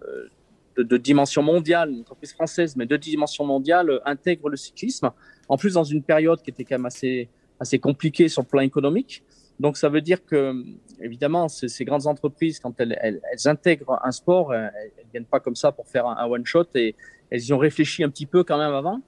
de, 0.77 0.97
dimension 0.97 1.43
mondiale, 1.43 1.91
une 1.91 2.01
entreprise 2.01 2.33
française, 2.33 2.75
mais 2.75 2.85
de 2.85 2.97
dimension 2.97 3.45
mondiale, 3.45 3.89
euh, 3.89 3.99
intègre 4.05 4.49
le 4.49 4.57
cyclisme. 4.57 5.11
En 5.49 5.57
plus, 5.57 5.73
dans 5.73 5.83
une 5.83 6.03
période 6.03 6.41
qui 6.41 6.49
était 6.49 6.63
quand 6.63 6.75
même 6.75 6.85
assez, 6.85 7.29
assez 7.59 7.79
compliquée 7.79 8.27
sur 8.29 8.41
le 8.41 8.47
plan 8.47 8.61
économique. 8.61 9.23
Donc, 9.59 9.77
ça 9.77 9.89
veut 9.89 10.01
dire 10.01 10.25
que, 10.25 10.53
évidemment, 10.99 11.47
ces, 11.47 11.85
grandes 11.85 12.07
entreprises, 12.07 12.59
quand 12.59 12.79
elles, 12.79 12.97
elles, 13.01 13.21
intègrent 13.45 13.99
un 14.03 14.11
sport, 14.11 14.51
euh, 14.51 14.67
elles 14.75 15.05
ne 15.05 15.11
viennent 15.11 15.25
pas 15.25 15.39
comme 15.39 15.55
ça 15.55 15.71
pour 15.71 15.87
faire 15.87 16.07
un, 16.07 16.17
un 16.17 16.25
one-shot 16.25 16.65
et 16.75 16.95
elles 17.29 17.43
y 17.43 17.53
ont 17.53 17.59
réfléchi 17.59 18.03
un 18.03 18.09
petit 18.09 18.25
peu 18.25 18.43
quand 18.43 18.57
même 18.57 18.73
avant. 18.73 19.01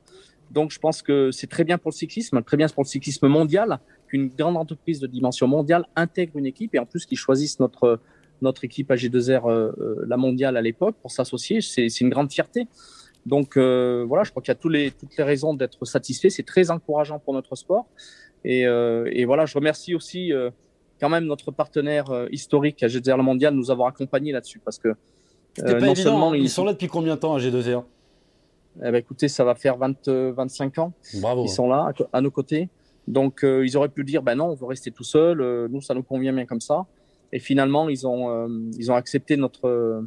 Donc, 0.51 0.71
je 0.71 0.79
pense 0.79 1.01
que 1.01 1.31
c'est 1.31 1.47
très 1.47 1.63
bien 1.63 1.77
pour 1.77 1.91
le 1.91 1.95
cyclisme, 1.95 2.41
très 2.43 2.57
bien 2.57 2.67
pour 2.67 2.83
le 2.83 2.87
cyclisme 2.87 3.27
mondial 3.27 3.79
qu'une 4.07 4.29
grande 4.29 4.57
entreprise 4.57 4.99
de 4.99 5.07
dimension 5.07 5.47
mondiale 5.47 5.85
intègre 5.95 6.37
une 6.37 6.45
équipe 6.45 6.75
et 6.75 6.79
en 6.79 6.85
plus 6.85 7.05
qu'ils 7.05 7.17
choisissent 7.17 7.59
notre 7.59 7.99
notre 8.41 8.63
équipe 8.65 8.89
AG2R, 8.89 9.49
euh, 9.49 9.71
euh, 9.79 10.05
la 10.07 10.17
mondiale 10.17 10.57
à 10.57 10.61
l'époque, 10.61 10.95
pour 11.01 11.11
s'associer, 11.11 11.61
c'est 11.61 11.87
une 12.01 12.09
grande 12.09 12.31
fierté. 12.31 12.67
Donc 13.25 13.57
euh, 13.57 14.05
voilà, 14.07 14.23
je 14.23 14.31
crois 14.31 14.41
qu'il 14.41 14.51
y 14.51 14.57
a 14.57 14.59
tous 14.59 14.69
les, 14.69 14.91
toutes 14.91 15.17
les 15.17 15.23
raisons 15.23 15.53
d'être 15.53 15.83
satisfait. 15.85 16.29
C'est 16.29 16.43
très 16.43 16.69
encourageant 16.69 17.19
pour 17.19 17.33
notre 17.33 17.55
sport. 17.55 17.87
Et, 18.43 18.61
et 18.61 19.25
voilà, 19.25 19.47
je 19.47 19.55
remercie 19.55 19.95
aussi 19.95 20.31
quand 21.01 21.09
même 21.09 21.25
notre 21.25 21.49
partenaire 21.49 22.27
historique 22.31 22.81
AG2R 22.81 23.17
la 23.17 23.23
mondiale 23.23 23.53
de 23.53 23.57
nous 23.57 23.71
avoir 23.71 23.87
accompagnés 23.87 24.31
là-dessus 24.31 24.61
parce 24.63 24.77
que 24.77 24.89
non 25.63 25.77
évident, 25.77 25.95
seulement 25.95 26.31
hein. 26.31 26.37
ils... 26.37 26.49
sont 26.49 26.63
là 26.63 26.73
depuis 26.73 26.87
combien 26.87 27.15
de 27.15 27.19
temps 27.19 27.35
AG2R 27.35 27.83
eh 28.79 28.91
ben, 28.91 28.95
écoutez, 28.95 29.27
ça 29.27 29.43
va 29.43 29.55
faire 29.55 29.77
20, 29.77 30.07
25 30.07 30.77
ans. 30.79 30.93
Bravo. 31.21 31.45
Ils 31.45 31.49
sont 31.49 31.67
là 31.67 31.91
à 32.11 32.21
nos 32.21 32.31
côtés. 32.31 32.69
Donc, 33.07 33.43
euh, 33.43 33.65
ils 33.65 33.77
auraient 33.77 33.89
pu 33.89 34.03
dire, 34.03 34.23
ben 34.23 34.35
non, 34.35 34.45
on 34.45 34.55
veut 34.55 34.65
rester 34.65 34.91
tout 34.91 35.03
seul, 35.03 35.41
euh, 35.41 35.67
nous, 35.69 35.81
ça 35.81 35.93
nous 35.93 36.03
convient 36.03 36.33
bien 36.33 36.45
comme 36.45 36.61
ça. 36.61 36.85
Et 37.31 37.39
finalement, 37.39 37.89
ils 37.89 38.07
ont, 38.07 38.29
euh, 38.29 38.47
ils 38.77 38.91
ont 38.91 38.95
accepté 38.95 39.37
notre, 39.37 40.03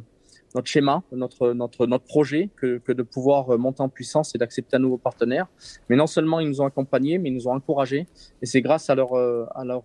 notre 0.55 0.67
schéma, 0.67 1.03
notre, 1.11 1.53
notre, 1.53 1.85
notre 1.85 2.05
projet, 2.05 2.49
que, 2.55 2.79
que 2.79 2.91
de 2.91 3.03
pouvoir 3.03 3.57
monter 3.57 3.81
en 3.81 3.89
puissance 3.89 4.33
et 4.35 4.37
d'accepter 4.37 4.77
un 4.77 4.79
nouveau 4.79 4.97
partenaire. 4.97 5.47
Mais 5.89 5.95
non 5.95 6.07
seulement 6.07 6.39
ils 6.39 6.47
nous 6.47 6.61
ont 6.61 6.65
accompagnés, 6.65 7.17
mais 7.19 7.29
ils 7.29 7.35
nous 7.35 7.47
ont 7.47 7.53
encouragés. 7.53 8.07
Et 8.41 8.45
c'est 8.45 8.61
grâce 8.61 8.89
à 8.89 8.95
leur, 8.95 9.13
à 9.13 9.63
leur, 9.63 9.83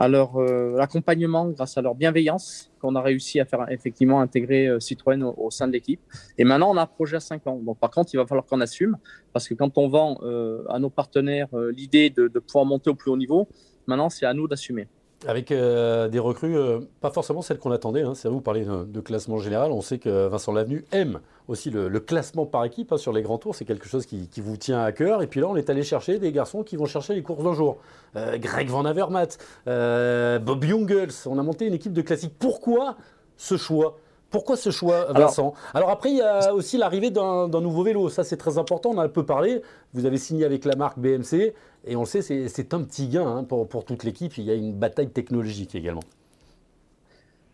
à 0.00 0.08
leur 0.08 0.40
euh, 0.40 0.78
accompagnement, 0.78 1.50
grâce 1.50 1.76
à 1.76 1.82
leur 1.82 1.94
bienveillance, 1.94 2.72
qu'on 2.80 2.94
a 2.94 3.02
réussi 3.02 3.38
à 3.38 3.44
faire 3.44 3.66
effectivement 3.68 4.22
intégrer 4.22 4.66
euh, 4.66 4.80
Citroën 4.80 5.22
au, 5.22 5.50
sein 5.50 5.68
de 5.68 5.72
l'équipe. 5.72 6.00
Et 6.38 6.44
maintenant, 6.44 6.70
on 6.70 6.76
a 6.78 6.82
un 6.84 6.86
projet 6.86 7.16
à 7.16 7.20
5 7.20 7.46
ans. 7.46 7.56
Donc, 7.56 7.78
par 7.78 7.90
contre, 7.90 8.08
il 8.14 8.16
va 8.16 8.26
falloir 8.26 8.46
qu'on 8.46 8.62
assume, 8.62 8.96
parce 9.34 9.46
que 9.46 9.52
quand 9.52 9.76
on 9.76 9.88
vend 9.88 10.18
euh, 10.22 10.64
à 10.70 10.78
nos 10.78 10.88
partenaires 10.88 11.48
l'idée 11.76 12.08
de, 12.08 12.28
de 12.28 12.38
pouvoir 12.38 12.64
monter 12.64 12.88
au 12.88 12.94
plus 12.94 13.10
haut 13.10 13.16
niveau, 13.18 13.46
maintenant, 13.86 14.08
c'est 14.08 14.24
à 14.24 14.32
nous 14.32 14.48
d'assumer. 14.48 14.88
Avec 15.26 15.52
euh, 15.52 16.08
des 16.08 16.18
recrues, 16.18 16.56
euh, 16.56 16.80
pas 17.02 17.10
forcément 17.10 17.42
celles 17.42 17.58
qu'on 17.58 17.72
attendait. 17.72 18.02
Hein. 18.02 18.14
C'est 18.14 18.28
à 18.28 18.30
vous 18.30 18.40
parler 18.40 18.64
de, 18.64 19.00
classement 19.00 19.36
général. 19.36 19.70
On 19.70 19.82
sait 19.82 19.98
que 19.98 20.28
Vincent 20.28 20.50
Lavenu 20.50 20.86
aime 20.92 21.20
aussi 21.46 21.68
le, 21.68 21.90
classement 22.00 22.46
par 22.46 22.64
équipe 22.64 22.90
hein, 22.92 22.96
sur 22.96 23.12
les 23.12 23.20
grands 23.20 23.36
tours. 23.36 23.54
C'est 23.54 23.66
quelque 23.66 23.86
chose 23.86 24.06
qui, 24.06 24.28
vous 24.38 24.56
tient 24.56 24.82
à 24.82 24.92
cœur. 24.92 25.22
Et 25.22 25.26
puis 25.26 25.40
là, 25.40 25.48
on 25.48 25.56
est 25.56 25.68
allé 25.68 25.82
chercher 25.82 26.18
des 26.18 26.32
garçons 26.32 26.62
qui 26.62 26.76
vont 26.76 26.86
chercher 26.86 27.14
les 27.14 27.22
courses 27.22 27.44
d'un 27.44 27.52
jour. 27.52 27.76
Euh, 28.16 28.38
Greg 28.38 28.68
Van 28.68 28.86
Avermaet, 28.86 29.36
Bob 29.66 30.64
Jungels. 30.64 31.12
On 31.26 31.38
a 31.38 31.42
monté 31.42 31.66
une 31.66 31.74
équipe 31.74 31.92
de 31.92 32.02
classiques. 32.02 32.34
Pourquoi 32.38 32.96
ce 33.36 33.58
choix? 33.58 33.98
Pourquoi 34.30 34.56
ce 34.56 34.70
choix, 34.70 35.12
Vincent? 35.12 35.54
Alors, 35.74 35.90
après, 35.90 36.10
il 36.12 36.18
y 36.18 36.22
a 36.22 36.54
aussi 36.54 36.78
l'arrivée 36.78 37.10
d'un 37.10 37.48
nouveau 37.48 37.82
vélo. 37.82 38.08
Ça, 38.08 38.22
c'est 38.22 38.36
très 38.36 38.58
important. 38.58 38.90
On 38.90 38.94
en 38.94 39.00
a 39.00 39.04
un 39.04 39.08
peu 39.08 39.26
parlé. 39.26 39.60
Vous 39.92 40.06
avez 40.06 40.18
signé 40.18 40.44
avec 40.44 40.64
la 40.64 40.76
marque 40.76 40.98
BMC. 40.98 41.52
Et 41.86 41.96
on 41.96 42.00
le 42.00 42.06
sait, 42.06 42.22
c'est 42.22 42.74
un 42.74 42.82
petit 42.82 43.08
gain 43.08 43.26
hein, 43.26 43.44
pour, 43.44 43.84
toute 43.84 44.04
l'équipe. 44.04 44.36
Il 44.36 44.44
y 44.44 44.50
a 44.50 44.54
une 44.54 44.74
bataille 44.74 45.10
technologique 45.10 45.74
également. 45.74 46.02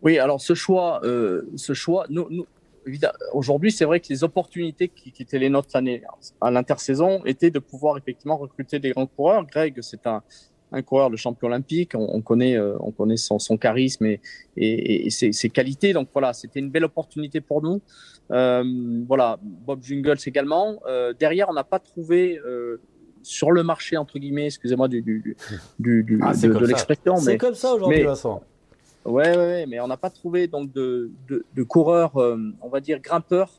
Oui, 0.03 0.19
alors 0.19 0.41
ce 0.41 0.55
choix, 0.55 1.01
euh, 1.05 1.43
ce 1.57 1.73
choix 1.73 2.07
aujourd'hui, 3.33 3.73
c'est 3.73 3.85
vrai 3.85 4.01
que 4.01 4.07
les 4.11 4.25
opportunités 4.25 4.89
qui, 4.89 5.12
étaient 5.19 5.39
les 5.39 5.49
nôtres 5.49 5.77
à 6.41 6.51
l'intersaison 6.51 7.25
étaient 7.25 7.51
de 7.51 7.59
pouvoir 7.59 7.97
effectivement 7.99 8.37
recruter 8.37 8.79
des 8.79 8.91
grands 8.91 9.07
coureurs. 9.07 9.47
Greg, 9.47 9.79
c'est 9.81 10.07
un, 10.07 10.23
coureur 10.85 11.11
de 11.11 11.17
champion 11.17 11.47
olympique. 11.47 11.93
On, 11.95 12.21
connaît, 12.21 12.59
on 12.59 12.91
connaît 12.91 13.17
son, 13.17 13.39
charisme 13.57 14.07
et, 14.07 14.21
et, 14.57 15.11
ses, 15.11 15.51
qualités. 15.51 15.93
Donc 15.93 16.09
voilà, 16.12 16.33
c'était 16.33 16.61
une 16.61 16.71
belle 16.71 16.85
opportunité 16.85 17.41
pour 17.41 17.62
nous. 17.62 17.81
voilà, 18.29 19.39
Bob 19.41 19.83
Jungles 19.83 20.19
également. 20.27 20.81
derrière, 21.19 21.49
on 21.49 21.55
n'a 21.55 21.65
pas 21.65 21.79
trouvé 21.79 22.39
sur 23.27 23.51
le 23.51 23.62
marché 23.62 23.97
entre 23.97 24.19
guillemets, 24.19 24.47
excusez-moi 24.47 24.89
du, 24.89 25.03
du, 25.03 25.37
du, 25.79 26.21
ah, 26.23 26.33
de, 26.35 26.67
l'expression. 26.67 27.17
C'est 27.17 27.39
comme 27.39 27.55
ça 27.55 27.75
aujourd'hui, 27.75 28.03
Vincent. 28.03 28.43
Ouais, 29.05 29.37
ouais, 29.37 29.67
mais 29.67 29.79
on 29.81 29.87
n'a 29.87 29.97
pas 29.97 30.11
trouvé 30.11 30.49
donc 30.49 30.73
de, 30.73 31.11
de, 31.29 31.45
de 31.55 31.62
coureurs, 31.62 32.17
on 32.17 32.69
va 32.69 32.81
dire 32.81 32.99
grimpeurs 33.01 33.51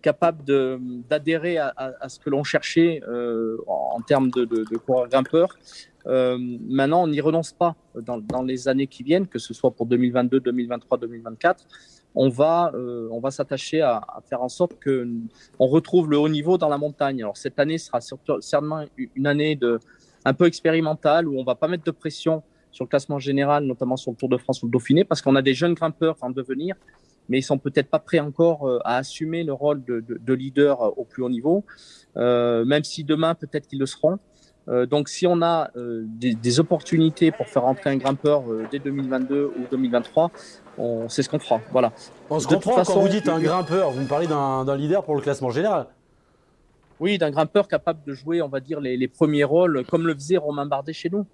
capable 0.00 0.44
d'adhérer 1.08 1.58
à, 1.58 1.72
à, 1.76 2.08
ce 2.08 2.18
que 2.18 2.30
l'on 2.30 2.44
cherchait 2.44 3.02
euh, 3.08 3.56
en, 3.66 4.00
termes 4.00 4.30
de, 4.30 4.44
de, 4.44 4.64
de 4.70 4.76
coureurs 4.76 5.08
grimpeurs. 5.08 5.56
Euh, 6.06 6.38
maintenant, 6.68 7.04
on 7.04 7.08
n'y 7.08 7.20
renonce 7.20 7.52
pas 7.52 7.76
dans, 7.94 8.18
dans, 8.18 8.42
les 8.42 8.68
années 8.68 8.86
qui 8.86 9.02
viennent, 9.02 9.26
que 9.26 9.38
ce 9.38 9.54
soit 9.54 9.70
pour 9.70 9.86
2022, 9.86 10.40
2023, 10.40 10.98
2024. 10.98 11.64
On 12.14 12.28
va, 12.28 12.72
euh, 12.74 13.08
on 13.10 13.20
va 13.20 13.30
s'attacher 13.30 13.80
à, 13.80 13.96
à, 13.96 14.20
faire 14.28 14.42
en 14.42 14.48
sorte 14.48 14.78
que 14.78 15.08
on 15.58 15.66
retrouve 15.66 16.10
le 16.10 16.18
haut 16.18 16.28
niveau 16.28 16.58
dans 16.58 16.68
la 16.68 16.78
montagne. 16.78 17.22
Alors 17.22 17.36
cette 17.36 17.58
année 17.58 17.78
sera 17.78 18.00
certainement 18.00 18.84
une 19.14 19.26
année 19.26 19.56
de 19.56 19.80
un 20.24 20.34
peu 20.34 20.46
expérimentale 20.46 21.26
où 21.26 21.38
on 21.38 21.44
va 21.44 21.54
pas 21.54 21.68
mettre 21.68 21.84
de 21.84 21.90
pression 21.90 22.42
sur 22.70 22.84
le 22.84 22.88
classement 22.88 23.18
général, 23.18 23.64
notamment 23.64 23.96
sur 23.96 24.12
le 24.12 24.16
Tour 24.16 24.28
de 24.28 24.36
France 24.36 24.62
ou 24.62 24.66
le 24.66 24.70
Dauphiné, 24.70 25.04
parce 25.04 25.20
qu'on 25.20 25.36
a 25.36 25.42
des 25.42 25.54
jeunes 25.54 25.74
grimpeurs 25.74 26.16
en 26.20 26.30
devenir 26.30 26.76
mais 27.28 27.38
ils 27.38 27.42
sont 27.42 27.58
peut-être 27.58 27.88
pas 27.88 27.98
prêts 27.98 28.20
encore 28.20 28.68
euh, 28.68 28.78
à 28.84 28.96
assumer 28.96 29.44
le 29.44 29.52
rôle 29.52 29.84
de, 29.84 30.00
de, 30.00 30.18
de 30.20 30.34
leader 30.34 30.82
euh, 30.82 30.90
au 30.96 31.04
plus 31.04 31.22
haut 31.22 31.30
niveau, 31.30 31.64
euh, 32.16 32.64
même 32.64 32.84
si 32.84 33.04
demain 33.04 33.34
peut-être 33.34 33.66
qu'ils 33.66 33.78
le 33.78 33.86
seront. 33.86 34.18
Euh, 34.68 34.86
donc 34.86 35.08
si 35.08 35.26
on 35.26 35.42
a 35.42 35.70
euh, 35.76 36.04
des, 36.06 36.34
des, 36.34 36.60
opportunités 36.60 37.32
pour 37.32 37.48
faire 37.48 37.64
entrer 37.64 37.90
un 37.90 37.96
grimpeur 37.96 38.44
dès 38.70 38.78
2022 38.78 39.52
ou 39.56 39.66
2023, 39.70 40.30
on 40.78 41.08
sait 41.08 41.22
ce 41.22 41.28
qu'on 41.28 41.38
fera. 41.38 41.60
Voilà. 41.72 41.92
On 42.30 42.38
se 42.38 42.46
comprend 42.46 42.76
façon, 42.76 42.94
quand 42.94 43.00
vous 43.00 43.08
dites 43.08 43.28
un 43.28 43.40
grimpeur, 43.40 43.90
vous 43.90 44.00
me 44.00 44.08
parlez 44.08 44.26
d'un 44.26 44.76
leader 44.76 45.04
pour 45.04 45.16
le 45.16 45.20
classement 45.20 45.50
général. 45.50 45.86
Oui, 47.00 47.18
d'un 47.18 47.32
grimpeur 47.32 47.66
capable 47.66 48.04
de 48.06 48.14
jouer, 48.14 48.42
on 48.42 48.48
va 48.48 48.60
dire, 48.60 48.80
les, 48.80 48.96
les, 48.96 49.08
premiers 49.08 49.42
rôles, 49.42 49.84
comme 49.86 50.06
le 50.06 50.14
faisait 50.14 50.36
Romain 50.36 50.66
Bardet 50.66 50.92
chez 50.92 51.10
nous. 51.10 51.26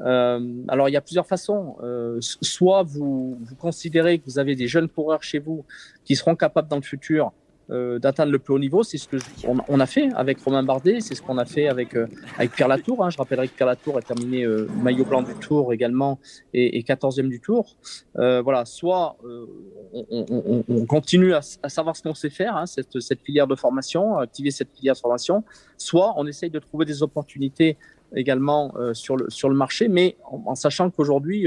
Euh, 0.00 0.40
alors, 0.68 0.88
il 0.88 0.92
y 0.92 0.96
a 0.96 1.00
plusieurs 1.00 1.26
façons. 1.26 1.76
Euh, 1.82 2.18
soit 2.20 2.82
vous, 2.82 3.38
vous 3.40 3.54
considérez 3.56 4.18
que 4.18 4.24
vous 4.26 4.38
avez 4.38 4.54
des 4.54 4.68
jeunes 4.68 4.88
coureurs 4.88 5.22
chez 5.22 5.38
vous 5.38 5.64
qui 6.04 6.16
seront 6.16 6.36
capables 6.36 6.68
dans 6.68 6.76
le 6.76 6.82
futur 6.82 7.32
euh, 7.70 7.98
d'atteindre 7.98 8.30
le 8.30 8.38
plus 8.38 8.52
haut 8.52 8.58
niveau. 8.58 8.82
C'est 8.82 8.98
ce 8.98 9.08
que 9.08 9.16
on, 9.48 9.56
on, 9.68 9.80
a 9.80 9.86
fait 9.86 10.10
avec 10.14 10.38
Romain 10.40 10.62
Bardet, 10.62 11.00
c'est 11.00 11.14
ce 11.14 11.22
qu'on 11.22 11.38
a 11.38 11.46
fait 11.46 11.66
avec 11.66 11.96
euh, 11.96 12.06
avec 12.36 12.52
Pierre 12.52 12.68
Latour. 12.68 13.02
Hein. 13.02 13.08
Je 13.08 13.16
rappellerai 13.16 13.48
que 13.48 13.54
Pierre 13.54 13.68
Latour 13.68 13.96
a 13.96 14.02
terminé 14.02 14.44
euh, 14.44 14.68
maillot 14.82 15.06
blanc 15.06 15.22
du 15.22 15.34
Tour 15.34 15.72
également 15.72 16.18
et, 16.52 16.78
et 16.78 16.82
14e 16.82 17.28
du 17.28 17.40
Tour. 17.40 17.76
voilà, 18.14 18.66
soit 18.66 19.16
on, 19.22 20.04
on, 20.10 20.64
on, 20.68 20.86
continue 20.86 21.32
à, 21.32 21.40
savoir 21.40 21.96
ce 21.96 22.02
qu'on 22.02 22.14
sait 22.14 22.28
faire, 22.28 22.54
hein, 22.54 22.66
cette, 22.66 23.00
cette 23.00 23.22
filière 23.22 23.46
de 23.46 23.54
formation, 23.54 24.18
activer 24.18 24.50
cette 24.50 24.68
filière 24.74 24.94
de 24.94 25.00
formation, 25.00 25.42
soit 25.78 26.12
on 26.16 26.26
essaye 26.26 26.50
de 26.50 26.58
trouver 26.58 26.84
des 26.84 27.02
opportunités 27.02 27.78
également 28.14 28.74
sur 28.92 29.16
le 29.16 29.30
sur 29.30 29.48
le 29.48 29.56
marché, 29.56 29.88
mais 29.88 30.16
en 30.30 30.54
sachant 30.54 30.90
qu'aujourd'hui 30.90 31.46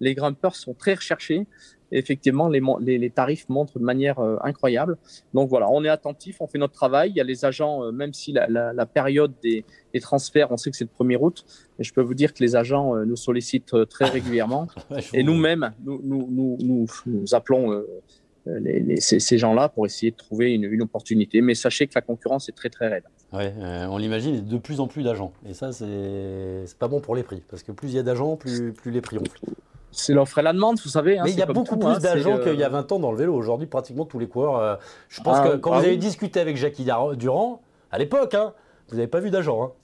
les 0.00 0.14
grimpeurs 0.14 0.56
sont 0.56 0.74
très 0.74 0.94
recherchés 0.94 1.46
effectivement, 1.92 2.48
les, 2.48 2.98
les, 2.98 3.10
tarifs 3.10 3.48
montrent 3.48 3.78
de 3.78 3.84
manière 3.84 4.18
euh, 4.18 4.36
incroyable. 4.42 4.98
Donc 5.34 5.48
voilà, 5.48 5.70
on 5.70 5.84
est 5.84 5.88
attentif, 5.88 6.40
on 6.40 6.46
fait 6.46 6.58
notre 6.58 6.74
travail. 6.74 7.10
Il 7.10 7.16
y 7.16 7.20
a 7.20 7.24
les 7.24 7.44
agents, 7.44 7.84
euh, 7.84 7.92
même 7.92 8.12
si 8.12 8.32
la, 8.32 8.46
la, 8.48 8.72
la 8.72 8.86
période 8.86 9.32
des, 9.42 9.64
des, 9.94 10.00
transferts, 10.00 10.50
on 10.50 10.56
sait 10.56 10.70
que 10.70 10.76
c'est 10.76 10.88
le 10.98 11.06
1er 11.06 11.18
août, 11.20 11.44
mais 11.78 11.84
je 11.84 11.92
peux 11.92 12.02
vous 12.02 12.14
dire 12.14 12.34
que 12.34 12.42
les 12.42 12.56
agents 12.56 12.94
euh, 12.94 13.04
nous 13.04 13.16
sollicitent 13.16 13.88
très 13.88 14.06
régulièrement. 14.06 14.68
et 15.14 15.22
nous-mêmes, 15.22 15.72
nous, 15.84 16.00
nous, 16.04 16.28
nous, 16.60 16.86
nous, 17.06 17.34
appelons 17.34 17.82
les, 18.46 19.00
ces, 19.00 19.20
ces 19.20 19.38
gens-là 19.38 19.68
pour 19.68 19.86
essayer 19.86 20.10
de 20.10 20.16
trouver 20.16 20.54
une, 20.54 20.64
une, 20.64 20.82
opportunité. 20.82 21.40
Mais 21.40 21.54
sachez 21.54 21.86
que 21.86 21.92
la 21.94 22.00
concurrence 22.00 22.48
est 22.48 22.52
très 22.52 22.70
très 22.70 22.88
raide. 22.88 23.04
Ouais, 23.32 23.52
on 23.90 23.98
l'imagine, 23.98 24.44
de 24.44 24.56
plus 24.56 24.80
en 24.80 24.86
plus 24.86 25.02
d'agents. 25.02 25.32
Et 25.46 25.52
ça, 25.52 25.72
c'est 25.72 26.78
pas 26.78 26.88
bon 26.88 27.00
pour 27.00 27.14
les 27.14 27.22
prix, 27.22 27.42
parce 27.48 27.62
que 27.62 27.72
plus 27.72 27.88
il 27.88 27.96
y 27.96 27.98
a 27.98 28.02
d'agents, 28.02 28.36
plus, 28.36 28.72
plus 28.72 28.90
les 28.90 29.02
prix 29.02 29.16
gonflent. 29.16 29.40
C'est 29.90 30.12
l'offre 30.12 30.38
et 30.38 30.42
la 30.42 30.52
demande, 30.52 30.78
vous 30.78 30.90
savez. 30.90 31.18
Hein, 31.18 31.22
mais 31.24 31.32
il 31.32 31.38
y 31.38 31.42
a 31.42 31.46
beaucoup 31.46 31.76
plus 31.76 31.88
hein, 31.88 31.98
d'agents 31.98 32.38
qu'il 32.38 32.54
y 32.54 32.64
a 32.64 32.68
20 32.68 32.92
ans 32.92 32.98
dans 32.98 33.10
le 33.10 33.16
vélo. 33.16 33.34
Aujourd'hui, 33.34 33.66
pratiquement 33.66 34.04
tous 34.04 34.18
les 34.18 34.28
coureurs. 34.28 34.56
Euh, 34.56 34.76
je 35.08 35.20
pense 35.22 35.38
ah, 35.40 35.48
que 35.48 35.56
quand 35.56 35.72
vous 35.72 35.84
avez 35.84 35.96
discuté 35.96 36.40
avec 36.40 36.56
Jackie 36.56 36.86
Durand, 37.16 37.62
à 37.90 37.98
l'époque, 37.98 38.34
hein, 38.34 38.52
vous 38.88 38.96
n'avez 38.96 39.08
pas 39.08 39.20
vu 39.20 39.30
d'agent. 39.30 39.74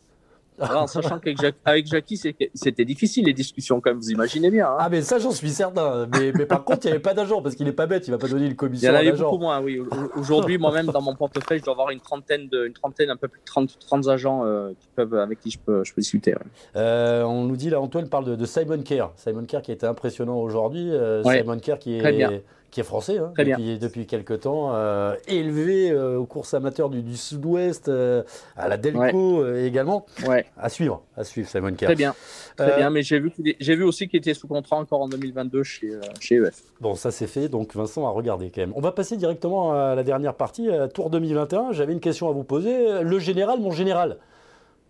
En 0.61 0.87
sachant 0.87 1.19
qu'avec 1.19 1.87
Jackie, 1.87 2.17
c'était 2.17 2.85
difficile 2.85 3.27
les 3.27 3.33
discussions, 3.33 3.81
comme 3.81 3.99
vous 3.99 4.11
imaginez 4.11 4.51
bien. 4.51 4.69
Hein. 4.69 4.77
Ah, 4.79 4.88
mais 4.88 5.03
ça, 5.03 5.19
j'en 5.19 5.33
suis 5.33 5.51
certain. 5.51 6.07
Mais, 6.12 6.33
mais 6.33 6.47
par 6.47 6.64
contre, 6.64 6.81
il 6.85 6.87
n'y 6.87 6.93
avait 6.93 7.03
pas 7.03 7.14
d'agent 7.14 7.43
parce 7.43 7.55
qu'il 7.55 7.67
n'est 7.67 7.73
pas 7.73 7.87
bête, 7.87 8.07
il 8.07 8.11
ne 8.11 8.17
va 8.17 8.21
pas 8.21 8.29
donner 8.29 8.47
une 8.47 8.57
commission. 8.57 8.88
Il 8.88 8.93
y 8.93 8.97
en 8.97 9.01
avait 9.01 9.12
beaucoup 9.12 9.38
moins, 9.38 9.61
oui. 9.61 9.81
Aujourd'hui, 10.17 10.59
moi-même, 10.59 10.87
dans 10.87 11.03
mon 11.03 11.14
portefeuille, 11.14 11.59
je 11.59 11.64
dois 11.64 11.73
avoir 11.73 11.90
une 11.90 12.01
trentaine, 12.01 12.49
de, 12.49 12.67
une 12.67 12.73
trentaine 12.73 13.11
un 13.11 13.17
peu 13.17 13.29
plus 13.29 13.40
de 13.40 13.45
30, 13.45 13.79
30 13.81 14.09
agents 14.09 14.45
euh, 14.45 14.71
qui 14.79 14.88
peuvent, 14.95 15.14
avec 15.14 15.40
qui 15.40 15.51
je 15.51 15.59
peux, 15.59 15.83
je 15.85 15.93
peux 15.93 16.01
discuter. 16.01 16.35
Euh, 16.77 17.23
on 17.25 17.45
nous 17.45 17.57
dit 17.57 17.71
là, 17.71 17.81
Antoine 17.81 18.09
parle 18.09 18.25
de, 18.25 18.37
de 18.37 18.47
Simon 18.47 18.83
Kerr. 18.83 19.11
Simon 19.17 19.45
Kerr 19.45 19.62
qui 19.62 19.71
a 19.73 19.75
été 19.75 19.87
impressionnant 19.87 20.37
aujourd'hui. 20.37 20.90
Euh, 20.90 21.23
Simon 21.25 21.59
Kerr 21.59 21.79
qui 21.79 21.99
est 21.99 22.43
qui 22.74 22.80
est 22.80 22.84
français 22.84 23.18
hein, 23.18 23.32
depuis, 23.38 23.78
depuis, 23.78 24.04
quelques 24.04 24.40
temps, 24.40 24.74
euh, 24.74 25.14
élevé 25.28 25.92
euh, 25.92 26.18
aux 26.18 26.26
courses 26.26 26.54
amateurs 26.54 26.90
du, 26.90 27.02
du 27.02 27.16
Sud-Ouest, 27.16 27.88
euh, 27.88 28.24
à 28.56 28.66
la 28.66 28.76
Delco 28.76 29.46
également. 29.54 30.06
Ouais. 30.26 30.44
À 30.58 30.68
suivre, 30.68 31.04
à 31.16 31.22
suivre 31.22 31.48
Simon 31.48 31.72
Kerr. 31.74 31.87
Très 31.87 31.94
bien, 31.94 32.16
très 32.56 32.76
bien. 32.76 32.90
Mais 32.90 33.02
j'ai 33.02 33.20
vu, 33.20 33.30
j'ai 33.60 33.76
vu 33.76 33.84
aussi 33.84 34.08
qu'il 34.08 34.18
était 34.18 34.34
sous 34.34 34.48
contrat 34.48 34.74
encore 34.74 35.02
en 35.02 35.08
2022 35.08 35.62
chez, 35.62 35.92
chez 36.18 36.34
EF. 36.34 36.64
Bon, 36.80 36.96
ça 36.96 37.12
c'est 37.12 37.28
fait, 37.28 37.48
donc 37.48 37.76
Vincent 37.76 38.08
a 38.08 38.10
regardé 38.10 38.50
quand 38.52 38.62
même. 38.62 38.72
On 38.74 38.80
va 38.80 38.90
passer 38.90 39.16
directement 39.16 39.72
à 39.72 39.94
la 39.94 40.02
dernière 40.02 40.34
partie, 40.34 40.68
Tour 40.94 41.10
2021. 41.10 41.70
J'avais 41.70 41.92
une 41.92 42.00
question 42.00 42.28
à 42.28 42.32
vous 42.32 42.42
poser. 42.42 43.04
Le 43.04 43.18
général, 43.20 43.60
mon 43.60 43.70
général. 43.70 44.18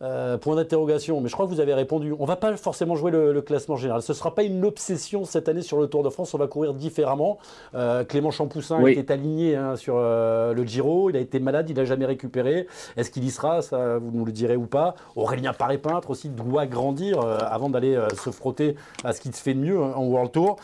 Euh, 0.03 0.37
point 0.39 0.57
d'interrogation, 0.57 1.21
mais 1.21 1.29
je 1.29 1.35
crois 1.35 1.47
que 1.47 1.51
vous 1.51 1.61
avez 1.61 1.73
répondu. 1.73 2.13
On 2.19 2.25
va 2.25 2.35
pas 2.35 2.57
forcément 2.57 2.97
jouer 2.97 3.13
le, 3.13 3.33
le 3.33 3.43
classement 3.43 3.77
général. 3.77 4.03
Ce 4.03 4.13
sera 4.13 4.35
pas 4.35 4.43
une 4.43 4.65
obsession 4.65 5.25
cette 5.25 5.49
année 5.49 5.63
sur 5.63 5.81
le 5.81 5.87
Tour 5.87 6.03
de 6.03 6.11
France. 6.11 6.35
On 6.35 6.39
va 6.39 6.49
courir 6.49 6.75
différemment. 6.75 7.39
Euh, 7.75 8.03
Clément 8.03 8.33
Champoussin 8.33 8.81
oui. 8.83 8.93
était 8.93 9.13
aligné 9.13 9.55
hein, 9.55 9.77
sur 9.77 9.95
euh, 9.97 10.53
le 10.53 10.65
Giro. 10.65 11.11
Il 11.11 11.17
a 11.17 11.21
été 11.21 11.39
malade, 11.39 11.71
il 11.71 11.77
n'a 11.77 11.85
jamais 11.85 12.07
récupéré. 12.07 12.67
Est-ce 12.97 13.11
qu'il 13.13 13.23
y 13.25 13.31
sera? 13.31 13.63
Ça, 13.63 13.99
vous 13.99 14.11
nous 14.11 14.25
le 14.25 14.33
direz 14.33 14.57
ou 14.57 14.67
pas. 14.67 14.97
Aurélien 15.15 15.53
Paré-Peintre 15.53 16.11
aussi 16.11 16.29
doit 16.29 16.67
grandir 16.67 17.21
avant 17.21 17.71
d'aller 17.71 17.97
se 18.21 18.31
frotter 18.31 18.75
à 19.05 19.13
ce 19.13 19.21
qui 19.21 19.33
se 19.33 19.41
fait 19.41 19.55
de 19.55 19.61
mieux 19.61 19.81
hein, 19.81 19.93
en 19.95 20.05
World 20.05 20.33
Tour. 20.33 20.57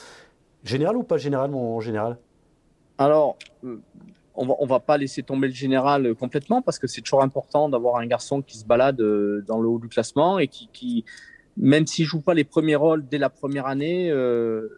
Général 0.64 0.97
ou 0.97 1.05
pas 1.05 1.19
général, 1.19 1.51
mon 1.51 1.81
général? 1.81 2.19
Alors 2.99 3.37
on 4.40 4.46
va, 4.46 4.74
va 4.74 4.81
pas 4.81 4.96
laisser 4.96 5.22
tomber 5.22 5.48
le 5.48 5.55
général 5.55 6.07
euh, 6.07 6.14
complètement 6.14 6.62
parce 6.62 6.79
que 6.79 6.87
c'est 6.87 7.03
toujours 7.03 7.22
important 7.22 7.68
d'avoir 7.68 7.96
un 7.96 8.07
garçon 8.07 8.40
qui 8.40 8.57
se 8.59 8.64
balade 8.64 9.00
euh, 9.00 9.44
dans 9.46 9.61
le 9.61 9.68
haut 9.68 9.79
du 9.79 9.88
classement 9.88 10.38
et 10.38 10.48
qui, 10.48 11.05
même 11.57 11.87
s'il 11.87 12.07
joue 12.07 12.22
pas 12.22 12.35
les 12.35 12.44
premiers 12.44 12.76
rôles 12.76 13.07
dès 13.07 13.18
la 13.18 13.29
première 13.29 13.66
année, 13.66 14.11
euh, 14.11 14.68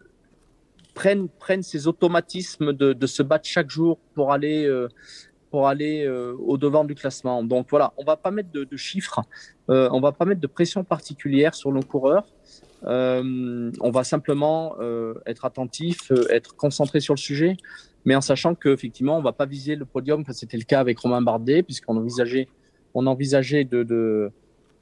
prennent, 0.94 1.28
ces 1.62 1.86
automatismes 1.86 2.72
de, 2.72 3.06
se 3.06 3.22
battre 3.22 3.48
chaque 3.48 3.70
jour 3.70 3.98
pour 4.14 4.32
aller, 4.32 4.66
euh, 4.66 4.88
pour 5.50 5.68
aller 5.68 6.08
au 6.08 6.58
devant 6.58 6.84
du 6.84 6.94
classement. 6.94 7.42
Donc 7.44 7.68
voilà, 7.70 7.92
on 7.96 8.04
va 8.04 8.16
pas 8.16 8.30
mettre 8.30 8.50
de, 8.52 8.76
chiffres, 8.76 9.20
on 9.68 10.00
va 10.00 10.12
pas 10.12 10.24
mettre 10.24 10.40
de 10.40 10.46
pression 10.46 10.82
particulière 10.82 11.54
sur 11.54 11.72
nos 11.72 11.82
coureurs. 11.82 12.26
on 12.84 13.90
va 13.92 14.04
simplement 14.04 14.76
être 15.26 15.44
attentif, 15.44 16.10
être 16.30 16.56
concentré 16.56 17.00
sur 17.00 17.14
le 17.14 17.20
sujet 17.20 17.56
mais 18.04 18.14
en 18.14 18.20
sachant 18.20 18.54
qu'effectivement, 18.54 19.16
on 19.16 19.20
ne 19.20 19.24
va 19.24 19.32
pas 19.32 19.46
viser 19.46 19.76
le 19.76 19.84
podium, 19.84 20.24
comme 20.24 20.34
c'était 20.34 20.56
le 20.56 20.64
cas 20.64 20.80
avec 20.80 20.98
Romain 20.98 21.22
Bardet, 21.22 21.62
puisqu'on 21.62 21.96
envisageait, 21.96 22.48
on 22.94 23.06
envisageait 23.06 23.64
de, 23.64 23.82
de, 23.82 24.30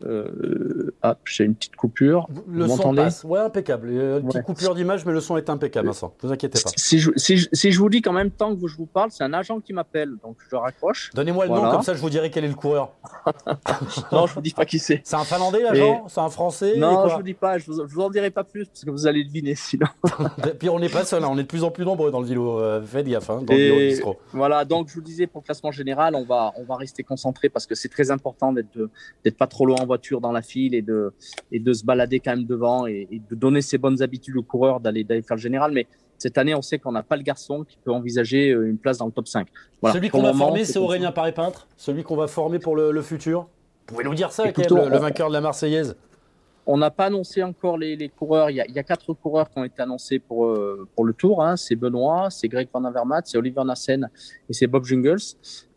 euh, 0.04 0.94
ah, 1.02 1.16
j'ai 1.24 1.44
une 1.44 1.54
petite 1.54 1.76
coupure. 1.76 2.26
Le 2.48 2.64
Vous 2.64 2.76
son 2.76 2.94
passe. 2.94 3.24
Ouais, 3.24 3.40
impeccable. 3.40 3.90
Une 3.90 4.22
petite 4.22 4.34
ouais. 4.34 4.42
coupure 4.42 4.74
d'image, 4.74 5.04
mais 5.04 5.12
le 5.12 5.20
son 5.20 5.36
est 5.36 5.50
impeccable, 5.50 5.88
Vincent. 5.88 6.14
Ne 6.22 6.28
vous 6.28 6.32
inquiétez 6.32 6.60
pas. 6.62 6.70
Si 6.76 6.98
je, 6.98 7.10
si, 7.16 7.36
je, 7.36 7.48
si 7.52 7.72
je, 7.72 7.78
vous 7.78 7.88
dis 7.88 8.02
qu'en 8.02 8.12
même 8.12 8.30
temps 8.30 8.54
que 8.54 8.66
je 8.66 8.76
vous 8.76 8.86
parle, 8.86 9.10
c'est 9.10 9.24
un 9.24 9.32
agent 9.32 9.60
qui 9.60 9.72
m'appelle, 9.72 10.14
donc 10.22 10.36
je 10.50 10.56
raccroche. 10.56 11.10
Donnez-moi 11.14 11.44
le 11.44 11.50
voilà. 11.50 11.66
nom, 11.66 11.72
comme 11.72 11.82
ça 11.82 11.94
je 11.94 12.00
vous 12.00 12.10
dirai 12.10 12.30
quel 12.30 12.44
est 12.44 12.48
le 12.48 12.54
coureur. 12.54 12.92
non, 14.12 14.26
je 14.26 14.34
vous 14.34 14.40
dis 14.40 14.52
pas 14.52 14.64
qui 14.64 14.78
c'est. 14.78 15.00
C'est 15.04 15.16
un 15.16 15.24
Finlandais, 15.24 15.62
l'agent 15.62 16.06
C'est 16.08 16.20
un 16.20 16.30
Français 16.30 16.76
Non, 16.76 17.08
je 17.08 17.14
vous 17.16 17.22
dis 17.22 17.34
pas. 17.34 17.58
Je 17.58 17.66
vous, 17.66 17.86
je 17.86 17.94
vous 17.94 18.00
en 18.00 18.10
dirai 18.10 18.30
pas 18.30 18.44
plus 18.44 18.66
parce 18.66 18.84
que 18.84 18.90
vous 18.90 19.06
allez 19.06 19.24
deviner 19.24 19.54
sinon. 19.54 19.86
Puis 20.58 20.68
on 20.68 20.78
n'est 20.78 20.88
pas 20.88 21.04
seul, 21.04 21.24
hein. 21.24 21.28
on 21.30 21.38
est 21.38 21.42
de 21.42 21.48
plus 21.48 21.64
en 21.64 21.70
plus 21.70 21.84
nombreux 21.84 22.10
dans 22.10 22.20
le 22.20 22.26
vélo. 22.26 22.58
Euh, 22.58 22.82
faites 22.82 23.06
gaffe, 23.06 23.30
hein, 23.30 23.42
dans 23.42 23.54
Et 23.54 23.96
le 23.96 24.02
Voilà, 24.32 24.64
donc 24.64 24.88
je 24.88 24.94
vous 24.94 25.00
disais 25.00 25.26
pour 25.26 25.42
le 25.42 25.46
classement 25.46 25.72
général, 25.72 26.14
on 26.14 26.24
va, 26.24 26.52
on 26.56 26.64
va 26.64 26.76
rester 26.76 27.02
concentré 27.02 27.48
parce 27.48 27.66
que 27.66 27.74
c'est 27.74 27.88
très 27.88 28.10
important 28.10 28.52
d'être 28.52 29.36
pas 29.36 29.46
trop 29.46 29.66
loin 29.66 29.84
voiture 29.90 30.20
dans 30.20 30.32
la 30.32 30.42
file 30.42 30.74
et 30.74 30.82
de, 30.82 31.12
et 31.50 31.58
de 31.58 31.72
se 31.72 31.84
balader 31.84 32.20
quand 32.20 32.36
même 32.36 32.46
devant 32.46 32.86
et, 32.86 33.08
et 33.10 33.20
de 33.30 33.34
donner 33.34 33.62
ses 33.62 33.78
bonnes 33.78 34.00
habitudes 34.02 34.36
aux 34.36 34.42
coureurs 34.42 34.78
d'aller 34.80 35.04
faire 35.04 35.36
le 35.36 35.42
général. 35.42 35.72
Mais 35.72 35.86
cette 36.20 36.36
année, 36.36 36.54
on 36.54 36.62
sait 36.62 36.78
qu'on 36.78 36.92
n'a 36.92 37.02
pas 37.02 37.16
le 37.16 37.22
garçon 37.22 37.64
qui 37.64 37.78
peut 37.82 37.90
envisager 37.90 38.50
euh, 38.50 38.68
une 38.68 38.76
place 38.76 38.98
dans 38.98 39.06
le 39.06 39.12
top 39.12 39.26
5. 39.26 39.48
Voilà. 39.80 39.94
Celui 39.94 40.10
qu'on 40.10 40.22
va 40.22 40.34
former, 40.34 40.64
c'est 40.64 40.78
Aurélien 40.78 41.12
Paré-Peintre? 41.12 41.66
Celui 41.76 42.02
qu'on 42.02 42.16
va 42.16 42.26
former 42.26 42.58
pour 42.58 42.76
le, 42.76 42.92
le 42.92 43.02
futur? 43.02 43.48
Vous 43.88 43.94
pouvez 43.94 44.04
nous 44.04 44.14
dire 44.14 44.30
ça, 44.30 44.46
Écoute, 44.46 44.70
le, 44.70 44.88
le, 44.88 44.98
vainqueur 44.98 45.28
de 45.28 45.32
la 45.32 45.40
Marseillaise? 45.40 45.96
On 46.66 46.76
n'a 46.76 46.90
pas 46.90 47.06
annoncé 47.06 47.42
encore 47.42 47.78
les, 47.78 48.10
coureurs. 48.10 48.50
Il 48.50 48.56
y, 48.56 48.78
a, 48.78 48.82
quatre 48.82 49.14
coureurs 49.14 49.48
qui 49.48 49.58
ont 49.58 49.64
été 49.64 49.80
annoncés 49.80 50.18
pour, 50.18 50.46
euh, 50.46 50.86
pour 50.94 51.04
le 51.06 51.14
tour. 51.14 51.42
Hein. 51.42 51.56
C'est 51.56 51.74
Benoît, 51.74 52.28
c'est 52.30 52.48
Greg 52.48 52.68
Van 52.72 52.84
Avermaet, 52.84 53.22
c'est 53.24 53.38
Oliver 53.38 53.64
Nassen 53.64 54.08
et 54.48 54.52
c'est 54.52 54.66
Bob 54.66 54.84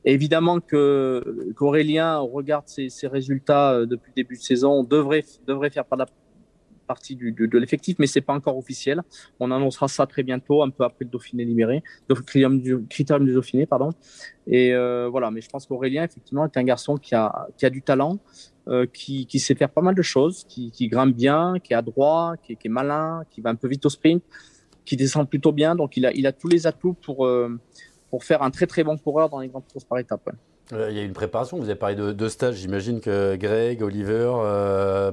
Évidemment 0.05 0.59
que 0.59 1.51
qu'Aurélien 1.55 2.17
regarde 2.17 2.67
ses, 2.67 2.89
ses, 2.89 3.07
résultats 3.07 3.73
euh, 3.73 3.85
depuis 3.85 4.11
le 4.15 4.23
début 4.23 4.35
de 4.35 4.41
saison, 4.41 4.83
devrait, 4.83 5.23
devrait 5.47 5.69
faire 5.69 5.85
partie 6.83 7.15
du, 7.15 7.31
de, 7.31 7.57
l'effectif, 7.57 7.97
mais 7.99 8.07
c'est 8.07 8.21
pas 8.21 8.33
encore 8.33 8.57
officiel. 8.57 9.01
On 9.39 9.51
annoncera 9.51 9.87
ça 9.87 10.05
très 10.05 10.23
bientôt, 10.23 10.61
un 10.63 10.69
peu 10.69 10.83
après 10.83 11.05
le 11.05 11.09
Dauphiné 11.09 11.45
libéré, 11.45 11.83
le 12.09 12.15
critérium 12.15 12.59
du, 12.61 13.33
Dauphiné, 13.33 13.65
pardon. 13.65 13.89
Et 14.47 14.73
euh, 14.73 15.07
voilà, 15.09 15.31
mais 15.31 15.41
je 15.41 15.49
pense 15.49 15.65
qu'Aurélien, 15.65 16.03
effectivement, 16.03 16.45
est 16.45 16.57
un 16.57 16.63
garçon 16.63 16.97
qui 16.97 17.15
a, 17.15 17.47
qui 17.57 17.65
a 17.65 17.69
du 17.69 17.81
talent, 17.81 18.19
euh, 18.67 18.85
qui, 18.85 19.25
qui, 19.25 19.39
sait 19.39 19.55
faire 19.55 19.69
pas 19.69 19.81
mal 19.81 19.95
de 19.95 20.01
choses, 20.01 20.43
qui, 20.47 20.71
qui 20.71 20.87
grimpe 20.87 21.15
bien, 21.15 21.55
qui 21.63 21.73
est 21.73 21.75
adroit, 21.75 22.35
qui, 22.43 22.55
qui, 22.55 22.67
est 22.67 22.71
malin, 22.71 23.23
qui 23.29 23.41
va 23.41 23.49
un 23.49 23.55
peu 23.55 23.67
vite 23.67 23.85
au 23.85 23.89
sprint, 23.89 24.23
qui 24.85 24.97
descend 24.97 25.29
plutôt 25.29 25.51
bien. 25.51 25.75
Donc 25.75 25.97
il 25.97 26.05
a, 26.05 26.13
il 26.13 26.27
a 26.27 26.31
tous 26.31 26.47
les 26.47 26.67
atouts 26.67 26.93
pour, 26.93 27.25
euh, 27.25 27.59
pour 28.13 28.23
faire 28.23 28.43
un 28.43 28.51
très 28.51 28.67
très 28.67 28.83
bon 28.83 28.95
coureur 28.95 29.27
dans 29.27 29.39
les 29.39 29.47
grandes 29.47 29.63
courses 29.71 29.85
par 29.85 29.97
étapes. 29.97 30.29
Euh, 30.71 30.91
il 30.91 30.95
y 30.95 30.99
a 30.99 31.03
une 31.03 31.13
préparation, 31.13 31.57
vous 31.57 31.63
avez 31.63 31.79
parlé 31.79 31.95
de, 31.95 32.11
de 32.11 32.27
stage, 32.27 32.57
j'imagine 32.57 33.01
que 33.01 33.35
Greg, 33.35 33.81
Oliver, 33.81 34.31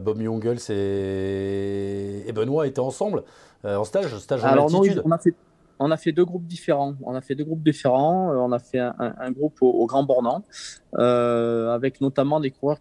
Bob 0.04 0.20
Jungels 0.20 0.60
et, 0.68 2.28
et, 2.28 2.32
Benoît 2.32 2.66
étaient 2.66 2.80
ensemble 2.80 3.22
en 3.64 3.84
stage, 3.84 4.14
stage 4.18 4.44
en 4.44 4.68
Non, 4.68 4.82
on 5.02 5.12
a 5.12 5.18
fait 5.18 5.34
on 5.82 5.90
a 5.90 5.96
fait 5.96 6.12
deux 6.12 6.26
groupes 6.26 6.46
différents. 6.46 6.94
On 7.02 7.14
a 7.14 7.22
fait 7.22 7.34
deux 7.34 7.44
groupes 7.44 7.62
différents. 7.62 8.30
On 8.36 8.52
a 8.52 8.58
fait 8.58 8.78
un, 8.78 8.94
un, 8.98 9.30
groupe 9.30 9.56
au, 9.62 9.70
au 9.70 9.86
Grand 9.86 10.04
Bornand, 10.04 10.44
euh, 10.98 11.74
avec 11.74 12.02
notamment 12.02 12.38
des 12.38 12.50
coureurs 12.50 12.80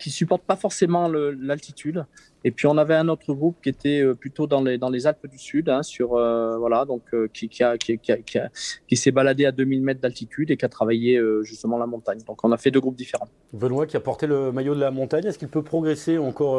qui 0.00 0.10
supportent 0.10 0.42
pas 0.42 0.56
forcément 0.56 1.08
l'altitude. 1.08 2.04
Et 2.42 2.50
puis 2.50 2.66
on 2.66 2.78
avait 2.78 2.94
un 2.94 3.08
autre 3.08 3.34
groupe 3.34 3.58
qui 3.62 3.68
était 3.68 4.00
euh, 4.00 4.14
plutôt 4.14 4.46
dans 4.46 4.62
les, 4.62 4.78
dans 4.78 4.88
les 4.88 5.06
Alpes 5.06 5.26
du 5.26 5.38
Sud, 5.38 5.68
hein, 5.68 5.82
sur 5.82 6.14
euh, 6.14 6.56
voilà, 6.56 6.86
donc 6.86 7.02
euh, 7.12 7.28
qui, 7.32 7.50
qui, 7.50 7.62
a, 7.62 7.76
qui, 7.76 7.98
qui, 7.98 8.96
s'est 8.96 9.10
baladé 9.10 9.44
à 9.44 9.52
2000 9.52 9.82
mètres 9.82 10.00
d'altitude 10.00 10.50
et 10.50 10.56
qui 10.56 10.64
a 10.64 10.68
travaillé 10.68 11.20
justement 11.42 11.78
la 11.78 11.86
montagne. 11.86 12.20
Donc 12.26 12.42
on 12.44 12.50
a 12.52 12.56
fait 12.56 12.70
deux 12.70 12.80
groupes 12.80 12.96
différents. 12.96 13.28
Benoît 13.52 13.86
qui 13.86 13.96
a 13.96 14.00
porté 14.00 14.26
le 14.26 14.52
maillot 14.52 14.74
de 14.74 14.80
la 14.80 14.90
montagne, 14.90 15.26
est-ce 15.26 15.38
qu'il 15.38 15.48
peut 15.48 15.62
progresser 15.62 16.16
encore 16.16 16.54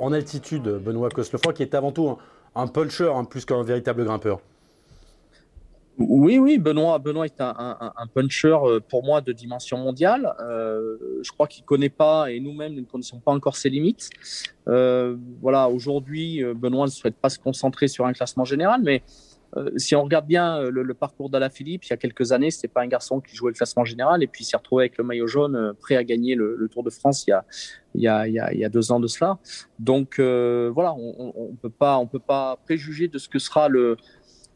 en 0.00 0.12
altitude, 0.12 0.62
Benoît 0.62 1.10
Coslefroy, 1.10 1.52
qui 1.52 1.62
est 1.62 1.74
avant 1.74 1.92
tout 1.92 2.16
un, 2.54 2.66
puncher 2.66 3.12
hein, 3.14 3.24
plus 3.24 3.44
qu'un 3.44 3.62
véritable 3.62 4.04
grimpeur? 4.04 4.40
Oui, 5.98 6.38
oui, 6.38 6.58
Benoît, 6.58 6.98
Benoît 6.98 7.26
est 7.26 7.40
un, 7.40 7.92
puncher 8.14 8.56
euh, 8.62 8.80
pour 8.80 9.04
moi 9.04 9.20
de 9.20 9.32
dimension 9.32 9.76
mondiale. 9.76 10.34
Euh, 10.40 10.96
je 11.22 11.30
crois 11.30 11.46
qu'il 11.46 11.62
ne 11.62 11.66
connaît 11.66 11.90
pas, 11.90 12.30
et 12.30 12.40
nous-mêmes, 12.40 12.72
nous 12.72 12.80
ne 12.80 12.86
connaissons 12.86 13.20
pas 13.20 13.32
encore 13.32 13.56
ses 13.56 13.68
limites. 13.68 14.08
Euh, 14.68 15.16
voilà, 15.42 15.68
aujourd'hui, 15.68 16.42
Benoît 16.54 16.86
ne 16.86 16.90
souhaite 16.90 17.16
pas 17.16 17.28
se 17.28 17.38
concentrer 17.38 17.88
sur 17.88 18.06
un 18.06 18.12
classement 18.12 18.44
général, 18.44 18.80
mais 18.82 19.02
si 19.76 19.96
on 19.96 20.04
regarde 20.04 20.28
bien 20.28 20.60
le, 20.70 20.94
parcours 20.94 21.28
d'Alaphilippe, 21.28 21.84
il 21.84 21.90
y 21.90 21.92
a 21.92 21.96
quelques 21.96 22.30
années, 22.30 22.52
ce 22.52 22.58
n'était 22.58 22.68
pas 22.68 22.82
un 22.82 22.86
garçon 22.86 23.20
qui 23.20 23.34
jouait 23.34 23.50
le 23.50 23.56
classement 23.56 23.84
général, 23.84 24.22
et 24.22 24.28
puis 24.28 24.44
il 24.44 24.46
s'est 24.46 24.56
retrouvé 24.56 24.84
avec 24.84 24.96
le 24.96 25.02
maillot 25.02 25.26
jaune, 25.26 25.74
prêt 25.80 25.96
à 25.96 26.04
gagner 26.04 26.36
le, 26.36 26.68
Tour 26.70 26.84
de 26.84 26.90
France 26.90 27.26
il 27.26 28.00
y, 28.00 28.06
a, 28.06 28.68
deux 28.68 28.92
ans 28.92 29.00
de 29.00 29.08
cela. 29.08 29.38
Donc 29.80 30.20
voilà, 30.20 30.94
on 30.94 31.34
ne 31.36 31.68
on 31.82 32.06
peut 32.06 32.20
pas 32.20 32.56
préjuger 32.64 33.08
de 33.08 33.18
ce 33.18 33.28
que 33.28 33.40
sera 33.40 33.68
le 33.68 33.96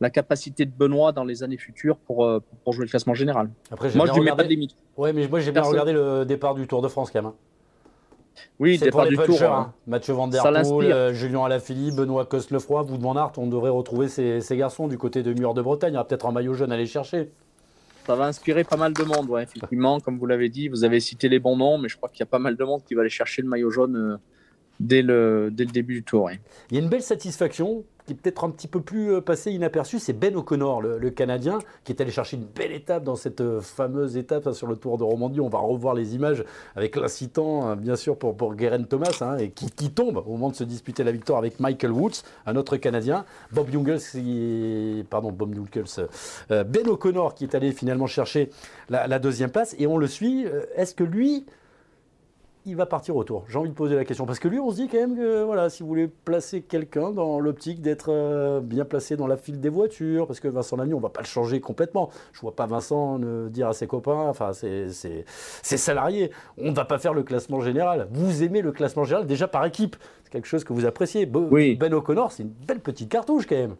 la 0.04 0.10
capacité 0.10 0.66
de 0.66 0.70
Benoît 0.70 1.12
dans 1.12 1.24
les 1.24 1.42
années 1.42 1.56
futures 1.56 1.96
pour, 1.96 2.24
euh, 2.24 2.40
pour 2.62 2.72
jouer 2.74 2.84
le 2.84 2.90
classement 2.90 3.14
général. 3.14 3.50
Après, 3.70 3.90
moi, 3.94 4.06
je 4.06 4.12
ne 4.12 4.18
lui 4.18 4.24
mets 4.24 4.36
pas 4.36 4.44
de 4.44 4.48
limite. 4.48 4.76
Oui, 4.98 5.12
mais 5.14 5.26
moi, 5.26 5.40
j'ai 5.40 5.50
bien 5.50 5.62
regardé 5.62 5.92
le 5.92 6.24
départ 6.24 6.54
du 6.54 6.66
Tour 6.66 6.82
de 6.82 6.88
France 6.88 7.10
quand 7.10 7.22
même. 7.22 7.30
Hein. 7.30 7.34
Oui, 8.60 8.76
le 8.76 8.84
départ 8.84 9.06
du 9.06 9.16
Tour. 9.16 9.42
Hein. 9.42 9.68
Hein. 9.68 9.72
Mathieu 9.86 10.12
Van 10.12 10.28
Der 10.28 10.42
Poel, 10.42 10.92
euh, 10.92 11.12
Julien 11.14 11.44
Alaphilippe, 11.44 11.94
Benoît 11.96 12.26
Costelefroy, 12.26 12.82
Wout 12.82 12.98
van 12.98 13.16
Aert, 13.16 13.32
on 13.38 13.46
devrait 13.46 13.70
retrouver 13.70 14.08
ces, 14.08 14.40
ces 14.40 14.56
garçons 14.56 14.88
du 14.88 14.98
côté 14.98 15.22
de 15.22 15.32
Mur 15.32 15.54
de 15.54 15.62
Bretagne. 15.62 15.92
Il 15.92 15.94
y 15.94 15.96
aura 15.96 16.06
peut-être 16.06 16.26
un 16.26 16.32
maillot 16.32 16.54
jaune 16.54 16.70
à 16.70 16.74
aller 16.74 16.86
chercher. 16.86 17.30
Ça 18.06 18.14
va 18.14 18.26
inspirer 18.26 18.64
pas 18.64 18.76
mal 18.76 18.92
de 18.92 19.02
monde, 19.02 19.30
ouais, 19.30 19.44
effectivement. 19.44 19.98
Comme 20.00 20.18
vous 20.18 20.26
l'avez 20.26 20.50
dit, 20.50 20.68
vous 20.68 20.84
avez 20.84 21.00
cité 21.00 21.30
les 21.30 21.38
bons 21.38 21.56
noms, 21.56 21.78
mais 21.78 21.88
je 21.88 21.96
crois 21.96 22.10
qu'il 22.10 22.20
y 22.20 22.24
a 22.24 22.26
pas 22.26 22.38
mal 22.38 22.54
de 22.56 22.64
monde 22.64 22.82
qui 22.84 22.94
va 22.94 23.00
aller 23.00 23.08
chercher 23.08 23.40
le 23.40 23.48
maillot 23.48 23.70
jaune 23.70 23.96
euh, 23.96 24.16
dès, 24.78 25.00
le, 25.00 25.48
dès 25.50 25.64
le 25.64 25.70
début 25.70 25.94
du 25.94 26.02
tour. 26.02 26.30
Il 26.70 26.76
y 26.76 26.80
a 26.80 26.82
une 26.82 26.90
belle 26.90 27.02
satisfaction 27.02 27.84
qui 28.06 28.12
est 28.12 28.16
peut-être 28.16 28.44
un 28.44 28.50
petit 28.50 28.68
peu 28.68 28.80
plus 28.80 29.14
euh, 29.14 29.20
passé 29.20 29.50
inaperçu, 29.50 29.98
c'est 29.98 30.12
Ben 30.12 30.36
O'Connor, 30.36 30.82
le, 30.82 31.10
Canadien, 31.10 31.58
qui 31.84 31.92
est 31.92 32.00
allé 32.00 32.10
chercher 32.10 32.36
une 32.36 32.44
belle 32.44 32.72
étape 32.72 33.02
dans 33.04 33.16
cette 33.16 33.40
euh, 33.40 33.60
fameuse 33.60 34.16
étape 34.16 34.46
hein, 34.46 34.52
sur 34.52 34.66
le 34.66 34.76
Tour 34.76 34.98
de 34.98 35.04
Romandie. 35.04 35.40
On 35.40 35.48
va 35.48 35.58
revoir 35.58 35.94
les 35.94 36.14
images 36.14 36.44
avec 36.76 36.96
l'incitant, 36.96 37.66
hein, 37.66 37.76
bien 37.76 37.96
sûr, 37.96 38.18
pour, 38.18 38.36
pour 38.36 38.54
Thomas, 38.88 39.18
hein, 39.20 39.38
et 39.38 39.50
qui, 39.50 39.90
tombe 39.90 40.22
au 40.26 40.32
moment 40.32 40.50
de 40.50 40.56
se 40.56 40.64
disputer 40.64 41.04
la 41.04 41.12
victoire 41.12 41.38
avec 41.38 41.60
Michael 41.60 41.92
Woods, 41.92 42.22
un 42.46 42.56
autre 42.56 42.76
Canadien. 42.76 43.24
Bob 43.52 43.70
Jungels, 43.70 45.04
pardon, 45.08 45.30
Bob 45.30 45.54
euh, 46.50 46.64
Ben 46.64 46.88
O'Connor, 46.88 47.34
qui 47.34 47.44
est 47.44 47.54
allé 47.54 47.72
finalement 47.72 48.06
chercher 48.06 48.50
la 48.88 49.18
deuxième 49.18 49.50
place, 49.50 49.74
et 49.78 49.86
on 49.86 49.96
le 49.96 50.06
suit. 50.06 50.46
Est-ce 50.76 50.94
que 50.94 51.04
lui 51.04 51.46
il 52.66 52.76
va 52.76 52.86
partir 52.86 53.16
au 53.16 53.24
tour 53.24 53.44
J'ai 53.48 53.58
envie 53.58 53.68
de 53.68 53.74
poser 53.74 53.94
la 53.94 54.04
question 54.04 54.26
parce 54.26 54.38
que 54.38 54.48
lui, 54.48 54.58
on 54.58 54.70
se 54.70 54.76
dit 54.76 54.88
quand 54.88 54.98
même 54.98 55.16
que 55.16 55.42
voilà, 55.42 55.68
si 55.68 55.82
vous 55.82 55.88
voulez 55.88 56.08
placer 56.08 56.62
quelqu'un 56.62 57.10
dans 57.10 57.38
l'optique 57.40 57.80
d'être 57.80 58.10
euh, 58.10 58.60
bien 58.60 58.84
placé 58.84 59.16
dans 59.16 59.26
la 59.26 59.36
file 59.36 59.60
des 59.60 59.68
voitures, 59.68 60.26
parce 60.26 60.40
que 60.40 60.48
Vincent 60.48 60.76
Lamy, 60.76 60.94
on 60.94 61.00
va 61.00 61.10
pas 61.10 61.20
le 61.20 61.26
changer 61.26 61.60
complètement. 61.60 62.10
Je 62.32 62.40
vois 62.40 62.54
pas 62.54 62.66
Vincent 62.66 63.18
dire 63.48 63.68
à 63.68 63.72
ses 63.72 63.86
copains, 63.86 64.28
enfin 64.28 64.52
ses, 64.52 64.90
salariés, 65.62 66.30
on 66.58 66.70
ne 66.70 66.74
va 66.74 66.84
pas 66.84 66.98
faire 66.98 67.14
le 67.14 67.22
classement 67.22 67.60
général. 67.60 68.08
Vous 68.10 68.42
aimez 68.42 68.62
le 68.62 68.72
classement 68.72 69.04
général 69.04 69.26
déjà 69.26 69.48
par 69.48 69.64
équipe, 69.64 69.96
c'est 70.24 70.32
quelque 70.32 70.48
chose 70.48 70.64
que 70.64 70.72
vous 70.72 70.86
appréciez. 70.86 71.26
Ben 71.26 71.92
O'Connor, 71.94 72.32
c'est 72.32 72.42
une 72.42 72.52
belle 72.66 72.80
petite 72.80 73.10
cartouche 73.10 73.46
quand 73.46 73.56
même. 73.56 73.76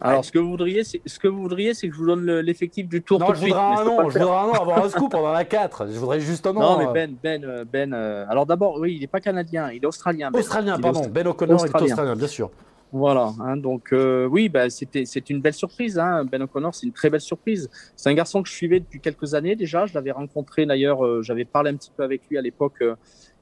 Alors, 0.00 0.24
ce 0.24 0.30
que 0.30 0.38
vous 0.38 0.50
voudriez, 0.50 0.84
c'est 0.84 1.00
ce 1.04 1.18
que 1.18 1.26
vous 1.26 1.42
voudriez, 1.42 1.74
c'est 1.74 1.88
que 1.88 1.94
je 1.94 1.98
vous 1.98 2.06
donne 2.06 2.38
l'effectif 2.40 2.88
du 2.88 3.02
tour. 3.02 3.18
Non, 3.18 3.34
je 3.34 3.40
voudrais 3.40 3.60
un 3.60 3.84
nom. 3.84 4.08
Je 4.10 4.18
voudrais 4.18 4.36
un 4.36 4.46
nom, 4.46 4.52
avoir 4.52 4.84
un 4.84 4.88
scoop 4.90 5.10
pendant 5.10 5.32
la 5.32 5.44
4. 5.44 5.88
Je 5.92 5.98
voudrais 5.98 6.20
juste 6.20 6.46
un 6.46 6.52
nom. 6.52 6.60
Non, 6.60 6.78
mais 6.78 6.86
euh. 6.86 6.92
Ben, 6.92 7.16
Ben, 7.20 7.44
euh, 7.44 7.64
Ben. 7.70 7.92
Euh, 7.92 8.24
alors 8.28 8.46
d'abord, 8.46 8.76
oui, 8.78 8.94
il 8.94 9.00
n'est 9.00 9.06
pas 9.06 9.20
canadien, 9.20 9.70
il 9.72 9.82
est 9.82 9.86
australien. 9.86 10.30
Ben. 10.30 10.38
Australien, 10.38 10.78
pardon. 10.78 11.02
Ben 11.08 11.26
O'Connor 11.26 11.66
est 11.66 11.82
australien, 11.82 12.16
bien 12.16 12.28
sûr. 12.28 12.50
Voilà, 12.90 13.32
hein, 13.40 13.56
donc 13.58 13.92
oui, 14.30 14.48
bah, 14.48 14.70
c'était 14.70 15.04
c'est 15.04 15.28
une 15.28 15.42
belle 15.42 15.52
surprise. 15.52 15.98
Hein. 15.98 16.24
Ben 16.24 16.40
O'Connor, 16.40 16.74
c'est 16.74 16.86
une 16.86 16.92
très 16.92 17.10
belle 17.10 17.20
surprise. 17.20 17.68
C'est 17.96 18.08
un 18.08 18.14
garçon 18.14 18.42
que 18.42 18.48
je 18.48 18.54
suivais 18.54 18.80
depuis 18.80 19.00
quelques 19.00 19.34
années 19.34 19.56
déjà. 19.56 19.84
Je 19.84 19.92
l'avais 19.94 20.10
rencontré 20.10 20.64
d'ailleurs, 20.64 21.22
j'avais 21.22 21.44
parlé 21.44 21.70
un 21.70 21.76
petit 21.76 21.92
peu 21.94 22.02
avec 22.02 22.22
lui 22.30 22.38
à 22.38 22.40
l'époque 22.40 22.82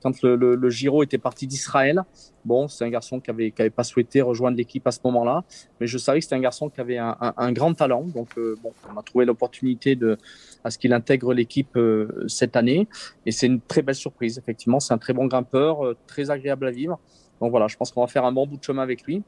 quand 0.03 0.23
le, 0.23 0.37
le, 0.37 0.71
Giro 0.71 1.03
était 1.03 1.19
parti 1.19 1.47
d'Israël. 1.47 2.03
Bon, 2.45 2.69
c'est 2.69 2.85
un 2.85 2.91
garçon 2.91 3.19
qui 3.19 3.31
avait, 3.31 3.51
qui 3.51 3.61
avait 3.61 3.71
pas 3.71 3.83
souhaité 3.83 4.21
rejoindre 4.21 4.57
l'équipe 4.57 4.87
à 4.87 4.93
ce 4.93 5.01
moment-là, 5.05 5.43
mais 5.81 5.87
je 5.87 5.99
savais 5.99 6.21
que 6.21 6.25
c'était 6.25 6.37
un 6.37 6.41
garçon 6.41 6.69
qui 6.69 6.81
avait 6.81 6.99
un, 6.99 7.17
un, 7.21 7.53
grand 7.53 7.75
talent. 7.75 8.05
Donc, 8.15 8.29
euh, 8.39 8.57
bon, 8.63 8.73
on 8.93 8.97
a 8.97 9.03
trouvé 9.03 9.25
l'opportunité 9.25 9.97
de 9.97 10.17
à 10.63 10.71
ce 10.71 10.79
qu'il 10.79 10.93
intègre 10.93 11.35
l'équipe 11.35 11.77
euh, 11.77 12.25
cette 12.29 12.57
année, 12.57 12.87
et 13.25 13.33
c'est 13.33 13.47
une 13.47 13.61
très 13.61 13.83
belle 13.83 13.97
surprise. 13.97 14.39
Effectivement, 14.39 14.81
c'est 14.81 14.95
un 14.95 14.99
très 14.99 15.13
bon 15.13 15.27
grimpeur, 15.27 15.85
euh, 15.85 15.97
très 16.07 16.31
agréable 16.31 16.67
à 16.67 16.71
vivre. 16.71 17.01
Donc 17.41 17.51
voilà, 17.51 17.67
je 17.69 17.77
pense 17.77 17.93
qu'on 17.93 18.01
va 18.01 18.07
faire 18.07 18.25
un 18.25 18.33
bon 18.33 18.47
bout 18.47 18.57
de 18.57 18.65
chemin 18.65 18.83
avec 18.83 19.03
lui. 19.03 19.23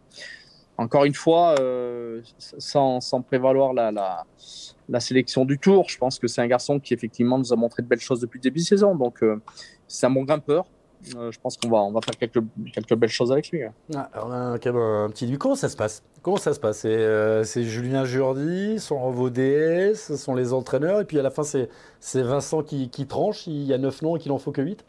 Encore 0.76 1.04
une 1.04 1.14
fois, 1.14 1.56
sans, 2.58 3.00
sans, 3.00 3.20
prévaloir 3.20 3.72
la, 3.72 3.90
la, 4.88 5.00
sélection 5.00 5.44
du 5.44 5.58
tour, 5.58 5.88
je 5.88 5.98
pense 5.98 6.20
que 6.20 6.28
c'est 6.28 6.40
un 6.40 6.46
garçon 6.46 6.78
qui 6.78 6.94
effectivement 6.94 7.36
nous 7.36 7.52
a 7.52 7.56
montré 7.56 7.82
de 7.82 7.88
belles 7.88 8.00
choses 8.00 8.20
depuis 8.20 8.38
le 8.38 8.42
début 8.42 8.60
de 8.60 8.64
saison. 8.64 8.94
Donc 8.94 9.24
c'est 9.88 10.06
un 10.06 10.10
bon 10.10 10.22
grimpeur. 10.22 10.66
Euh, 11.16 11.30
je 11.30 11.38
pense 11.38 11.56
qu'on 11.56 11.68
va, 11.68 11.78
on 11.78 11.92
va 11.92 12.00
faire 12.00 12.16
quelques, 12.16 12.44
quelques 12.72 12.94
belles 12.94 13.08
choses 13.08 13.30
avec 13.30 13.50
lui. 13.50 13.62
Ah, 13.94 14.10
un 14.14 14.58
petit 14.58 15.30
Comment 15.38 15.54
ça 15.54 15.68
se 15.68 15.76
passe? 15.76 16.02
Comment 16.22 16.36
ça 16.36 16.52
se 16.52 16.60
passe? 16.60 16.82
Euh, 16.84 17.44
c'est, 17.44 17.62
Julien 17.62 18.04
Jourdi, 18.04 18.78
son 18.80 19.10
vos 19.10 19.30
DS, 19.30 19.94
ce 19.94 20.16
sont 20.16 20.34
les 20.34 20.52
entraîneurs, 20.52 21.00
et 21.00 21.04
puis 21.04 21.18
à 21.18 21.22
la 21.22 21.30
fin, 21.30 21.44
c'est, 21.44 21.68
Vincent 22.14 22.62
qui, 22.62 22.90
qui, 22.90 23.06
tranche. 23.06 23.46
Il 23.46 23.62
y 23.62 23.72
a 23.72 23.78
9 23.78 24.02
noms 24.02 24.16
et 24.16 24.18
qu'il 24.18 24.32
en 24.32 24.38
faut 24.38 24.52
que 24.52 24.62
8 24.62 24.84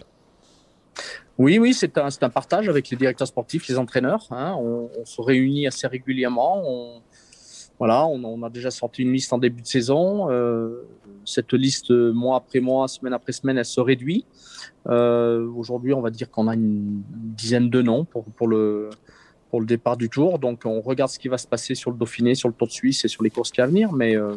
oui, 1.40 1.58
oui, 1.58 1.74
c'est 1.74 1.98
un, 1.98 2.10
un, 2.22 2.30
partage 2.30 2.68
avec 2.68 2.90
les 2.90 2.98
directeurs 2.98 3.28
sportifs, 3.28 3.70
les 3.70 3.78
entraîneurs. 3.78 4.28
Hein. 4.30 4.56
On, 4.60 4.90
se 5.06 5.22
réunit 5.22 5.68
assez 5.68 5.88
régulièrement. 5.88 6.62
On, 6.66 7.02
voilà, 7.80 8.06
on, 8.06 8.44
a 8.44 8.50
déjà 8.50 8.72
sorti 8.72 9.04
une 9.04 9.14
liste 9.14 9.32
en 9.32 9.38
début 9.38 9.62
de 9.62 9.68
saison. 9.68 10.30
Euh, 10.30 10.86
cette 11.24 11.54
liste, 11.54 11.92
mois 11.92 12.36
après 12.36 12.60
mois, 12.60 12.90
semaine 12.90 13.14
après 13.14 13.32
semaine, 13.32 13.58
elle 13.58 13.64
se 13.64 13.80
réduit. 13.80 14.26
Euh, 14.88 15.50
aujourd'hui, 15.56 15.94
on 15.94 16.02
va 16.02 16.10
dire 16.10 16.30
qu'on 16.30 16.50
a 16.50 16.56
une 16.56 17.02
dizaine 17.08 17.70
de 17.70 17.82
noms 17.82 18.04
pour, 18.04 18.26
pour, 18.26 18.50
le, 18.50 18.90
pour 19.50 19.62
le 19.62 19.66
départ 19.66 19.96
du 19.96 20.10
tour. 20.10 20.40
Donc, 20.40 20.64
on 20.66 20.82
regarde 20.82 21.10
ce 21.10 21.20
qui 21.20 21.30
va 21.30 21.38
se 21.38 21.48
passer 21.48 21.74
sur 21.74 21.92
le 21.92 21.98
Dauphiné, 21.98 22.36
sur 22.36 22.50
le 22.50 22.54
Tour 22.54 22.68
de 22.68 22.74
Suisse 22.74 23.06
et 23.06 23.08
sur 23.08 23.24
les 23.24 23.30
courses 23.30 23.52
qui 23.52 23.62
à 23.62 23.68
venir. 23.68 23.94
Mais 23.94 24.18
euh, 24.18 24.36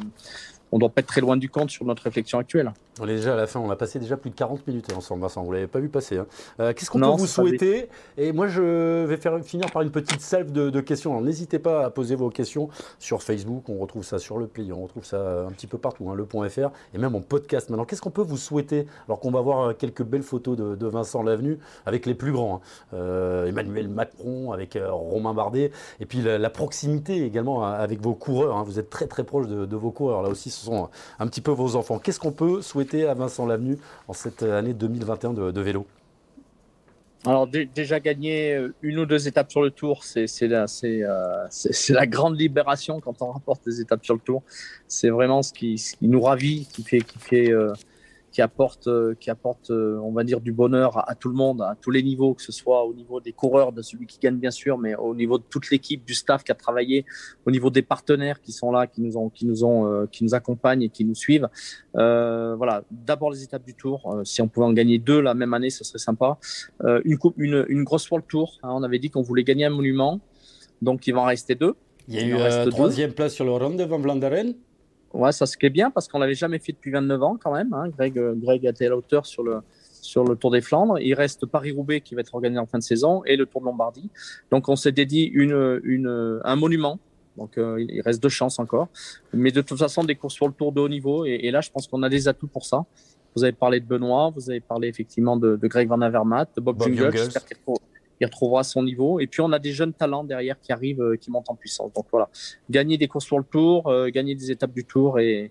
on 0.72 0.78
doit 0.78 0.88
pas 0.88 1.00
être 1.00 1.06
très 1.06 1.20
loin 1.20 1.36
du 1.36 1.50
compte 1.50 1.70
sur 1.70 1.84
notre 1.84 2.02
réflexion 2.02 2.38
actuelle. 2.38 2.72
On 3.00 3.08
est 3.08 3.16
déjà 3.16 3.34
à 3.34 3.36
la 3.36 3.46
fin, 3.46 3.60
on 3.60 3.70
a 3.70 3.76
passé 3.76 3.98
déjà 3.98 4.16
plus 4.16 4.30
de 4.30 4.34
40 4.34 4.66
minutes 4.66 4.92
ensemble, 4.94 5.22
Vincent, 5.22 5.42
vous 5.42 5.52
l'avez 5.52 5.66
pas 5.66 5.80
vu 5.80 5.88
passer. 5.88 6.18
Hein. 6.18 6.26
Euh, 6.60 6.72
qu'est-ce 6.74 6.90
qu'on 6.90 7.00
peut 7.00 7.06
vous 7.06 7.26
souhaiter? 7.26 7.88
Et 8.18 8.32
moi, 8.32 8.48
je 8.48 9.04
vais 9.04 9.16
faire, 9.16 9.42
finir 9.42 9.70
par 9.70 9.82
une 9.82 9.90
petite 9.90 10.20
salve 10.20 10.52
de, 10.52 10.80
questions. 10.80 11.20
n'hésitez 11.20 11.58
pas 11.58 11.86
à 11.86 11.90
poser 11.90 12.16
vos 12.16 12.28
questions 12.30 12.68
sur 12.98 13.22
Facebook, 13.22 13.68
on 13.68 13.78
retrouve 13.78 14.04
ça 14.04 14.18
sur 14.18 14.38
le 14.38 14.46
pli, 14.46 14.72
on 14.72 14.82
retrouve 14.82 15.04
ça 15.04 15.46
un 15.46 15.50
petit 15.52 15.66
peu 15.66 15.78
partout, 15.78 16.10
hein, 16.10 16.14
le.fr, 16.14 16.70
et 16.94 16.98
même 16.98 17.14
en 17.14 17.20
podcast. 17.20 17.70
Maintenant, 17.70 17.84
qu'est-ce 17.84 18.02
qu'on 18.02 18.10
peut 18.10 18.22
vous 18.22 18.36
souhaiter? 18.36 18.86
Alors 19.08 19.20
qu'on 19.20 19.30
va 19.30 19.40
voir 19.40 19.76
quelques 19.76 20.02
belles 20.02 20.22
photos 20.22 20.56
de, 20.56 20.86
Vincent 20.86 21.22
Lavenu 21.22 21.58
avec 21.86 22.04
les 22.04 22.14
plus 22.14 22.32
grands, 22.32 22.56
hein. 22.56 22.96
euh, 22.96 23.46
Emmanuel 23.46 23.88
Macron, 23.88 24.52
avec 24.52 24.76
euh, 24.76 24.92
Romain 24.92 25.32
Bardet, 25.32 25.70
et 26.00 26.06
puis 26.06 26.20
la, 26.20 26.50
proximité 26.50 27.24
également 27.24 27.64
avec 27.64 28.02
vos 28.02 28.14
coureurs. 28.14 28.62
Vous 28.64 28.78
êtes 28.78 28.90
très 28.90 29.06
très 29.06 29.24
proche 29.24 29.46
de, 29.46 29.64
de 29.64 29.76
vos 29.76 29.90
coureurs. 29.90 30.22
Là 30.22 30.28
aussi, 30.28 30.50
ce 30.50 30.61
sont 30.64 30.88
un 31.18 31.26
petit 31.26 31.40
peu 31.40 31.50
vos 31.50 31.76
enfants. 31.76 31.98
Qu'est-ce 31.98 32.20
qu'on 32.20 32.32
peut 32.32 32.62
souhaiter 32.62 33.06
à 33.06 33.14
Vincent 33.14 33.46
Lavenu 33.46 33.78
en 34.08 34.12
cette 34.12 34.42
année 34.42 34.74
2021 34.74 35.32
de, 35.32 35.60
vélo? 35.60 35.86
Alors 37.24 37.46
déjà 37.46 38.00
gagner 38.00 38.54
euh, 38.54 38.74
une 38.82 38.98
ou 38.98 39.06
deux 39.06 39.28
étapes 39.28 39.50
sur 39.50 39.62
le 39.62 39.70
tour, 39.70 40.02
c'est 40.02 40.26
la, 40.42 40.66
euh, 40.84 42.06
grande 42.06 42.38
libération 42.38 42.98
quand 43.00 43.22
on 43.22 43.30
rapporte 43.30 43.64
des 43.64 43.80
étapes 43.80 44.04
sur 44.04 44.14
le 44.14 44.20
tour. 44.20 44.42
C'est 44.88 45.10
vraiment 45.10 45.42
ce 45.42 45.52
qui, 45.52 45.80
nous 46.00 46.20
ravit, 46.20 46.66
qui 46.72 46.82
fait, 46.82 47.00
qui 47.00 47.18
fait 47.18 47.52
euh, 47.52 47.72
qui 48.32 48.40
apporte, 48.40 48.88
euh, 48.88 49.14
qui 49.20 49.30
apporte, 49.30 49.70
euh, 49.70 49.98
on 50.02 50.10
va 50.10 50.24
dire, 50.24 50.40
du 50.40 50.52
bonheur 50.52 51.08
à, 51.08 51.14
tout 51.14 51.28
le 51.28 51.34
monde, 51.34 51.60
à 51.60 51.76
tous 51.80 51.90
les 51.90 52.02
niveaux, 52.02 52.32
que 52.32 52.42
ce 52.42 52.50
soit 52.50 52.84
au 52.84 52.94
niveau 52.94 53.20
des 53.20 53.32
coureurs, 53.32 53.72
de 53.72 53.82
celui 53.82 54.06
qui 54.06 54.18
gagne 54.18 54.36
bien 54.36 54.50
sûr, 54.50 54.78
mais 54.78 54.94
au 54.96 55.14
niveau 55.14 55.38
de 55.38 55.44
toute 55.48 55.70
l'équipe, 55.70 56.04
du 56.04 56.14
staff 56.14 56.42
qui 56.42 56.50
a 56.50 56.54
travaillé, 56.54 57.04
au 57.44 57.50
niveau 57.50 57.68
des 57.68 57.82
partenaires 57.82 58.40
qui 58.40 58.52
sont 58.52 58.72
là, 58.72 58.86
qui 58.86 59.02
nous 59.02 59.18
ont, 59.18 59.28
qui 59.28 59.44
nous 59.44 59.64
ont, 59.64 59.86
euh, 59.86 60.06
qui 60.10 60.24
nous 60.24 60.34
accompagnent 60.34 60.82
et 60.82 60.88
qui 60.88 61.04
nous 61.04 61.14
suivent. 61.14 61.48
Euh, 61.96 62.56
voilà, 62.56 62.82
d'abord 62.90 63.30
les 63.30 63.42
étapes 63.44 63.64
du 63.64 63.74
Tour. 63.74 64.22
si 64.24 64.40
on 64.40 64.48
pouvait 64.48 64.66
en 64.66 64.72
gagner 64.72 64.98
deux 64.98 65.20
la 65.20 65.34
même 65.34 65.52
année, 65.52 65.70
ce 65.70 65.84
serait 65.84 65.98
sympa. 65.98 66.38
une 67.04 67.18
coupe, 67.18 67.34
une, 67.36 67.66
une 67.68 67.84
grosse 67.84 68.10
le 68.10 68.22
Tour. 68.22 68.58
Hein, 68.62 68.70
on 68.72 68.82
avait 68.82 68.98
dit 68.98 69.10
qu'on 69.10 69.22
voulait 69.22 69.44
gagner 69.44 69.66
un 69.66 69.70
monument, 69.70 70.20
donc 70.80 71.06
il 71.06 71.14
va 71.14 71.20
en 71.20 71.26
rester 71.26 71.54
deux. 71.54 71.74
Il 72.08 72.14
y 72.14 72.18
a 72.18 72.26
eu 72.26 72.32
la 72.32 72.66
troisième 72.66 73.12
place 73.12 73.34
sur 73.34 73.44
le 73.44 73.52
Ronde 73.52 73.76
de 73.76 73.84
Van 73.84 73.98
Vlanderen. 73.98 74.54
Ouais, 75.14 75.32
ça 75.32 75.46
ce 75.46 75.56
qui 75.56 75.66
est 75.66 75.70
bien 75.70 75.90
parce 75.90 76.08
qu'on 76.08 76.18
l'avait 76.18 76.34
jamais 76.34 76.58
fait 76.58 76.72
depuis 76.72 76.90
29 76.90 77.22
ans 77.22 77.38
quand 77.42 77.52
même. 77.52 77.72
Hein. 77.72 77.88
Greg, 77.88 78.18
euh, 78.18 78.34
Greg 78.34 78.66
a 78.66 78.70
été 78.70 78.86
à 78.86 78.90
la 78.90 78.96
hauteur 78.96 79.26
sur 79.26 79.42
le 79.42 79.60
sur 80.00 80.24
le 80.24 80.34
Tour 80.36 80.50
des 80.50 80.60
Flandres. 80.60 80.98
Il 81.00 81.14
reste 81.14 81.46
Paris-Roubaix 81.46 82.00
qui 82.00 82.14
va 82.14 82.22
être 82.22 82.34
organisé 82.34 82.58
en 82.58 82.66
fin 82.66 82.78
de 82.78 82.82
saison 82.82 83.22
et 83.24 83.36
le 83.36 83.46
Tour 83.46 83.60
de 83.60 83.66
Lombardie. 83.66 84.10
Donc 84.50 84.68
on 84.68 84.76
s'est 84.76 84.92
dédié 84.92 85.30
une, 85.30 85.80
une, 85.84 86.40
un 86.44 86.56
monument. 86.56 86.98
Donc 87.36 87.56
euh, 87.56 87.84
il 87.88 88.00
reste 88.02 88.22
deux 88.22 88.28
chances 88.28 88.58
encore. 88.58 88.88
Mais 89.32 89.52
de 89.52 89.60
toute 89.60 89.78
façon, 89.78 90.02
des 90.02 90.16
courses 90.16 90.34
sur 90.34 90.48
le 90.48 90.54
Tour 90.54 90.72
de 90.72 90.80
haut 90.80 90.88
niveau. 90.88 91.24
Et, 91.24 91.50
là, 91.50 91.60
je 91.60 91.70
pense 91.70 91.86
qu'on 91.86 92.02
a 92.02 92.08
des 92.08 92.28
atouts 92.28 92.48
pour 92.48 92.66
ça. 92.66 92.84
Vous 93.34 93.44
avez 93.44 93.52
parlé 93.52 93.80
de 93.80 93.86
Benoît, 93.86 94.30
vous 94.34 94.50
avez 94.50 94.60
parlé 94.60 94.88
effectivement 94.88 95.36
de, 95.36 95.56
de 95.56 95.66
Greg 95.66 95.88
Van 95.88 96.00
Avermaet, 96.00 96.46
de 96.56 96.60
Bob, 96.60 96.76
Bob 96.76 96.88
Jungle 96.88 97.12
il 98.22 98.26
retrouvera 98.26 98.62
son 98.62 98.82
niveau. 98.82 99.20
Et 99.20 99.26
puis 99.26 99.40
on 99.40 99.52
a 99.52 99.58
des 99.58 99.72
jeunes 99.72 99.92
talents 99.92 100.24
derrière 100.24 100.58
qui 100.60 100.72
arrivent, 100.72 101.02
euh, 101.02 101.16
qui 101.16 101.30
montent 101.30 101.50
en 101.50 101.56
puissance. 101.56 101.92
Donc 101.92 102.06
voilà, 102.10 102.28
gagner 102.70 102.96
des 102.96 103.08
courses 103.08 103.26
sur 103.26 103.38
le 103.38 103.44
tour, 103.44 103.88
euh, 103.88 104.08
gagner 104.10 104.34
des 104.34 104.50
étapes 104.50 104.72
du 104.72 104.84
tour 104.84 105.18
et, 105.18 105.50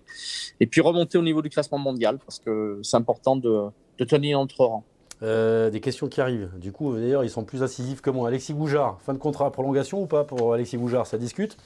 et 0.58 0.66
puis 0.66 0.80
remonter 0.80 1.18
au 1.18 1.22
niveau 1.22 1.42
du 1.42 1.50
classement 1.50 1.78
mondial 1.78 2.18
parce 2.18 2.38
que 2.38 2.80
c'est 2.82 2.96
important 2.96 3.36
de, 3.36 3.66
de 3.98 4.04
tenir 4.04 4.40
entre 4.40 4.64
rangs. 4.64 4.84
Euh, 5.22 5.70
des 5.70 5.80
questions 5.80 6.08
qui 6.08 6.20
arrivent. 6.20 6.50
Du 6.58 6.72
coup, 6.72 6.96
d'ailleurs, 6.96 7.22
ils 7.22 7.30
sont 7.30 7.44
plus 7.44 7.62
incisifs 7.62 8.00
que 8.00 8.10
moi. 8.10 8.26
Alexis 8.26 8.54
Goujard, 8.54 8.98
fin 9.02 9.12
de 9.12 9.18
contrat, 9.18 9.52
prolongation 9.52 10.02
ou 10.02 10.06
pas 10.06 10.24
pour 10.24 10.54
Alexis 10.54 10.78
Goujard? 10.78 11.06
Ça 11.06 11.18
discute? 11.18 11.56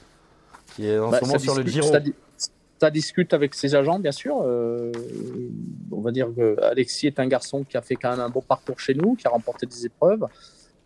Qui 0.75 0.89
est 0.89 0.99
en 0.99 1.11
bah, 1.11 1.21
ce 1.21 1.25
moment 1.25 1.39
sur 1.39 1.55
le 1.55 1.65
Giro. 1.65 1.89
Ça, 2.79 2.91
discute 2.91 3.33
avec 3.33 3.55
ses 3.55 3.75
agents, 3.75 3.99
bien 3.99 4.13
sûr. 4.13 4.37
on 4.37 6.01
va 6.03 6.11
dire 6.11 6.29
que 6.37 6.61
Alexis 6.63 7.07
est 7.07 7.19
un 7.19 7.27
garçon 7.27 7.65
qui 7.65 7.79
a 7.79 7.81
fait 7.81 7.97
quand 7.97 8.11
même 8.11 8.21
un 8.21 8.29
beau 8.29 8.43
parcours 8.43 8.79
chez 8.79 8.93
nous, 8.93 9.15
qui 9.15 9.27
a 9.27 9.31
remporté 9.31 9.65
des 9.65 9.87
épreuves. 9.87 10.27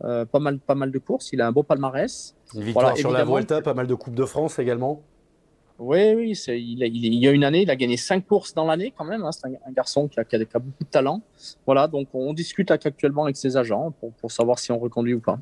Euh, 0.05 0.24
pas, 0.24 0.38
mal, 0.38 0.59
pas 0.59 0.74
mal 0.74 0.90
de 0.90 0.98
courses. 0.98 1.30
Il 1.32 1.40
a 1.40 1.46
un 1.46 1.53
beau 1.53 1.62
palmarès. 1.62 2.34
Une 2.55 2.62
victoire 2.62 2.96
sur 2.96 3.11
la 3.11 3.24
Vuelta, 3.24 3.61
pas 3.61 3.74
mal 3.74 3.86
de 3.86 3.94
Coupes 3.94 4.14
de 4.14 4.24
France 4.24 4.59
également. 4.59 5.03
Oui, 5.78 6.12
oui. 6.14 6.32
Il, 6.48 6.82
il, 6.82 7.14
y 7.14 7.26
a 7.26 7.30
une 7.30 7.44
année, 7.44 7.62
il 7.62 7.70
a 7.70 7.76
gagné 7.76 7.96
cinq 7.96 8.26
courses 8.26 8.53
dans 8.55 8.66
l'année 8.66 8.92
quand 8.96 9.05
même. 9.05 9.24
Hein. 9.24 9.32
C'est 9.32 9.46
un, 9.46 9.72
garçon 9.72 10.09
qui 10.09 10.20
a, 10.20 10.24
qui, 10.24 10.36
a, 10.36 10.59
beaucoup 10.59 10.84
de 10.84 10.90
talent. 10.90 11.22
Voilà, 11.64 11.86
donc 11.86 12.09
on 12.12 12.34
discute 12.34 12.70
actuellement 12.70 13.24
avec 13.24 13.36
ses 13.36 13.57
agents 13.57 13.92
pour, 13.98 14.12
pour 14.12 14.30
savoir 14.30 14.59
si 14.59 14.72
on 14.72 14.78
reconduit 14.78 15.14
ou 15.14 15.20
pas. 15.20 15.38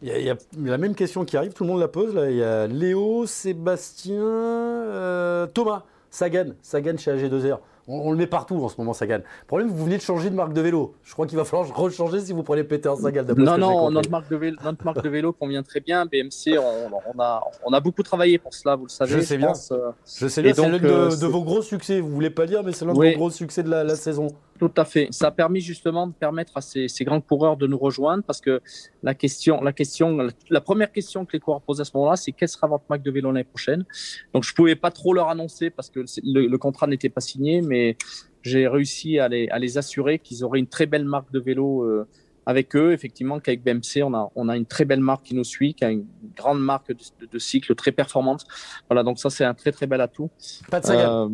Il 0.00 0.08
y, 0.08 0.30
a, 0.30 0.36
la 0.58 0.78
même 0.78 0.94
question 0.94 1.24
qui 1.24 1.36
arrive, 1.36 1.52
tout 1.52 1.64
le 1.64 1.70
monde 1.70 1.80
la 1.80 1.88
pose. 1.88 2.14
Là. 2.14 2.30
Il 2.30 2.36
y 2.36 2.42
a 2.42 2.66
Léo, 2.66 3.26
Sébastien, 3.26 4.22
euh, 4.22 5.46
Thomas, 5.46 5.84
Sagan, 6.10 6.52
Sagan 6.62 6.96
chez 6.96 7.12
AG2R. 7.12 7.58
On, 7.88 8.12
le 8.12 8.16
met 8.16 8.26
partout 8.26 8.56
en 8.62 8.68
ce 8.68 8.76
moment, 8.78 8.92
Sagan. 8.92 9.18
Le 9.18 9.46
problème, 9.46 9.68
vous 9.68 9.84
venez 9.84 9.96
de 9.96 10.02
changer 10.02 10.30
de 10.30 10.34
marque 10.34 10.52
de 10.52 10.60
vélo. 10.60 10.94
Je 11.02 11.12
crois 11.12 11.26
qu'il 11.26 11.36
va 11.36 11.44
falloir 11.44 11.74
rechanger 11.74 12.20
si 12.20 12.32
vous 12.32 12.42
prenez 12.42 12.62
Peter 12.64 12.92
Sagan. 13.00 13.24
Non, 13.36 13.58
non, 13.58 13.90
notre 13.90 14.10
marque, 14.10 14.28
de 14.30 14.36
vélo, 14.36 14.56
notre 14.62 14.84
marque 14.84 15.02
de 15.02 15.08
vélo 15.08 15.32
convient 15.32 15.62
très 15.62 15.80
bien. 15.80 16.06
BMC, 16.06 16.58
on, 16.58 17.20
a, 17.20 17.42
on 17.64 17.72
a 17.72 17.80
beaucoup 17.80 18.02
travaillé 18.02 18.38
pour 18.38 18.54
cela, 18.54 18.76
vous 18.76 18.84
le 18.84 18.90
savez. 18.90 19.12
Je 19.12 19.20
sais 19.20 19.36
bien. 19.36 19.52
Euh. 19.72 19.90
je 20.06 20.28
sais 20.28 20.42
bien, 20.42 20.54
c'est 20.54 20.68
l'un 20.68 20.78
de, 20.78 20.86
euh, 20.86 21.28
vos 21.28 21.42
gros 21.42 21.62
succès. 21.62 22.00
Vous 22.00 22.10
voulez 22.10 22.30
pas 22.30 22.46
dire, 22.46 22.62
mais 22.62 22.72
c'est 22.72 22.84
l'un 22.84 22.92
de 22.92 22.98
vos 22.98 23.16
gros 23.16 23.30
succès 23.30 23.62
de 23.62 23.70
la 23.70 23.96
saison. 23.96 24.28
Tout 24.62 24.70
à 24.76 24.84
fait. 24.84 25.08
Ça 25.10 25.26
a 25.26 25.30
permis 25.32 25.60
justement 25.60 26.06
de 26.06 26.12
permettre 26.12 26.56
à 26.56 26.60
ces, 26.60 26.86
grands 27.00 27.20
coureurs 27.20 27.56
de 27.56 27.66
nous 27.66 27.78
rejoindre 27.78 28.22
parce 28.22 28.40
que 28.40 28.60
la 29.02 29.12
question, 29.12 29.60
la 29.60 29.72
question, 29.72 30.28
la 30.50 30.60
première 30.60 30.92
question 30.92 31.24
que 31.26 31.32
les 31.32 31.40
coureurs 31.40 31.62
posent 31.62 31.80
à 31.80 31.84
ce 31.84 31.90
moment-là, 31.96 32.14
c'est 32.14 32.30
quelle 32.30 32.48
sera 32.48 32.68
votre 32.68 32.84
marque 32.88 33.02
de 33.02 33.10
vélo 33.10 33.32
l'année 33.32 33.42
prochaine? 33.42 33.84
Donc 34.32 34.44
je 34.44 34.54
pouvais 34.54 34.76
pas 34.76 34.92
trop 34.92 35.14
leur 35.14 35.30
annoncer 35.30 35.70
parce 35.70 35.90
que 35.90 36.04
le, 36.22 36.56
contrat 36.58 36.86
n'était 36.86 37.08
pas 37.08 37.20
signé, 37.20 37.60
mais 37.60 37.96
j'ai 38.42 38.68
réussi 38.68 39.18
à 39.18 39.26
les, 39.26 39.48
à 39.48 39.58
les 39.58 39.78
assurer 39.78 40.20
qu'ils 40.20 40.44
auraient 40.44 40.60
une 40.60 40.68
très 40.68 40.86
belle 40.86 41.06
marque 41.06 41.32
de 41.32 41.40
vélo 41.40 41.82
euh, 41.82 42.06
avec 42.46 42.76
eux. 42.76 42.92
Effectivement, 42.92 43.40
qu'avec 43.40 43.64
BMC, 43.64 44.04
on 44.04 44.14
a, 44.14 44.30
on 44.36 44.48
a 44.48 44.56
une 44.56 44.66
très 44.66 44.84
belle 44.84 45.00
marque 45.00 45.24
qui 45.24 45.34
nous 45.34 45.42
suit, 45.42 45.74
qui 45.74 45.84
a 45.84 45.90
une 45.90 46.06
grande 46.36 46.60
marque 46.60 46.92
de, 46.92 47.38
cycle 47.40 47.74
très 47.74 47.90
performante. 47.90 48.46
Voilà, 48.88 49.02
donc 49.02 49.18
ça 49.18 49.28
c'est 49.28 49.44
un 49.44 49.54
très 49.54 49.72
très 49.72 49.88
bel 49.88 50.00
atout. 50.00 50.30
Pas 50.70 50.78
de 50.78 50.86
saga. 50.86 51.26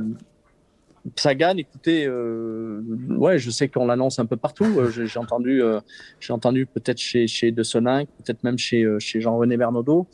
Sagan, 1.17 1.57
écoutez, 1.57 2.07
euh, 2.07 2.83
ouais, 3.09 3.39
je 3.39 3.51
sais 3.51 3.69
qu'on 3.69 3.87
l'annonce 3.87 4.19
un 4.19 4.27
peu 4.27 4.37
partout. 4.37 4.79
Euh, 4.79 4.91
j'ai 4.91 5.19
entendu, 5.19 5.63
euh, 5.63 5.81
j'ai 6.21 6.33
entendu 6.33 6.67
peut-être 6.67 6.99
chez, 6.99 7.27
chez 7.27 7.51
De 7.51 7.63
peut-être 7.63 8.45
même 8.45 8.59
chez, 8.59 8.87
chez 8.99 9.21
Jean-René 9.21 9.57
Bernaudot. 9.57 10.07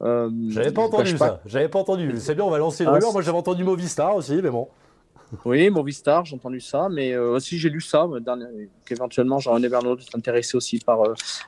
j'avais 0.00 0.72
pas 0.72 0.82
entendu 0.82 1.16
ça. 1.16 1.40
J'avais 1.46 1.68
pas 1.68 1.78
entendu. 1.78 2.12
C'est 2.18 2.34
bien, 2.34 2.44
on 2.44 2.50
va 2.50 2.58
lancer 2.58 2.84
une 2.84 2.90
ah, 2.90 2.98
Moi, 3.12 3.22
j'avais 3.22 3.38
entendu 3.38 3.64
Movistar 3.64 4.16
aussi, 4.16 4.40
mais 4.42 4.50
bon. 4.50 4.68
Oui, 5.44 5.68
Movistar, 5.68 6.24
j'ai 6.24 6.36
entendu 6.36 6.60
ça, 6.60 6.88
mais 6.88 7.16
aussi 7.16 7.58
j'ai 7.58 7.68
lu 7.68 7.80
ça, 7.80 8.06
qu'éventuellement 8.84 9.40
Jean-René 9.40 9.68
Bernaudot 9.68 10.00
est 10.00 10.16
intéressé 10.16 10.56
aussi 10.56 10.78
par. 10.78 11.02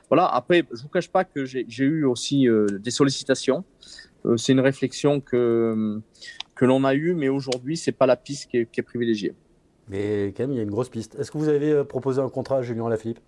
voilà. 0.09 0.27
Après, 0.27 0.65
je 0.71 0.81
vous 0.81 0.89
cache 0.89 1.09
pas 1.09 1.23
que 1.23 1.45
j'ai 1.45 1.65
eu 1.67 2.03
aussi 2.03 2.47
des 2.79 2.91
sollicitations. 2.91 3.63
C'est 4.37 4.53
une 4.53 4.59
réflexion 4.59 5.21
que 5.21 6.01
que 6.57 6.65
l'on 6.65 6.83
a 6.83 6.93
eu, 6.95 7.13
mais 7.13 7.29
aujourd'hui, 7.29 7.77
c'est 7.77 7.91
pas 7.91 8.05
la 8.05 8.17
piste 8.17 8.49
qui 8.49 8.57
est, 8.57 8.81
privilégiée. 8.81 9.33
Mais 9.87 10.33
quand 10.35 10.43
même, 10.43 10.51
il 10.51 10.57
y 10.57 10.59
a 10.59 10.63
une 10.63 10.71
grosse 10.71 10.89
piste. 10.89 11.15
Est-ce 11.15 11.31
que 11.31 11.37
vous 11.37 11.47
avez 11.47 11.71
euh, 11.71 11.83
proposé 11.83 12.21
un 12.21 12.29
contrat 12.29 12.57
à 12.57 12.61
Julien 12.61 12.89
Lafilippe? 12.89 13.19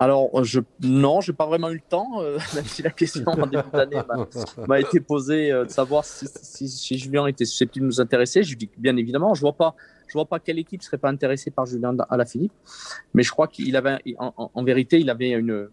Alors, 0.00 0.44
je, 0.44 0.60
non, 0.82 1.20
j'ai 1.20 1.32
pas 1.32 1.46
vraiment 1.46 1.70
eu 1.70 1.74
le 1.74 1.80
temps, 1.88 2.20
euh, 2.20 2.38
même 2.54 2.64
si 2.64 2.82
la 2.82 2.90
question 2.90 3.24
en 3.26 3.46
début 3.46 3.70
d'année 3.72 4.00
m'a 4.66 4.80
été 4.80 5.00
posée 5.00 5.50
euh, 5.50 5.64
de 5.64 5.70
savoir 5.70 6.04
si, 6.04 6.98
Julien 6.98 7.26
était 7.26 7.44
susceptible 7.44 7.84
de 7.84 7.88
nous 7.88 8.00
intéresser. 8.00 8.42
Je 8.42 8.50
lui 8.50 8.56
dis 8.56 8.70
bien 8.76 8.96
évidemment, 8.96 9.34
je 9.34 9.40
vois 9.40 9.54
pas, 9.54 9.74
je 10.06 10.12
vois 10.12 10.26
pas 10.26 10.38
quelle 10.38 10.58
équipe 10.58 10.82
serait 10.82 10.98
pas 10.98 11.08
intéressée 11.08 11.50
par 11.50 11.66
Julien 11.66 11.96
Alaphilippe, 12.10 12.52
mais 13.14 13.22
je 13.22 13.30
crois 13.30 13.48
qu'il 13.48 13.74
avait, 13.76 13.98
en, 14.18 14.50
en, 14.54 14.64
vérité, 14.64 15.00
il 15.00 15.10
avait 15.10 15.30
une, 15.30 15.68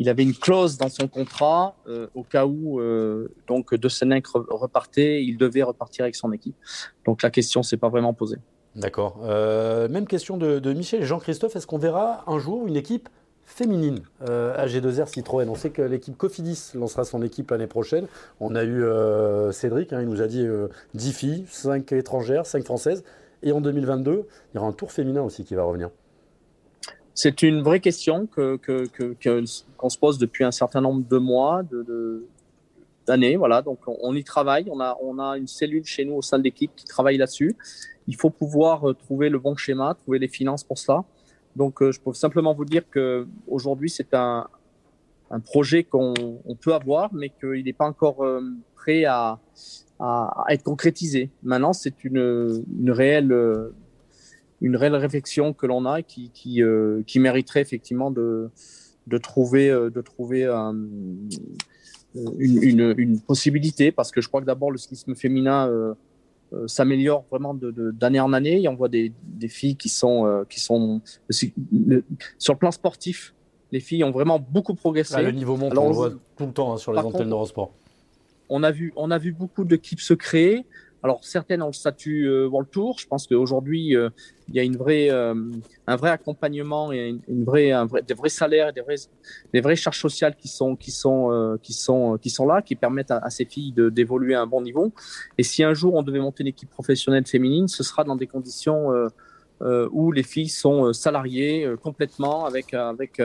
il 0.00 0.08
avait 0.08 0.22
une 0.22 0.34
clause 0.34 0.78
dans 0.78 0.88
son 0.88 1.08
contrat 1.08 1.76
euh, 1.86 2.08
au 2.14 2.22
cas 2.22 2.46
où 2.46 2.80
euh, 2.80 3.28
donc 3.46 3.74
De 3.74 3.88
Senec 3.88 4.26
repartait, 4.26 5.22
il 5.22 5.36
devait 5.36 5.62
repartir 5.62 6.04
avec 6.04 6.16
son 6.16 6.32
équipe. 6.32 6.56
Donc 7.04 7.22
la 7.22 7.30
question 7.30 7.62
s'est 7.62 7.76
pas 7.76 7.90
vraiment 7.90 8.14
posée. 8.14 8.38
D'accord. 8.74 9.20
Euh, 9.24 9.88
même 9.88 10.06
question 10.06 10.38
de, 10.38 10.72
Michel 10.72 11.02
et 11.02 11.04
Jean-Christophe. 11.04 11.54
Est-ce 11.54 11.66
qu'on 11.66 11.78
verra 11.78 12.24
un 12.26 12.38
jour 12.38 12.66
une 12.66 12.76
équipe 12.76 13.10
féminine 13.44 14.00
à 14.20 14.66
G2R 14.66 15.06
Citroën? 15.06 15.46
On 15.50 15.54
sait 15.54 15.70
que 15.70 15.82
l'équipe 15.82 16.16
Cofidis 16.16 16.70
lancera 16.74 17.04
son 17.04 17.22
équipe 17.22 17.50
l'année 17.50 17.66
prochaine. 17.66 18.06
On 18.40 18.54
a 18.54 18.64
eu 18.64 18.82
Cédric, 19.52 19.92
hein, 19.92 20.00
il 20.00 20.08
nous 20.08 20.22
a 20.22 20.28
dit 20.28 20.46
10 20.94 21.12
filles, 21.12 21.44
5 21.46 21.92
étrangères, 21.92 22.46
5 22.46 22.64
françaises. 22.64 23.04
Et 23.42 23.52
en 23.52 23.60
2022, 23.60 24.26
il 24.54 24.56
y 24.56 24.58
aura 24.58 24.68
un 24.68 24.72
tour 24.72 24.92
féminin 24.92 25.20
aussi 25.20 25.44
qui 25.44 25.54
va 25.54 25.64
revenir. 25.64 25.90
C'est 27.14 27.42
une 27.42 27.62
vraie 27.62 27.80
question 27.80 28.26
que, 28.26 28.58
qu'on 29.76 29.88
se 29.88 29.98
pose 29.98 30.18
depuis 30.18 30.44
un 30.44 30.52
certain 30.52 30.80
nombre 30.80 31.06
de 31.06 31.18
mois, 31.18 31.62
de, 31.62 32.26
d'années. 33.06 33.36
Voilà, 33.36 33.62
donc 33.62 33.80
on, 33.86 34.14
y 34.14 34.24
travaille. 34.24 34.66
On 34.70 34.80
a, 34.80 34.96
on 35.02 35.18
a 35.18 35.36
une 35.36 35.46
cellule 35.46 35.84
chez 35.84 36.04
nous 36.04 36.14
au 36.14 36.22
sein 36.22 36.38
de 36.38 36.44
l'équipe 36.44 36.70
qui 36.76 36.84
travaille 36.84 37.16
là-dessus. 37.16 37.56
Il 38.06 38.16
faut 38.16 38.30
pouvoir 38.30 38.88
euh, 38.88 38.94
trouver 38.94 39.28
le 39.28 39.38
bon 39.38 39.56
schéma, 39.56 39.94
trouver 39.94 40.18
les 40.18 40.28
finances 40.28 40.64
pour 40.64 40.78
cela. 40.78 41.04
Donc, 41.56 41.82
euh, 41.82 41.92
je 41.92 42.00
peux 42.00 42.12
simplement 42.14 42.54
vous 42.54 42.64
dire 42.64 42.88
que 42.90 43.26
aujourd'hui, 43.48 43.90
c'est 43.90 44.14
un, 44.14 44.46
un 45.30 45.40
projet 45.40 45.84
qu'on 45.84 46.14
peut 46.60 46.74
avoir, 46.74 47.12
mais 47.12 47.30
qu'il 47.30 47.64
n'est 47.64 47.72
pas 47.72 47.86
encore 47.86 48.24
euh, 48.24 48.40
prêt 48.74 49.04
à, 49.04 49.38
à, 49.98 50.44
être 50.48 50.62
concrétisé. 50.62 51.30
Maintenant, 51.42 51.72
c'est 51.72 52.04
une, 52.04 52.64
une, 52.80 52.90
réelle, 52.90 53.32
une 54.60 54.76
réelle 54.76 54.96
réflexion 54.96 55.52
que 55.52 55.66
l'on 55.66 55.86
a 55.86 56.02
qui, 56.02 56.30
qui, 56.30 56.62
qui, 57.06 57.18
mériterait 57.18 57.62
effectivement 57.62 58.10
de, 58.10 58.50
de 59.06 59.18
trouver, 59.18 59.70
de 59.70 60.00
trouver 60.00 60.44
une, 60.44 61.28
une, 62.38 62.94
une, 62.96 63.20
possibilité, 63.20 63.90
parce 63.90 64.10
que 64.10 64.20
je 64.20 64.28
crois 64.28 64.40
que 64.40 64.46
d'abord, 64.46 64.70
le 64.70 64.78
cyclisme 64.78 65.14
féminin 65.14 65.94
euh, 66.52 66.66
s'améliore 66.66 67.24
vraiment 67.30 67.54
d'année 67.54 68.18
de, 68.18 68.22
en 68.22 68.32
année. 68.32 68.62
Et 68.62 68.68
on 68.68 68.74
voit 68.74 68.88
des, 68.88 69.12
des 69.22 69.46
filles 69.46 69.76
qui 69.76 69.88
sont, 69.88 70.26
euh, 70.26 70.42
qui 70.48 70.58
sont 70.58 71.00
sur 71.30 72.54
le 72.54 72.58
plan 72.58 72.72
sportif. 72.72 73.34
Les 73.70 73.78
filles 73.78 74.02
ont 74.02 74.10
vraiment 74.10 74.40
beaucoup 74.40 74.74
progressé. 74.74 75.14
Ah, 75.16 75.22
le 75.22 75.30
niveau 75.30 75.56
monte, 75.56 75.78
on 75.78 75.88
le 75.88 75.94
voit 75.94 76.10
tout 76.36 76.46
le 76.46 76.52
temps 76.52 76.72
hein, 76.72 76.76
sur 76.76 76.92
les 76.92 76.98
antennes 76.98 77.28
d'Eurosport. 77.28 77.72
On 78.48 78.64
a 78.64 78.72
vu, 78.72 78.92
on 78.96 79.12
a 79.12 79.18
vu 79.18 79.30
beaucoup 79.30 79.64
d'équipes 79.64 80.00
se 80.00 80.14
créer. 80.14 80.66
Alors 81.02 81.24
certaines 81.24 81.62
ont 81.62 81.68
le 81.68 81.72
statut 81.72 82.28
euh, 82.28 82.48
World 82.48 82.70
Tour. 82.70 82.98
Je 82.98 83.06
pense 83.06 83.26
qu'aujourd'hui 83.26 83.96
euh, 83.96 84.10
il 84.50 84.56
y 84.56 84.60
a 84.60 84.64
une 84.64 84.76
vraie, 84.76 85.10
euh, 85.10 85.34
un 85.86 85.96
vrai 85.96 86.10
accompagnement 86.10 86.92
et 86.92 87.16
une, 87.28 87.44
vraie, 87.44 87.70
un 87.70 87.86
vrai, 87.86 88.02
des 88.02 88.14
vrais 88.14 88.28
salaires 88.28 88.68
et 88.68 88.72
des 88.72 88.80
vrais, 88.80 88.96
des 89.52 89.60
vraies 89.60 89.76
charges 89.76 90.00
sociales 90.00 90.34
qui 90.36 90.48
sont, 90.48 90.74
qui 90.74 90.90
sont, 90.90 91.30
euh, 91.30 91.56
qui 91.62 91.72
sont, 91.72 92.18
qui 92.20 92.30
sont 92.30 92.46
là, 92.46 92.60
qui 92.60 92.74
permettent 92.74 93.12
à, 93.12 93.30
ces 93.30 93.44
filles 93.44 93.72
d'évoluer 93.76 94.34
à 94.34 94.42
un 94.42 94.46
bon 94.46 94.60
niveau. 94.60 94.92
Et 95.38 95.44
si 95.44 95.62
un 95.62 95.72
jour 95.72 95.94
on 95.94 96.02
devait 96.02 96.18
monter 96.18 96.42
une 96.42 96.48
équipe 96.48 96.70
professionnelle 96.70 97.26
féminine, 97.26 97.68
ce 97.68 97.84
sera 97.84 98.02
dans 98.02 98.16
des 98.16 98.26
conditions 98.26 98.92
euh, 98.92 99.06
où 99.60 100.12
les 100.12 100.22
filles 100.22 100.48
sont 100.48 100.86
euh, 100.86 100.92
salariées 100.92 101.64
euh, 101.64 101.76
complètement 101.76 102.44
avec, 102.44 102.74
avec 102.74 103.20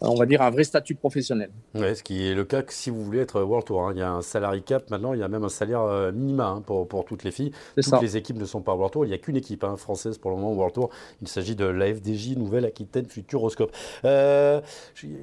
on 0.00 0.14
va 0.14 0.26
dire, 0.26 0.42
un 0.42 0.50
vrai 0.50 0.64
statut 0.64 0.94
professionnel. 0.94 1.50
Ouais, 1.74 1.94
ce 1.94 2.02
qui 2.02 2.26
est 2.26 2.34
le 2.34 2.44
cas 2.44 2.62
que 2.62 2.72
si 2.72 2.90
vous 2.90 3.04
voulez 3.04 3.20
être 3.20 3.40
World 3.42 3.66
Tour. 3.66 3.82
Hein. 3.86 3.92
Il 3.94 3.98
y 3.98 4.02
a 4.02 4.10
un 4.10 4.22
salary 4.22 4.62
cap 4.62 4.90
maintenant, 4.90 5.12
il 5.12 5.20
y 5.20 5.22
a 5.22 5.28
même 5.28 5.44
un 5.44 5.48
salaire 5.48 6.12
minima 6.12 6.46
hein, 6.48 6.62
pour, 6.64 6.88
pour, 6.88 7.04
toutes 7.04 7.24
les 7.24 7.30
filles. 7.30 7.52
Toutes 7.76 8.02
les 8.02 8.16
équipes 8.16 8.38
ne 8.38 8.44
sont 8.44 8.60
pas 8.60 8.74
World 8.74 8.92
Tour. 8.92 9.04
Il 9.04 9.08
n'y 9.08 9.14
a 9.14 9.18
qu'une 9.18 9.36
équipe 9.36 9.64
hein, 9.64 9.76
française 9.76 10.18
pour 10.18 10.30
le 10.30 10.36
moment 10.36 10.52
World 10.52 10.74
Tour. 10.74 10.90
Il 11.22 11.28
s'agit 11.28 11.54
de 11.54 11.64
la 11.64 11.94
FDJ 11.94 12.36
Nouvelle-Aquitaine 12.36 13.06
Futuroscope. 13.06 13.72
Euh, 14.04 14.60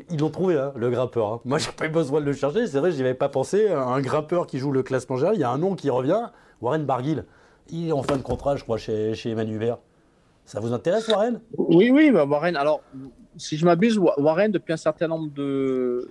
ils 0.09 0.19
l'ont 0.19 0.29
trouvé, 0.29 0.69
le 0.75 0.89
grimpeur. 0.89 1.41
Moi, 1.45 1.57
j'ai 1.59 1.71
pas 1.71 1.85
eu 1.85 1.89
besoin 1.89 2.21
de 2.21 2.25
le 2.25 2.33
chercher. 2.33 2.67
C'est 2.67 2.79
vrai, 2.79 2.91
je 2.91 2.97
n'y 2.97 3.03
avais 3.03 3.13
pas 3.13 3.29
pensé. 3.29 3.69
Un 3.69 4.01
grimpeur 4.01 4.47
qui 4.47 4.59
joue 4.59 4.71
le 4.71 4.83
classement 4.83 5.17
général, 5.17 5.35
il 5.35 5.41
y 5.41 5.43
a 5.43 5.49
un 5.49 5.57
nom 5.57 5.75
qui 5.75 5.89
revient 5.89 6.29
Warren 6.61 6.85
Barguil. 6.85 7.23
Il 7.69 7.89
est 7.89 7.91
en 7.91 8.03
fin 8.03 8.15
de 8.15 8.21
contrat, 8.21 8.55
je 8.55 8.63
crois, 8.63 8.77
chez, 8.77 9.13
chez 9.13 9.31
Emmanuel 9.31 9.77
ça 10.47 10.61
vous 10.61 10.71
intéresse, 10.71 11.07
Warren? 11.09 11.41
Oui, 11.57 11.91
oui, 11.91 12.09
bah, 12.09 12.23
Warren. 12.23 12.55
Alors, 12.55 12.81
si 13.35 13.57
je 13.57 13.65
m'abuse, 13.65 13.97
Warren, 13.97 14.49
depuis 14.49 14.71
un 14.71 14.77
certain 14.77 15.09
nombre 15.09 15.29
de, 15.33 16.09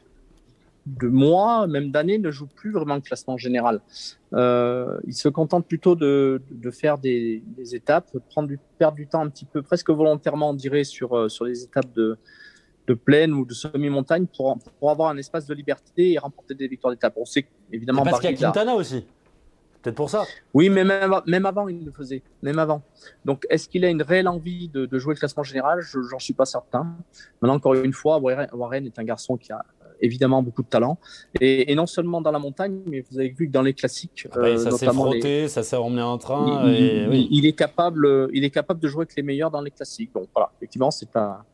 de 0.84 1.08
mois, 1.08 1.66
même 1.66 1.90
d'années, 1.90 2.18
ne 2.18 2.30
joue 2.30 2.46
plus 2.46 2.70
vraiment 2.70 2.96
le 2.96 3.00
classement 3.00 3.38
général. 3.38 3.80
Euh, 4.34 4.98
il 5.06 5.14
se 5.14 5.30
contente 5.30 5.66
plutôt 5.66 5.94
de, 5.94 6.42
de 6.50 6.70
faire 6.70 6.98
des, 6.98 7.42
des, 7.46 7.74
étapes, 7.74 8.12
de 8.12 8.20
prendre 8.28 8.46
du, 8.46 8.60
perdre 8.78 8.96
du 8.96 9.06
temps 9.06 9.22
un 9.22 9.30
petit 9.30 9.46
peu, 9.46 9.62
presque 9.62 9.88
volontairement, 9.88 10.50
on 10.50 10.54
dirait, 10.54 10.84
sur, 10.84 11.16
euh, 11.16 11.28
sur 11.30 11.46
les 11.46 11.64
étapes 11.64 11.90
de, 11.94 12.18
de 12.86 12.92
plaine 12.92 13.32
ou 13.32 13.46
de 13.46 13.54
semi-montagne 13.54 14.26
pour, 14.26 14.58
pour 14.78 14.90
avoir 14.90 15.08
un 15.08 15.16
espace 15.16 15.46
de 15.46 15.54
liberté 15.54 16.12
et 16.12 16.18
remporter 16.18 16.54
des 16.54 16.68
victoires 16.68 16.92
d'étape. 16.92 17.14
On 17.16 17.24
sait 17.24 17.46
évidemment. 17.72 18.04
parce 18.04 18.20
qu'il 18.20 18.30
y 18.30 18.34
a 18.34 18.36
Quintana 18.36 18.74
aussi. 18.74 19.06
Peut-être 19.86 19.96
pour 19.96 20.10
ça. 20.10 20.24
Oui, 20.52 20.68
mais 20.68 20.82
même, 20.82 21.14
même 21.28 21.46
avant, 21.46 21.68
il 21.68 21.84
le 21.84 21.92
faisait. 21.92 22.20
Même 22.42 22.58
avant. 22.58 22.82
Donc, 23.24 23.46
est-ce 23.50 23.68
qu'il 23.68 23.84
a 23.84 23.88
une 23.88 24.02
réelle 24.02 24.26
envie 24.26 24.68
de, 24.68 24.98
jouer 24.98 25.14
le 25.14 25.20
classement 25.20 25.44
général? 25.44 25.80
J'en 25.80 26.18
suis 26.18 26.32
pas 26.32 26.44
certain. 26.44 26.96
Maintenant, 27.40 27.54
encore 27.54 27.74
une 27.74 27.92
fois, 27.92 28.18
Warren 28.18 28.84
est 28.84 28.98
un 28.98 29.04
garçon 29.04 29.36
qui 29.36 29.52
a 29.52 29.64
évidemment 30.00 30.42
beaucoup 30.42 30.64
de 30.64 30.68
talent. 30.68 30.98
Et, 31.40 31.72
non 31.76 31.86
seulement 31.86 32.20
dans 32.20 32.32
la 32.32 32.40
montagne, 32.40 32.80
mais 32.86 33.04
vous 33.08 33.20
avez 33.20 33.28
vu 33.28 33.46
que 33.46 33.52
dans 33.52 33.62
les 33.62 33.74
classiques, 33.74 34.26
ah 34.32 34.40
bah, 34.40 34.58
ça 34.58 34.72
s'est 34.72 34.86
frotté, 34.86 35.46
ça 35.46 35.62
s'est 35.62 35.76
emmené 35.76 36.02
un 36.02 36.18
train. 36.18 36.68
Il, 36.68 37.46
est 37.46 37.52
capable, 37.52 38.28
il 38.32 38.42
est 38.42 38.50
capable 38.50 38.80
de 38.80 38.88
jouer 38.88 39.02
avec 39.02 39.14
les 39.14 39.22
meilleurs 39.22 39.52
dans 39.52 39.62
les 39.62 39.70
classiques. 39.70 40.12
Donc 40.12 40.26
voilà, 40.34 40.50
effectivement, 40.56 40.90
c'est 40.90 41.14
un, 41.14 41.44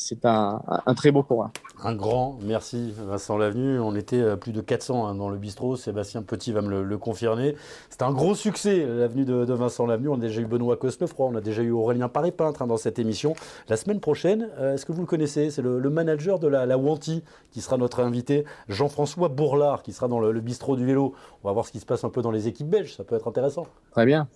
c'est 0.00 0.24
un, 0.24 0.62
très 0.96 1.10
beau 1.10 1.22
coureur. 1.22 1.50
Un 1.84 1.94
grand 1.94 2.38
merci 2.42 2.94
Vincent 3.06 3.36
Lavenu. 3.36 3.78
On 3.80 3.94
était 3.94 4.20
euh, 4.20 4.34
plus 4.34 4.52
de 4.52 4.62
400 4.62 5.06
hein, 5.06 5.14
dans 5.14 5.28
le 5.28 5.36
bistrot. 5.36 5.76
Sébastien 5.76 6.22
Petit 6.22 6.52
va 6.52 6.62
me 6.62 6.82
le, 6.82 6.98
confirmer. 6.98 7.54
C'était 7.90 8.04
un 8.04 8.12
gros 8.12 8.34
succès 8.34 8.86
l'avenue 8.86 9.26
de, 9.26 9.52
Vincent 9.52 9.86
Lavenu. 9.86 10.08
On 10.08 10.14
a 10.14 10.18
déjà 10.18 10.40
eu 10.40 10.46
Benoît 10.46 10.78
Cosnefroy, 10.78 11.26
on 11.26 11.36
a 11.36 11.42
déjà 11.42 11.62
eu 11.62 11.70
Aurélien 11.70 12.08
Paré-Peintre 12.08 12.62
hein, 12.62 12.66
dans 12.66 12.78
cette 12.78 12.98
émission. 12.98 13.34
La 13.68 13.76
semaine 13.76 14.00
prochaine, 14.00 14.48
euh, 14.58 14.74
est-ce 14.74 14.86
que 14.86 14.92
vous 14.92 15.02
le 15.02 15.06
connaissez? 15.06 15.50
C'est 15.50 15.62
le, 15.62 15.90
manager 15.90 16.38
de 16.38 16.48
la, 16.48 16.64
la 16.64 16.78
Wanty 16.78 17.22
qui 17.50 17.60
sera 17.60 17.76
notre 17.76 18.00
invité, 18.00 18.46
Jean-François 18.68 19.28
Bourlard, 19.28 19.82
qui 19.82 19.92
sera 19.92 20.08
dans 20.08 20.20
le, 20.20 20.32
le 20.32 20.40
bistrot 20.40 20.76
du 20.76 20.86
vélo. 20.86 21.14
On 21.44 21.48
va 21.48 21.52
voir 21.52 21.66
ce 21.66 21.72
qui 21.72 21.80
se 21.80 21.86
passe 21.86 22.04
un 22.04 22.10
peu 22.10 22.22
dans 22.22 22.30
les 22.30 22.48
équipes 22.48 22.68
belges. 22.68 22.96
Ça 22.96 23.04
peut 23.04 23.16
être 23.16 23.28
intéressant. 23.28 23.66
Très 23.92 24.06
bien. 24.06 24.28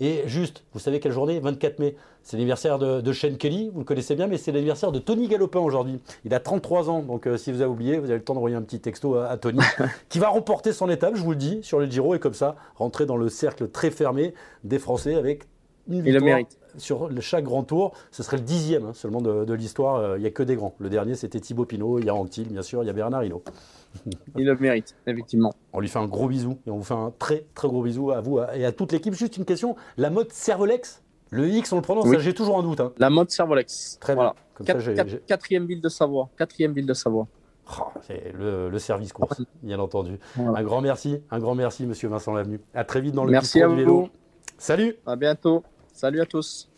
Et 0.00 0.22
juste, 0.26 0.64
vous 0.72 0.78
savez 0.78 1.00
quelle 1.00 1.12
journée? 1.12 1.40
24 1.40 1.78
mai. 1.78 1.96
C'est 2.22 2.36
l'anniversaire 2.36 2.78
de, 2.78 3.00
de, 3.00 3.12
Shane 3.12 3.38
Kelly, 3.38 3.70
vous 3.72 3.80
le 3.80 3.84
connaissez 3.84 4.14
bien, 4.14 4.26
mais 4.26 4.36
c'est 4.36 4.52
l'anniversaire 4.52 4.92
de 4.92 4.98
Tony 4.98 5.26
Galopin 5.26 5.60
aujourd'hui. 5.60 6.00
Il 6.24 6.34
a 6.34 6.40
33 6.40 6.90
ans, 6.90 7.00
donc 7.00 7.26
euh, 7.26 7.38
si 7.38 7.50
vous 7.50 7.62
avez 7.62 7.70
oublié, 7.70 7.98
vous 7.98 8.06
avez 8.06 8.18
le 8.18 8.24
temps 8.24 8.34
d'envoyer 8.34 8.56
un 8.56 8.62
petit 8.62 8.80
texto 8.80 9.16
à, 9.16 9.36
Tony, 9.38 9.60
qui 10.08 10.18
va 10.18 10.28
remporter 10.28 10.72
son 10.72 10.90
étape, 10.90 11.16
je 11.16 11.22
vous 11.22 11.30
le 11.30 11.36
dis, 11.36 11.60
sur 11.62 11.78
le 11.80 11.86
Giro, 11.86 12.14
et 12.14 12.18
comme 12.18 12.34
ça, 12.34 12.56
rentrer 12.76 13.06
dans 13.06 13.16
le 13.16 13.28
cercle 13.30 13.68
très 13.68 13.90
fermé 13.90 14.34
des 14.64 14.78
Français 14.78 15.14
avec 15.14 15.44
une 15.88 16.02
victoire 16.02 16.40
sur 16.76 17.10
chaque 17.20 17.44
grand 17.44 17.64
tour. 17.64 17.92
Ce 18.10 18.22
serait 18.22 18.36
le 18.36 18.44
dixième 18.44 18.86
hein, 18.86 18.92
seulement 18.94 19.20
de, 19.20 19.52
l'histoire. 19.54 19.96
Euh, 19.96 20.18
il 20.18 20.20
n'y 20.20 20.26
a 20.26 20.30
que 20.30 20.42
des 20.42 20.56
grands. 20.56 20.74
Le 20.78 20.88
dernier, 20.88 21.14
c'était 21.14 21.40
Thibaut 21.40 21.64
Pinot. 21.64 21.98
Il 21.98 22.06
y 22.06 22.08
a 22.08 22.14
Anctil, 22.14 22.48
bien 22.48 22.62
sûr. 22.62 22.82
Il 22.82 22.86
y 22.86 22.90
a 22.90 22.92
Bernard 22.92 23.24
Hinault. 23.24 23.42
Il 24.36 24.46
le 24.46 24.56
mérite, 24.56 24.94
effectivement. 25.06 25.52
On 25.72 25.80
lui 25.80 25.88
fait 25.88 25.98
un 25.98 26.06
gros 26.06 26.28
bisou 26.28 26.58
et 26.66 26.70
on 26.70 26.76
vous 26.76 26.84
fait 26.84 26.94
un 26.94 27.12
très 27.18 27.44
très 27.54 27.68
gros 27.68 27.82
bisou 27.82 28.12
à 28.12 28.20
vous 28.20 28.38
et 28.54 28.64
à 28.64 28.72
toute 28.72 28.92
l'équipe. 28.92 29.14
Juste 29.14 29.36
une 29.36 29.44
question 29.44 29.76
la 29.96 30.10
mode 30.10 30.32
Servolex 30.32 31.02
le 31.32 31.46
X, 31.48 31.72
on 31.72 31.76
le 31.76 31.82
prononce, 31.82 32.18
j'ai 32.18 32.34
toujours 32.34 32.58
un 32.58 32.62
doute. 32.64 32.80
Hein. 32.80 32.92
La 32.98 33.08
mode 33.08 33.30
Servolex. 33.30 33.98
Très 34.00 34.16
bien. 34.16 34.34
quatrième 35.28 35.64
ville 35.64 35.80
de 35.80 35.88
Savoie. 35.88 36.28
Quatrième 36.36 36.72
ville 36.72 36.86
de 36.86 36.94
Savoie. 36.94 37.28
Oh, 37.78 37.84
c'est 38.02 38.32
le, 38.36 38.76
service 38.78 39.12
course, 39.12 39.42
bien 39.62 39.78
entendu. 39.78 40.18
Un 40.36 40.62
grand 40.64 40.80
merci, 40.80 41.20
un 41.30 41.38
grand 41.38 41.54
merci, 41.54 41.86
monsieur 41.86 42.08
Vincent 42.08 42.32
Lavenu. 42.32 42.60
À 42.74 42.84
très 42.84 43.00
vite 43.00 43.14
dans 43.14 43.24
le 43.24 43.30
Merci 43.30 43.62
à 43.62 43.68
vous. 43.68 43.76
Vélo. 43.76 44.10
Salut. 44.60 44.94
À 45.06 45.16
bientôt. 45.16 45.64
Salut 45.94 46.20
à 46.20 46.26
tous. 46.26 46.68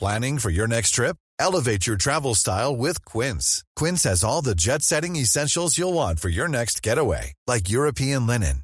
Planning 0.00 0.38
for 0.38 0.50
your 0.50 0.66
next 0.66 0.90
trip? 0.90 1.16
Elevate 1.38 1.86
your 1.86 1.96
travel 1.96 2.34
style 2.34 2.76
with 2.76 3.04
Quince. 3.04 3.64
Quince 3.76 4.02
has 4.02 4.24
all 4.24 4.42
the 4.42 4.54
jet 4.54 4.82
setting 4.82 5.16
essentials 5.16 5.78
you'll 5.78 5.94
want 5.94 6.20
for 6.20 6.28
your 6.28 6.48
next 6.48 6.82
getaway, 6.82 7.32
like 7.46 7.70
European 7.70 8.26
linen, 8.26 8.63